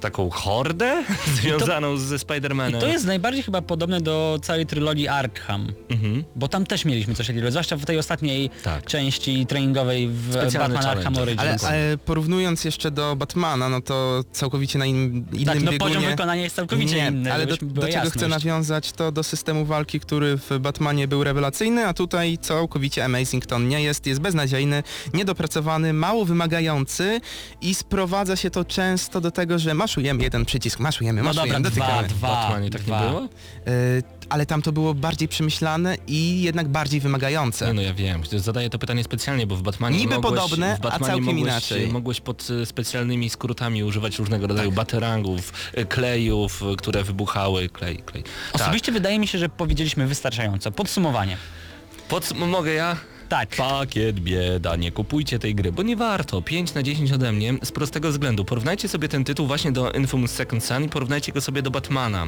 taką 0.00 0.30
hordę 0.30 1.04
związaną 1.34 1.96
ze 1.96 2.16
Spider-Manem. 2.16 2.76
I 2.76 2.80
to 2.80 2.86
jest 2.86 3.04
najbardziej 3.06 3.42
chyba 3.42 3.62
podobne 3.62 4.00
do 4.00 4.38
całej 4.42 4.66
trylogii 4.66 5.08
Arkham, 5.08 5.72
Mhm. 5.88 6.24
bo 6.36 6.48
tam 6.48 6.66
też 6.66 6.84
mieliśmy 6.84 7.14
coś 7.14 7.26
takiego, 7.26 7.50
zwłaszcza 7.50 7.76
w 7.76 7.84
tej 7.84 7.98
ostatniej 7.98 8.50
Tak. 8.64 8.86
części 8.86 9.46
treningowej 9.46 10.08
w 10.08 10.28
Specjalny 10.32 10.74
Batman 10.74 10.96
Arkham. 10.98 11.16
Origins. 11.16 11.40
Ale, 11.64 11.78
ale 11.88 11.98
porównując 11.98 12.64
jeszcze 12.64 12.90
do 12.90 13.16
Batmana, 13.16 13.68
no 13.68 13.80
to 13.80 14.24
całkowicie 14.32 14.78
na 14.78 14.86
in, 14.86 15.24
innym 15.32 15.44
tak, 15.46 15.62
no 15.62 15.70
biegunie... 15.72 15.78
poziom 15.94 16.10
wykonania 16.10 16.42
jest 16.42 16.56
całkowicie 16.56 16.96
nie, 16.96 17.08
inny, 17.08 17.32
ale 17.32 17.46
do, 17.46 17.56
do 17.62 17.88
czego 17.88 18.10
chcę 18.10 18.28
nawiązać, 18.28 18.92
to 18.92 19.12
do 19.12 19.22
systemu 19.22 19.64
walki, 19.64 20.00
który 20.00 20.36
w 20.36 20.58
Batmanie 20.60 21.08
był 21.08 21.24
rewelacyjny, 21.24 21.86
a 21.86 21.94
tutaj 21.94 22.38
całkowicie 22.38 23.04
Amazing 23.04 23.46
to 23.46 23.58
nie 23.58 23.82
jest, 23.82 24.06
jest 24.06 24.20
beznadziejny, 24.20 24.82
niedopracowany, 25.14 25.92
mało 25.92 26.24
wymagający 26.24 27.20
i 27.60 27.74
sprowadza 27.74 28.36
się 28.36 28.50
to 28.50 28.64
często 28.64 29.20
do 29.20 29.30
tego, 29.30 29.58
że 29.58 29.74
maszujemy 29.90 30.22
jeden 30.22 30.44
przycisk, 30.44 30.78
maszujemy, 30.80 31.22
No 31.22 31.28
maszujemy, 31.28 31.60
dobra, 31.60 31.70
dwa, 31.70 31.86
dotykamy. 31.86 32.08
dwa, 32.08 32.16
W 32.16 32.20
Batmanie 32.44 32.70
tak 32.70 32.82
dwa. 32.82 33.02
nie 33.02 33.08
było? 33.08 33.24
Y, 33.24 34.02
ale 34.28 34.46
tam 34.46 34.62
to 34.62 34.72
było 34.72 34.94
bardziej 34.94 35.28
przemyślane 35.28 35.96
i 36.06 36.42
jednak 36.42 36.68
bardziej 36.68 37.00
wymagające. 37.00 37.66
Nie 37.66 37.72
no 37.72 37.82
ja 37.82 37.94
wiem, 37.94 38.22
zadaję 38.36 38.70
to 38.70 38.78
pytanie 38.78 39.04
specjalnie, 39.04 39.46
bo 39.46 39.56
w 39.56 39.62
Batmanie 39.62 39.98
Niby 39.98 40.14
mogłeś, 40.14 40.40
podobne, 40.40 40.76
w 40.76 40.78
a 40.78 40.82
Batmanie 40.82 41.06
całkiem 41.06 41.24
mogłeś, 41.24 41.42
inaczej. 41.42 41.88
mogłeś 41.88 42.20
pod 42.20 42.48
e, 42.62 42.66
specjalnymi 42.66 43.30
skrótami 43.30 43.84
używać 43.84 44.18
różnego 44.18 44.46
rodzaju 44.46 44.72
baterangów, 44.72 45.52
e, 45.74 45.84
klejów, 45.84 46.62
które 46.78 47.04
wybuchały, 47.04 47.68
klej, 47.68 47.98
klej. 47.98 48.22
Tak. 48.22 48.60
Osobiście 48.62 48.92
wydaje 48.92 49.18
mi 49.18 49.26
się, 49.26 49.38
że 49.38 49.48
powiedzieliśmy 49.48 50.06
wystarczająco. 50.06 50.72
Podsumowanie. 50.72 51.36
Pod, 52.08 52.32
mogę 52.36 52.72
ja? 52.72 52.96
Tak. 53.30 53.56
Pakiet 53.56 54.20
bieda, 54.20 54.76
nie 54.76 54.92
kupujcie 54.92 55.38
tej 55.38 55.54
gry, 55.54 55.72
bo 55.72 55.82
nie 55.82 55.96
warto. 55.96 56.42
5 56.42 56.74
na 56.74 56.82
10 56.82 57.12
ode 57.12 57.32
mnie 57.32 57.54
z 57.62 57.72
prostego 57.72 58.10
względu. 58.10 58.44
Porównajcie 58.44 58.88
sobie 58.88 59.08
ten 59.08 59.24
tytuł 59.24 59.46
właśnie 59.46 59.72
do 59.72 59.92
Infamous 59.92 60.30
Second 60.30 60.64
Son 60.64 60.84
i 60.84 60.88
porównajcie 60.88 61.32
go 61.32 61.40
sobie 61.40 61.62
do 61.62 61.70
Batmana. 61.70 62.26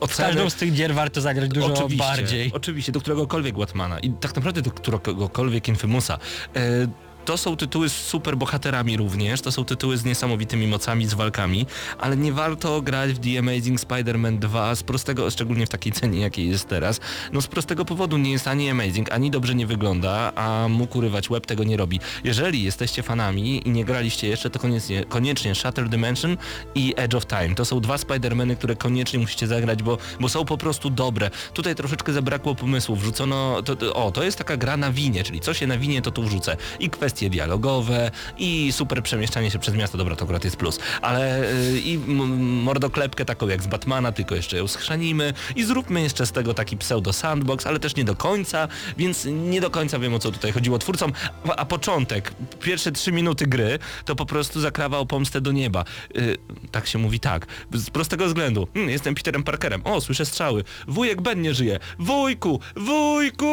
Yy, 0.00 0.08
W 0.08 0.16
każdą 0.16 0.50
z 0.50 0.54
tych 0.54 0.74
gier 0.74 0.94
warto 0.94 1.20
zagrać 1.20 1.50
dużo 1.50 1.66
oczywiście, 1.66 2.04
bardziej. 2.04 2.50
Oczywiście, 2.54 2.92
do 2.92 3.00
któregokolwiek 3.00 3.56
Batmana 3.58 4.00
i 4.00 4.10
tak 4.10 4.36
naprawdę 4.36 4.62
do 4.62 4.70
któregokolwiek 4.70 5.68
Infamousa. 5.68 6.18
E, 6.56 6.86
to 7.24 7.36
są 7.36 7.56
tytuły 7.56 7.88
z 7.88 7.92
super 7.92 8.36
bohaterami 8.36 8.96
również, 8.96 9.40
to 9.40 9.52
są 9.52 9.64
tytuły 9.64 9.96
z 9.96 10.04
niesamowitymi 10.04 10.66
mocami, 10.66 11.06
z 11.06 11.14
walkami, 11.14 11.66
ale 11.98 12.16
nie 12.16 12.32
warto 12.32 12.82
grać 12.82 13.12
w 13.12 13.18
The 13.18 13.38
Amazing 13.38 13.80
Spider-Man 13.80 14.38
2 14.38 14.74
z 14.74 14.82
prostego, 14.82 15.30
szczególnie 15.30 15.66
w 15.66 15.68
takiej 15.68 15.92
cenie 15.92 16.20
jakiej 16.20 16.48
jest 16.48 16.68
teraz, 16.68 17.00
no 17.32 17.42
z 17.42 17.46
prostego 17.46 17.84
powodu 17.84 18.18
nie 18.18 18.32
jest 18.32 18.48
ani 18.48 18.70
amazing, 18.70 19.12
ani 19.12 19.30
dobrze 19.30 19.54
nie 19.54 19.66
wygląda, 19.66 20.32
a 20.34 20.68
mógł 20.68 20.98
urywać 20.98 21.28
web 21.28 21.46
tego 21.46 21.64
nie 21.64 21.76
robi. 21.76 22.00
Jeżeli 22.24 22.62
jesteście 22.62 23.02
fanami 23.02 23.68
i 23.68 23.70
nie 23.70 23.84
graliście 23.84 24.28
jeszcze, 24.28 24.50
to 24.50 24.58
koniecznie, 24.58 25.04
koniecznie 25.04 25.54
Shutter 25.54 25.88
Dimension 25.88 26.36
i 26.74 26.94
Edge 26.96 27.14
of 27.14 27.26
Time. 27.26 27.54
To 27.54 27.64
są 27.64 27.80
dwa 27.80 27.96
Spider-Many, 27.96 28.56
które 28.56 28.76
koniecznie 28.76 29.18
musicie 29.18 29.46
zagrać, 29.46 29.82
bo, 29.82 29.98
bo 30.20 30.28
są 30.28 30.44
po 30.44 30.58
prostu 30.58 30.90
dobre. 30.90 31.30
Tutaj 31.54 31.74
troszeczkę 31.74 32.12
zabrakło 32.12 32.54
pomysłu, 32.54 32.96
wrzucono, 32.96 33.62
to, 33.62 33.76
to, 33.76 33.94
o, 33.94 34.10
to 34.10 34.22
jest 34.22 34.38
taka 34.38 34.56
gra 34.56 34.76
na 34.76 34.92
winie, 34.92 35.24
czyli 35.24 35.40
co 35.40 35.54
się 35.54 35.66
nawinie, 35.66 36.02
to 36.02 36.10
tu 36.10 36.22
wrzucę. 36.22 36.56
I 36.80 36.90
kwestie 37.10 37.30
dialogowe, 37.30 38.10
i 38.38 38.72
super 38.72 39.02
przemieszczanie 39.02 39.50
się 39.50 39.58
przez 39.58 39.74
miasto, 39.74 39.98
dobra, 39.98 40.16
to 40.16 40.24
akurat 40.24 40.44
jest 40.44 40.56
plus, 40.56 40.78
ale 41.02 41.52
y, 41.52 41.80
i 41.80 41.98
mordoklepkę 41.98 43.24
taką 43.24 43.48
jak 43.48 43.62
z 43.62 43.66
Batmana, 43.66 44.12
tylko 44.12 44.34
jeszcze 44.34 44.56
ją 44.56 44.68
schrzanimy 44.68 45.32
i 45.56 45.64
zróbmy 45.64 46.02
jeszcze 46.02 46.26
z 46.26 46.32
tego 46.32 46.54
taki 46.54 46.76
pseudo 46.76 47.12
sandbox, 47.12 47.66
ale 47.66 47.78
też 47.78 47.96
nie 47.96 48.04
do 48.04 48.16
końca, 48.16 48.68
więc 48.98 49.24
nie 49.24 49.60
do 49.60 49.70
końca 49.70 49.98
wiem 49.98 50.14
o 50.14 50.18
co 50.18 50.30
tutaj 50.30 50.52
chodziło 50.52 50.78
twórcom, 50.78 51.12
a, 51.48 51.56
a 51.56 51.64
początek, 51.64 52.32
pierwsze 52.60 52.92
trzy 52.92 53.12
minuty 53.12 53.46
gry, 53.46 53.78
to 54.04 54.16
po 54.16 54.26
prostu 54.26 54.60
zakrawał 54.60 55.06
pomstę 55.06 55.40
do 55.40 55.52
nieba. 55.52 55.84
Y, 56.16 56.36
tak 56.70 56.86
się 56.86 56.98
mówi 56.98 57.20
tak, 57.20 57.46
z 57.74 57.90
prostego 57.90 58.26
względu, 58.26 58.68
hmm, 58.74 58.90
jestem 58.90 59.14
Peterem 59.14 59.42
Parkerem, 59.42 59.80
o, 59.84 60.00
słyszę 60.00 60.26
strzały, 60.26 60.64
wujek 60.88 61.20
Ben 61.22 61.42
nie 61.42 61.54
żyje, 61.54 61.78
wujku, 61.98 62.60
wujku! 62.76 63.46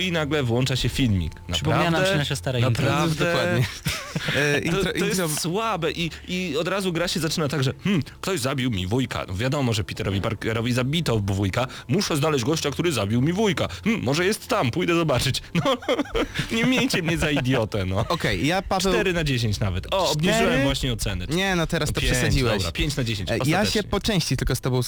I 0.00 0.12
nagle 0.12 0.42
włącza 0.42 0.76
się 0.76 0.88
filmik. 0.88 1.32
Przypomniała 1.52 1.84
nam 1.84 1.92
Naprawdę? 1.92 2.12
się 2.12 2.18
nasze 2.18 2.36
stare 2.46 2.60
intro. 2.60 2.84
Naprawdę? 2.84 3.24
Dokładnie. 3.24 3.66
E, 4.36 4.60
To, 4.60 4.60
intro, 4.60 4.82
to 4.82 5.04
jest 5.04 5.20
intro, 5.20 5.28
słabe 5.28 5.92
i, 5.92 6.10
i 6.28 6.56
od 6.56 6.68
razu 6.68 6.92
gra 6.92 7.08
się 7.08 7.20
zaczyna 7.20 7.48
tak, 7.48 7.64
że 7.64 7.72
hmm, 7.84 8.02
ktoś 8.20 8.40
zabił 8.40 8.70
mi 8.70 8.86
wujka. 8.86 9.24
No 9.28 9.34
wiadomo, 9.34 9.72
że 9.72 9.84
Peterowi 9.84 10.20
Parkerowi 10.20 10.72
zabito 10.72 11.18
wujka. 11.18 11.66
Muszę 11.88 12.16
znaleźć 12.16 12.44
gościa, 12.44 12.70
który 12.70 12.92
zabił 12.92 13.22
mi 13.22 13.32
wujka. 13.32 13.68
Hmm, 13.84 14.02
może 14.02 14.24
jest 14.24 14.46
tam, 14.48 14.70
pójdę 14.70 14.94
zobaczyć. 14.94 15.42
No, 15.64 15.76
nie 16.52 16.64
miejcie 16.64 17.02
mnie 17.02 17.18
za 17.18 17.30
idiotę, 17.30 17.84
no. 17.86 17.98
Okej, 18.08 18.46
ja 18.46 18.62
Paweł... 18.62 18.92
4 18.92 19.12
na 19.12 19.24
10 19.24 19.60
nawet. 19.60 19.94
O, 19.94 20.10
obniżyłem 20.10 20.46
Cztery? 20.46 20.62
właśnie 20.64 20.92
ocenę. 20.92 21.26
Nie, 21.28 21.56
no 21.56 21.66
teraz 21.66 21.92
to 21.92 22.00
Pięć, 22.00 22.12
przesadziłeś. 22.12 22.56
Dobra, 22.56 22.72
5 22.72 22.96
na 22.96 23.04
10. 23.04 23.30
E, 23.30 23.38
Ja 23.46 23.66
się 23.66 23.82
po 23.82 24.00
części 24.00 24.36
tylko 24.36 24.56
z 24.56 24.60
tobą, 24.60 24.80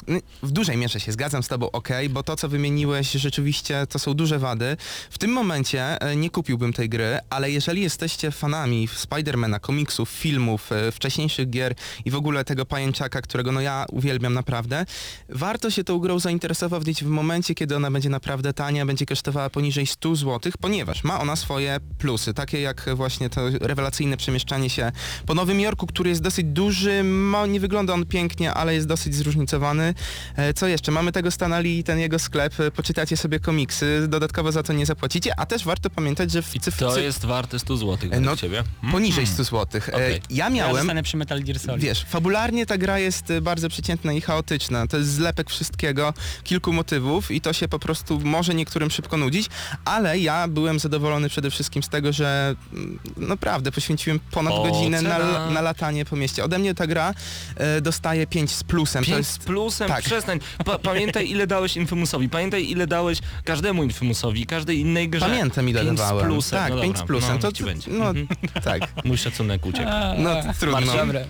w 0.43 0.51
dużej 0.51 0.77
mierze 0.77 1.01
się 1.01 1.13
zgadzam 1.13 1.43
z 1.43 1.49
tobą, 1.49 1.71
ok, 1.71 1.89
bo 2.11 2.23
to 2.23 2.37
co 2.37 2.49
wymieniłeś 2.49 3.11
rzeczywiście 3.11 3.87
to 3.87 3.99
są 3.99 4.15
duże 4.15 4.39
wady. 4.39 4.77
W 5.11 5.19
tym 5.19 5.31
momencie 5.31 6.01
e, 6.01 6.17
nie 6.17 6.31
kupiłbym 6.31 6.73
tej 6.73 6.89
gry, 6.89 7.19
ale 7.31 7.48
jeżeli 7.51 7.83
jesteście 7.83 8.31
fanami 8.31 8.89
Spidermana, 8.95 9.59
komiksów, 9.61 10.09
filmów, 10.11 10.73
e, 10.73 10.93
wcześniejszych 10.93 11.51
gier 11.51 11.75
i 12.05 12.11
w 12.11 12.15
ogóle 12.15 12.45
tego 12.45 12.67
pajęczaka, 12.67 13.23
którego 13.23 13.53
no 13.53 13.61
ja 13.61 13.87
uwielbiam 13.93 14.35
naprawdę, 14.35 14.87
warto 15.29 15.71
się 15.71 15.85
tą 15.85 15.99
grą 15.99 16.19
zainteresować 16.19 17.05
w 17.05 17.07
momencie, 17.07 17.55
kiedy 17.55 17.77
ona 17.77 17.91
będzie 17.91 18.09
naprawdę 18.09 18.53
tania, 18.53 18.87
będzie 18.87 19.07
kosztowała 19.07 19.51
poniżej 19.51 19.87
100 19.87 20.17
zł, 20.17 20.53
ponieważ 20.61 21.05
ma 21.05 21.21
ona 21.21 21.37
swoje 21.37 21.81
plusy, 21.99 22.35
takie 22.35 22.61
jak 22.61 22.87
właśnie 22.95 23.31
to 23.31 23.41
rewelacyjne 23.61 24.17
przemieszczanie 24.17 24.71
się 24.71 24.93
po 25.27 25.35
Nowym 25.35 25.61
Jorku, 25.61 25.87
który 25.87 26.11
jest 26.11 26.23
dosyć 26.23 26.47
duży, 26.47 27.03
ma, 27.05 27.47
nie 27.47 27.61
wygląda 27.61 27.95
on 27.95 28.07
pięknie, 28.07 28.55
ale 28.55 28.75
jest 28.75 28.87
dosyć 28.87 29.15
zróżnicowany. 29.15 29.95
E, 30.37 30.55
Co 30.55 30.67
jeszcze? 30.67 30.93
Mamy 30.93 31.13
tego 31.13 31.31
Stanali 31.31 31.79
i 31.79 31.85
ten 31.85 31.99
jego 31.99 32.19
sklep, 32.19 32.61
e, 32.61 32.71
poczytacie 32.71 33.17
sobie 33.17 33.41
komiksy, 33.41 34.07
dodatkowo 34.09 34.53
za 34.53 34.63
to 34.63 34.73
nie 34.73 34.87
zapłacicie, 34.87 35.41
a 35.41 35.47
też 35.47 35.65
warto 35.65 35.91
pamiętać, 35.91 36.31
że 36.33 36.43
w 36.43 36.49
cyf- 36.55 36.79
to 36.95 37.01
jest 37.01 37.25
warte 37.39 37.59
100 37.59 37.77
zł 37.77 37.99
E, 38.11 38.21
no, 38.21 38.31
no, 38.31 38.37
ciebie. 38.37 38.57
Hmm? 38.81 38.93
poniżej 38.93 39.27
100 39.27 39.45
zł. 39.45 39.81
Okej. 39.89 40.21
Ja 40.31 40.49
Ja 40.49 40.51
miałem... 40.51 40.77
zostanę 40.77 41.03
przy 41.03 41.17
Metal 41.17 41.43
Gear 41.43 41.59
Solid. 41.59 41.83
Wiesz, 41.85 42.05
fabularnie 42.09 42.67
ta 42.67 42.79
gra 42.79 42.99
jest 42.99 43.31
y, 43.31 43.41
bardzo 43.41 43.69
przeciętna 43.69 44.13
i 44.13 44.21
chaotyczna. 44.21 44.87
To 44.87 44.97
jest 44.97 45.11
zlepek 45.11 45.51
wszystkiego, 45.51 46.15
kilku 46.45 46.73
motywów 46.73 47.31
i 47.31 47.41
to 47.41 47.53
się 47.53 47.69
po 47.69 47.79
prostu 47.79 48.21
może 48.25 48.55
niektórym 48.55 48.91
szybko 48.91 49.17
nudzić, 49.17 49.47
ale 49.85 50.19
ja 50.19 50.49
byłem 50.49 50.79
zadowolony 50.79 51.29
przede 51.29 51.51
wszystkim 51.51 51.83
z 51.83 51.89
tego, 51.89 52.13
że 52.13 52.55
mm, 52.73 52.99
naprawdę 53.17 53.73
poświęciłem 53.73 54.21
ponad 54.31 54.55
O, 54.55 54.63
godzinę 54.63 55.03
na, 55.03 55.51
na 55.51 55.61
latanie 55.61 56.05
po 56.05 56.17
mieście. 56.17 56.45
Ode 56.45 56.59
mnie 56.59 56.75
ta 56.75 56.87
gra 56.87 57.15
e, 57.57 57.81
dostaje 57.81 58.27
5 58.27 58.51
z 58.51 58.65
plusem. 58.65 59.05
5 59.05 59.17
to 59.17 59.25
z 59.25 59.27
jest 59.27 59.45
plusem, 59.45 59.89
tak. 59.89 60.05
przestań. 60.05 60.41
Pa, 60.65 60.79
pamiętaj 60.91 61.31
ile 61.31 61.47
dałeś 61.47 61.77
Infamousowi, 61.77 62.29
pamiętaj 62.29 62.71
ile 62.71 62.87
dałeś 62.87 63.19
każdemu 63.45 63.83
Infamousowi, 63.83 64.47
każdej 64.47 64.79
innej 64.81 65.09
grze. 65.09 65.27
Pamiętam 65.27 65.69
ile 65.69 65.85
5 65.85 65.99
dawałem. 65.99 66.27
z 66.27 66.29
plusem. 66.29 66.59
Tak, 66.59 66.71
no 66.73 66.81
5 66.81 66.87
dobra, 66.87 67.05
z 67.05 67.07
plusem. 67.07 67.28
No, 67.33 67.39
to, 67.39 67.53
ci 67.53 67.65
będzie. 67.65 67.91
no 67.91 68.11
Mhm. 68.11 68.27
tak. 68.65 69.05
Mój 69.05 69.19
szacunek 69.19 69.67
uciekł. 69.67 69.91
No 70.19 70.31
trudno. 70.61 70.97
Dobre. 70.97 71.25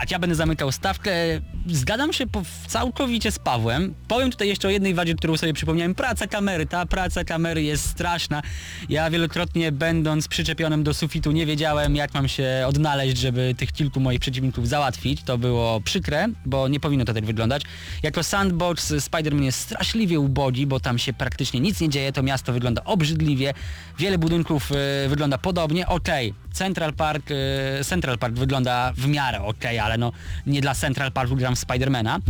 Tak, 0.00 0.10
ja 0.10 0.18
będę 0.18 0.36
zamykał 0.36 0.72
stawkę. 0.72 1.10
Zgadzam 1.66 2.12
się 2.12 2.24
całkowicie 2.66 3.32
z 3.32 3.38
Pawłem. 3.38 3.94
Powiem 4.08 4.30
tutaj 4.30 4.48
jeszcze 4.48 4.68
o 4.68 4.70
jednej 4.70 4.94
wadzie, 4.94 5.14
którą 5.14 5.36
sobie 5.36 5.52
przypomniałem. 5.52 5.94
Praca 5.94 6.26
kamery. 6.26 6.66
Ta 6.66 6.86
praca 6.86 7.24
kamery 7.24 7.62
jest 7.62 7.86
straszna. 7.88 8.42
Ja 8.88 9.10
wielokrotnie 9.10 9.72
będąc 9.72 10.28
przyczepionym 10.28 10.82
do 10.84 10.94
sufitu 10.94 11.32
nie 11.32 11.46
wiedziałem 11.46 11.96
jak 11.96 12.14
mam 12.14 12.28
się 12.28 12.64
odnaleźć, 12.66 13.16
żeby 13.16 13.54
tych 13.58 13.72
kilku 13.72 14.00
moich 14.00 14.20
przeciwników 14.20 14.68
załatwić. 14.68 15.22
To 15.22 15.38
było 15.38 15.80
przykre, 15.80 16.28
bo 16.46 16.68
nie 16.68 16.80
powinno 16.80 17.04
to 17.04 17.14
tak 17.14 17.24
wyglądać. 17.24 17.62
Jako 18.02 18.22
sandbox 18.22 18.92
Spider-Man 18.92 19.42
jest 19.42 19.60
straszliwie 19.60 20.20
ubogi, 20.20 20.66
bo 20.66 20.80
tam 20.80 20.98
się 20.98 21.12
praktycznie 21.12 21.60
nic 21.60 21.80
nie 21.80 21.88
dzieje. 21.88 22.12
To 22.12 22.22
miasto 22.22 22.52
wygląda 22.52 22.84
obrzydliwie. 22.84 23.54
Wiele 23.98 24.18
budynków 24.18 24.72
y, 24.72 25.08
wygląda 25.08 25.38
podobnie. 25.38 25.86
Okej, 25.86 26.34
Central 26.56 26.92
Park, 26.92 27.30
y, 27.30 27.84
Central 27.84 28.18
Park 28.18 28.34
wygląda 28.34 28.92
w 28.96 29.08
miarę 29.08 29.42
okej, 29.42 29.78
ale 29.78 29.98
no 29.98 30.12
nie 30.46 30.60
dla 30.60 30.74
Central 30.74 31.12
Parku 31.12 31.36
gram 31.36 31.56
w 31.56 31.58
Spidermana. 31.58 32.20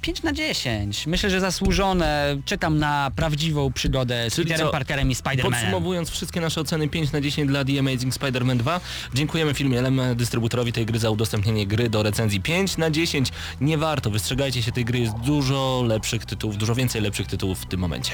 5 0.00 0.22
na 0.22 0.32
10. 0.32 1.06
Myślę, 1.06 1.30
że 1.30 1.40
zasłużone. 1.40 2.36
Czekam 2.44 2.78
na 2.78 3.10
prawdziwą 3.16 3.72
przygodę 3.72 4.30
z 4.30 4.34
Czyli 4.34 4.48
Peterem 4.48 4.66
co, 4.66 4.72
Parkerem 4.72 5.10
i 5.10 5.14
Spidermanem. 5.14 5.60
Podsumowując 5.60 6.10
wszystkie 6.10 6.40
nasze 6.40 6.60
oceny 6.60 6.88
5 6.88 7.12
na 7.12 7.20
10 7.20 7.48
dla 7.48 7.64
The 7.64 7.78
Amazing 7.78 8.14
Spider-Man 8.14 8.56
2, 8.56 8.80
dziękujemy 9.14 9.54
filmie 9.54 9.82
LM 9.82 10.00
dystrybutorowi 10.14 10.72
tej 10.72 10.86
gry 10.86 10.98
za 10.98 11.10
udostępnienie 11.10 11.66
gry 11.66 11.90
do 11.90 12.02
recenzji 12.02 12.40
5 12.40 12.76
na 12.76 12.90
10. 12.90 13.32
Nie 13.60 13.78
warto, 13.78 14.10
wystrzegajcie 14.10 14.62
się 14.62 14.72
tej 14.72 14.84
gry, 14.84 14.98
jest 14.98 15.16
dużo 15.16 15.84
lepszych 15.86 16.24
tytułów, 16.24 16.56
dużo 16.56 16.74
więcej 16.74 17.02
lepszych 17.02 17.26
tytułów 17.26 17.60
w 17.60 17.66
tym 17.66 17.80
momencie. 17.80 18.12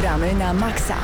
Gramy 0.00 0.34
na 0.34 0.52
maksa. 0.54 0.96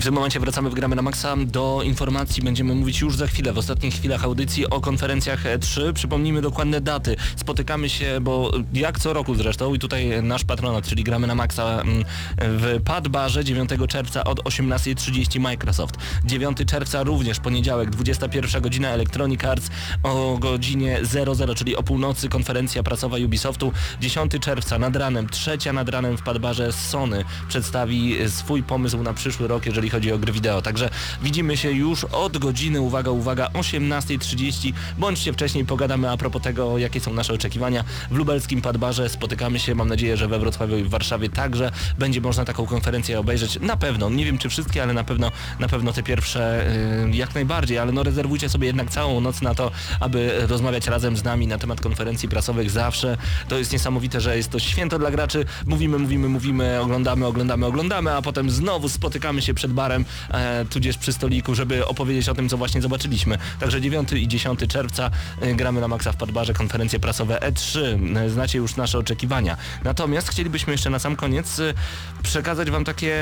I 0.00 0.02
w 0.02 0.04
tym 0.04 0.14
momencie 0.14 0.40
wracamy 0.40 0.70
w 0.70 0.74
Gramy 0.74 0.96
na 0.96 1.02
Maxa. 1.02 1.36
Do 1.36 1.82
informacji 1.84 2.42
będziemy 2.42 2.74
mówić 2.74 3.00
już 3.00 3.16
za 3.16 3.26
chwilę, 3.26 3.52
w 3.52 3.58
ostatnich 3.58 3.94
chwilach 3.94 4.24
audycji 4.24 4.70
o 4.70 4.80
konferencjach 4.80 5.44
E3. 5.44 5.92
Przypomnijmy 5.92 6.42
dokładne 6.42 6.80
daty. 6.80 7.16
Spotykamy 7.36 7.88
się, 7.88 8.20
bo 8.20 8.52
jak 8.72 8.98
co 8.98 9.12
roku 9.12 9.34
zresztą 9.34 9.74
i 9.74 9.78
tutaj 9.78 10.22
nasz 10.22 10.44
patronat, 10.44 10.86
czyli 10.88 11.04
Gramy 11.04 11.26
na 11.26 11.34
Maxa 11.34 11.80
mm, 11.80 12.04
w 12.38 12.82
Padbarze 12.84 13.44
9 13.44 13.70
czerwca 13.88 14.24
od 14.24 14.40
18.30 14.44 15.40
Microsoft. 15.40 15.96
9 16.24 16.58
czerwca 16.66 17.02
również 17.02 17.40
poniedziałek, 17.40 17.90
21 17.90 18.62
godzina 18.62 18.88
Electronic 18.88 19.44
Arts 19.44 19.70
o 20.02 20.38
godzinie 20.38 20.98
00, 21.02 21.54
czyli 21.54 21.76
o 21.76 21.82
północy 21.82 22.28
konferencja 22.28 22.82
prasowa 22.82 23.16
Ubisoftu. 23.24 23.72
10 24.00 24.32
czerwca 24.40 24.78
nad 24.78 24.96
ranem, 24.96 25.28
trzecia 25.28 25.72
nad 25.72 25.88
ranem 25.88 26.16
w 26.16 26.22
Padbarze 26.22 26.72
Sony 26.72 27.24
przedstawi 27.48 28.16
swój 28.28 28.62
pomysł 28.62 29.02
na 29.02 29.14
przyszły 29.14 29.48
rok, 29.48 29.66
jeżeli 29.66 29.89
chodzi 29.90 30.12
o 30.12 30.18
gry 30.18 30.32
wideo. 30.32 30.62
Także 30.62 30.90
widzimy 31.22 31.56
się 31.56 31.70
już 31.70 32.04
od 32.04 32.38
godziny, 32.38 32.80
uwaga, 32.80 33.10
uwaga, 33.10 33.46
18.30. 33.46 34.72
Bądźcie 34.98 35.32
wcześniej, 35.32 35.64
pogadamy 35.64 36.10
a 36.10 36.16
propos 36.16 36.42
tego, 36.42 36.78
jakie 36.78 37.00
są 37.00 37.12
nasze 37.12 37.32
oczekiwania. 37.32 37.84
W 38.10 38.16
lubelskim 38.16 38.62
Padbarze 38.62 39.08
spotykamy 39.08 39.58
się, 39.58 39.74
mam 39.74 39.88
nadzieję, 39.88 40.16
że 40.16 40.28
we 40.28 40.38
Wrocławiu 40.38 40.76
i 40.76 40.84
w 40.84 40.90
Warszawie 40.90 41.28
także 41.28 41.72
będzie 41.98 42.20
można 42.20 42.44
taką 42.44 42.66
konferencję 42.66 43.18
obejrzeć. 43.18 43.60
Na 43.60 43.76
pewno, 43.76 44.10
nie 44.10 44.24
wiem 44.24 44.38
czy 44.38 44.48
wszystkie, 44.48 44.82
ale 44.82 44.92
na 44.92 45.04
pewno, 45.04 45.32
na 45.58 45.68
pewno 45.68 45.92
te 45.92 46.02
pierwsze 46.02 46.66
yy, 47.06 47.16
jak 47.16 47.34
najbardziej, 47.34 47.78
ale 47.78 47.92
no 47.92 48.02
rezerwujcie 48.02 48.48
sobie 48.48 48.66
jednak 48.66 48.90
całą 48.90 49.20
noc 49.20 49.42
na 49.42 49.54
to, 49.54 49.70
aby 50.00 50.46
rozmawiać 50.48 50.86
razem 50.86 51.16
z 51.16 51.24
nami 51.24 51.46
na 51.46 51.58
temat 51.58 51.80
konferencji 51.80 52.28
prasowych 52.28 52.70
zawsze. 52.70 53.16
To 53.48 53.58
jest 53.58 53.72
niesamowite, 53.72 54.20
że 54.20 54.36
jest 54.36 54.50
to 54.50 54.58
święto 54.58 54.98
dla 54.98 55.10
graczy. 55.10 55.44
Mówimy, 55.66 55.98
mówimy, 55.98 56.28
mówimy, 56.28 56.80
oglądamy, 56.80 57.26
oglądamy, 57.26 57.66
oglądamy, 57.66 58.12
a 58.12 58.22
potem 58.22 58.50
znowu 58.50 58.88
spotykamy 58.88 59.42
się 59.42 59.54
przed 59.54 59.72
barem, 59.80 60.04
e, 60.30 60.64
tudzież 60.64 60.98
przy 60.98 61.12
stoliku, 61.12 61.54
żeby 61.54 61.86
opowiedzieć 61.86 62.28
o 62.28 62.34
tym, 62.34 62.48
co 62.48 62.56
właśnie 62.56 62.82
zobaczyliśmy. 62.82 63.38
Także 63.60 63.80
9 63.80 64.12
i 64.12 64.28
10 64.28 64.60
czerwca 64.68 65.10
e, 65.40 65.54
gramy 65.54 65.80
na 65.80 65.88
Maxa 65.88 66.12
w 66.12 66.16
Padbarze 66.16 66.52
konferencje 66.54 67.00
prasowe 67.00 67.38
E3. 67.38 67.78
E, 68.16 68.30
Znacie 68.30 68.58
już 68.58 68.76
nasze 68.76 68.98
oczekiwania. 68.98 69.56
Natomiast 69.84 70.28
chcielibyśmy 70.28 70.72
jeszcze 70.72 70.90
na 70.90 70.98
sam 70.98 71.16
koniec 71.16 71.60
e, 71.60 71.74
przekazać 72.22 72.70
Wam 72.70 72.84
takie, 72.84 73.14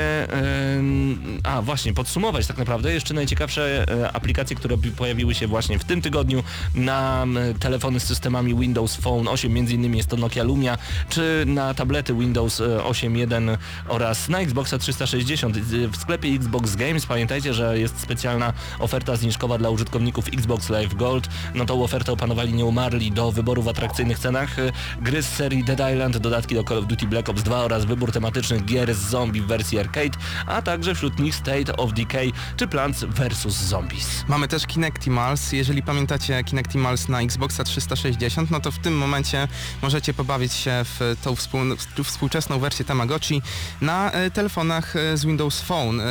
a 1.43 1.61
właśnie, 1.61 1.93
podsumować 1.93 2.47
tak 2.47 2.57
naprawdę 2.57 2.93
jeszcze 2.93 3.13
najciekawsze 3.13 3.85
aplikacje, 4.13 4.55
które 4.55 4.77
pojawiły 4.97 5.35
się 5.35 5.47
właśnie 5.47 5.79
w 5.79 5.83
tym 5.83 6.01
tygodniu 6.01 6.43
na 6.75 7.25
telefony 7.59 7.99
z 7.99 8.03
systemami 8.03 8.55
Windows 8.55 8.95
Phone 8.95 9.27
8, 9.27 9.53
między 9.53 9.73
innymi 9.73 9.97
jest 9.97 10.09
to 10.09 10.17
Nokia 10.17 10.43
Lumia, 10.43 10.77
czy 11.09 11.43
na 11.47 11.73
tablety 11.73 12.13
Windows 12.13 12.61
e, 12.61 12.63
8.1 12.63 13.57
oraz 13.87 14.29
na 14.29 14.39
Xboxa 14.39 14.77
360. 14.77 15.57
W 15.57 15.97
sklepie 15.97 16.29
Xbox 16.29 16.48
Games 16.57 17.05
pamiętajcie, 17.05 17.53
że 17.53 17.79
jest 17.79 17.99
specjalna 17.99 18.53
oferta 18.79 19.15
zniżkowa 19.15 19.57
dla 19.57 19.69
użytkowników 19.69 20.27
Xbox 20.27 20.69
Live 20.69 20.95
Gold. 20.95 21.29
No 21.55 21.65
tą 21.65 21.83
ofertę 21.83 22.11
opanowali 22.11 22.53
nieumarli 22.53 23.11
do 23.11 23.31
wyboru 23.31 23.63
w 23.63 23.67
atrakcyjnych 23.67 24.19
cenach. 24.19 24.59
E, 24.59 24.71
Gry 25.01 25.23
z 25.23 25.27
serii 25.27 25.63
Dead 25.63 25.91
Island, 25.93 26.17
dodatki 26.17 26.55
do 26.55 26.63
Call 26.63 26.77
of 26.77 26.85
Duty 26.85 27.07
Black 27.07 27.29
Ops 27.29 27.43
2 27.43 27.57
oraz 27.57 27.85
wybór 27.85 28.11
tematycznych 28.11 28.65
gier 28.65 28.95
z 28.95 28.97
zombie 28.97 29.41
w 29.41 29.45
wersji 29.45 29.79
arcade, 29.79 30.17
a 30.45 30.61
także 30.61 30.95
wśród 30.95 31.19
nich 31.19 31.35
State 31.35 31.77
of 31.77 31.93
Decay 31.93 32.31
czy 32.57 32.67
Plants 32.67 33.03
vs. 33.03 33.53
Zombies. 33.53 34.23
Mamy 34.27 34.47
też 34.47 34.65
Kinectimals. 34.67 35.51
Jeżeli 35.51 35.83
pamiętacie 35.83 36.43
Kinectimals 36.43 37.09
na 37.09 37.21
Xboxa 37.21 37.63
360, 37.63 38.51
no 38.51 38.59
to 38.59 38.71
w 38.71 38.79
tym 38.79 38.97
momencie 38.97 39.47
możecie 39.81 40.13
pobawić 40.13 40.53
się 40.53 40.71
w 40.83 41.15
tą 41.23 41.35
współ, 41.35 41.59
w 41.97 42.03
współczesną 42.03 42.59
wersję 42.59 42.85
Tamagotchi 42.85 43.41
na 43.81 44.11
e, 44.11 44.31
telefonach 44.31 44.95
e, 44.95 45.17
z 45.17 45.25
Windows 45.25 45.61
Phone. 45.61 46.01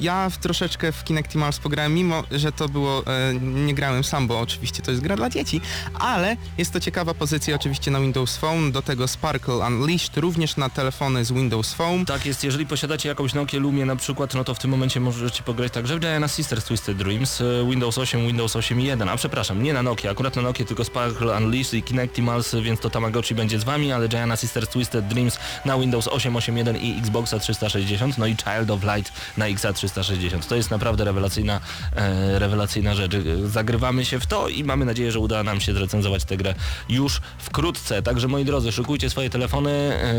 Ja 0.00 0.30
w, 0.30 0.38
troszeczkę 0.38 0.92
w 0.92 1.04
Kinectimals 1.04 1.58
pograłem, 1.58 1.94
mimo 1.94 2.24
że 2.30 2.52
to 2.52 2.68
było, 2.68 3.02
e, 3.06 3.34
nie 3.40 3.74
grałem 3.74 4.04
sam, 4.04 4.26
bo 4.26 4.40
oczywiście 4.40 4.82
to 4.82 4.90
jest 4.90 5.02
gra 5.02 5.16
dla 5.16 5.30
dzieci, 5.30 5.60
ale 5.98 6.36
jest 6.58 6.72
to 6.72 6.80
ciekawa 6.80 7.14
pozycja 7.14 7.54
oczywiście 7.54 7.90
na 7.90 8.00
Windows 8.00 8.36
Phone, 8.36 8.72
do 8.72 8.82
tego 8.82 9.08
Sparkle 9.08 9.54
Unleashed 9.54 10.16
również 10.16 10.56
na 10.56 10.68
telefony 10.68 11.24
z 11.24 11.32
Windows 11.32 11.72
Phone. 11.72 12.04
Tak 12.04 12.26
jest, 12.26 12.44
jeżeli 12.44 12.66
posiadacie 12.66 13.08
jakąś 13.08 13.34
Nokia 13.34 13.58
Lumię 13.58 13.86
na 13.86 13.96
przykład, 13.96 14.34
no 14.34 14.44
to 14.44 14.54
w 14.54 14.58
tym 14.58 14.70
momencie 14.70 15.00
możecie 15.00 15.42
pograć 15.42 15.72
także 15.72 15.96
w 15.96 16.00
Diana 16.00 16.28
Sisters 16.28 16.64
Twisted 16.64 16.96
Dreams, 16.96 17.40
e, 17.40 17.44
Windows 17.70 17.98
8, 17.98 18.26
Windows 18.26 18.56
8.1, 18.56 19.10
a 19.10 19.16
przepraszam, 19.16 19.62
nie 19.62 19.72
na 19.72 19.82
Nokia, 19.82 20.10
akurat 20.10 20.36
na 20.36 20.42
Nokia 20.42 20.64
tylko 20.64 20.84
Sparkle 20.84 21.36
Unleashed 21.36 21.74
i 21.74 21.82
Kinectimals, 21.82 22.54
więc 22.62 22.80
to 22.80 22.90
Tamagotchi 22.90 23.34
będzie 23.34 23.58
z 23.58 23.64
wami, 23.64 23.92
ale 23.92 24.08
Diana 24.08 24.36
Sisters 24.36 24.68
Twisted 24.68 25.06
Dreams 25.06 25.38
na 25.64 25.78
Windows 25.78 26.08
8, 26.08 26.34
8.1 26.34 26.80
i 26.80 26.98
Xboxa 26.98 27.38
360, 27.38 28.18
no 28.18 28.26
i 28.26 28.36
Child 28.36 28.70
of 28.70 28.82
Light 28.82 29.12
na 29.36 29.46
XA 29.54 29.72
360. 29.72 30.48
To 30.48 30.56
jest 30.56 30.70
naprawdę 30.70 31.04
rewelacyjna, 31.04 31.60
e, 31.96 32.38
rewelacyjna 32.38 32.94
rzecz. 32.94 33.12
Zagrywamy 33.44 34.04
się 34.04 34.20
w 34.20 34.26
to 34.26 34.48
i 34.48 34.64
mamy 34.64 34.84
nadzieję, 34.84 35.12
że 35.12 35.18
uda 35.18 35.42
nam 35.42 35.60
się 35.60 35.74
zrecenzować 35.74 36.24
tę 36.24 36.36
grę 36.36 36.54
już 36.88 37.20
wkrótce. 37.38 38.02
Także 38.02 38.28
moi 38.28 38.44
drodzy, 38.44 38.72
szykujcie 38.72 39.10
swoje 39.10 39.30
telefony, 39.30 39.70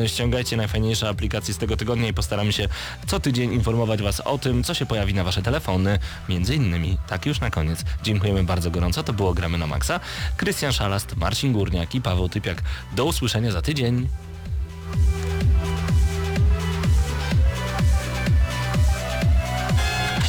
e, 0.04 0.10
ściągajcie 0.10 0.58
najfajniejsze 0.58 1.10
aplikacje 1.10 1.54
z 1.54 1.58
tego 1.58 1.78
tygodnia 1.78 2.08
i 2.08 2.14
postaramy 2.14 2.54
się 2.54 2.68
co 3.08 3.20
tydzień 3.20 3.54
informować 3.54 4.02
Was 4.02 4.20
o 4.20 4.38
tym, 4.38 4.64
co 4.64 4.74
się 4.74 4.86
pojawi 4.86 5.14
na 5.14 5.24
Wasze 5.24 5.42
telefony. 5.42 6.00
Między 6.30 6.56
innymi, 6.56 6.98
tak 7.08 7.26
już 7.26 7.40
na 7.40 7.50
koniec. 7.50 7.84
Dziękujemy 8.04 8.44
bardzo 8.44 8.72
gorąco, 8.72 9.04
to 9.04 9.14
było 9.14 9.34
Gramy 9.34 9.58
na 9.58 9.68
Maxa. 9.68 10.00
Krystian 10.38 10.74
Szalast, 10.74 11.16
Marcin 11.16 11.54
Górniak 11.54 11.96
i 11.96 12.02
Paweł 12.02 12.30
Typiak. 12.30 12.62
Do 12.96 13.06
usłyszenia 13.06 13.52
za 13.52 13.62
tydzień. 13.62 14.08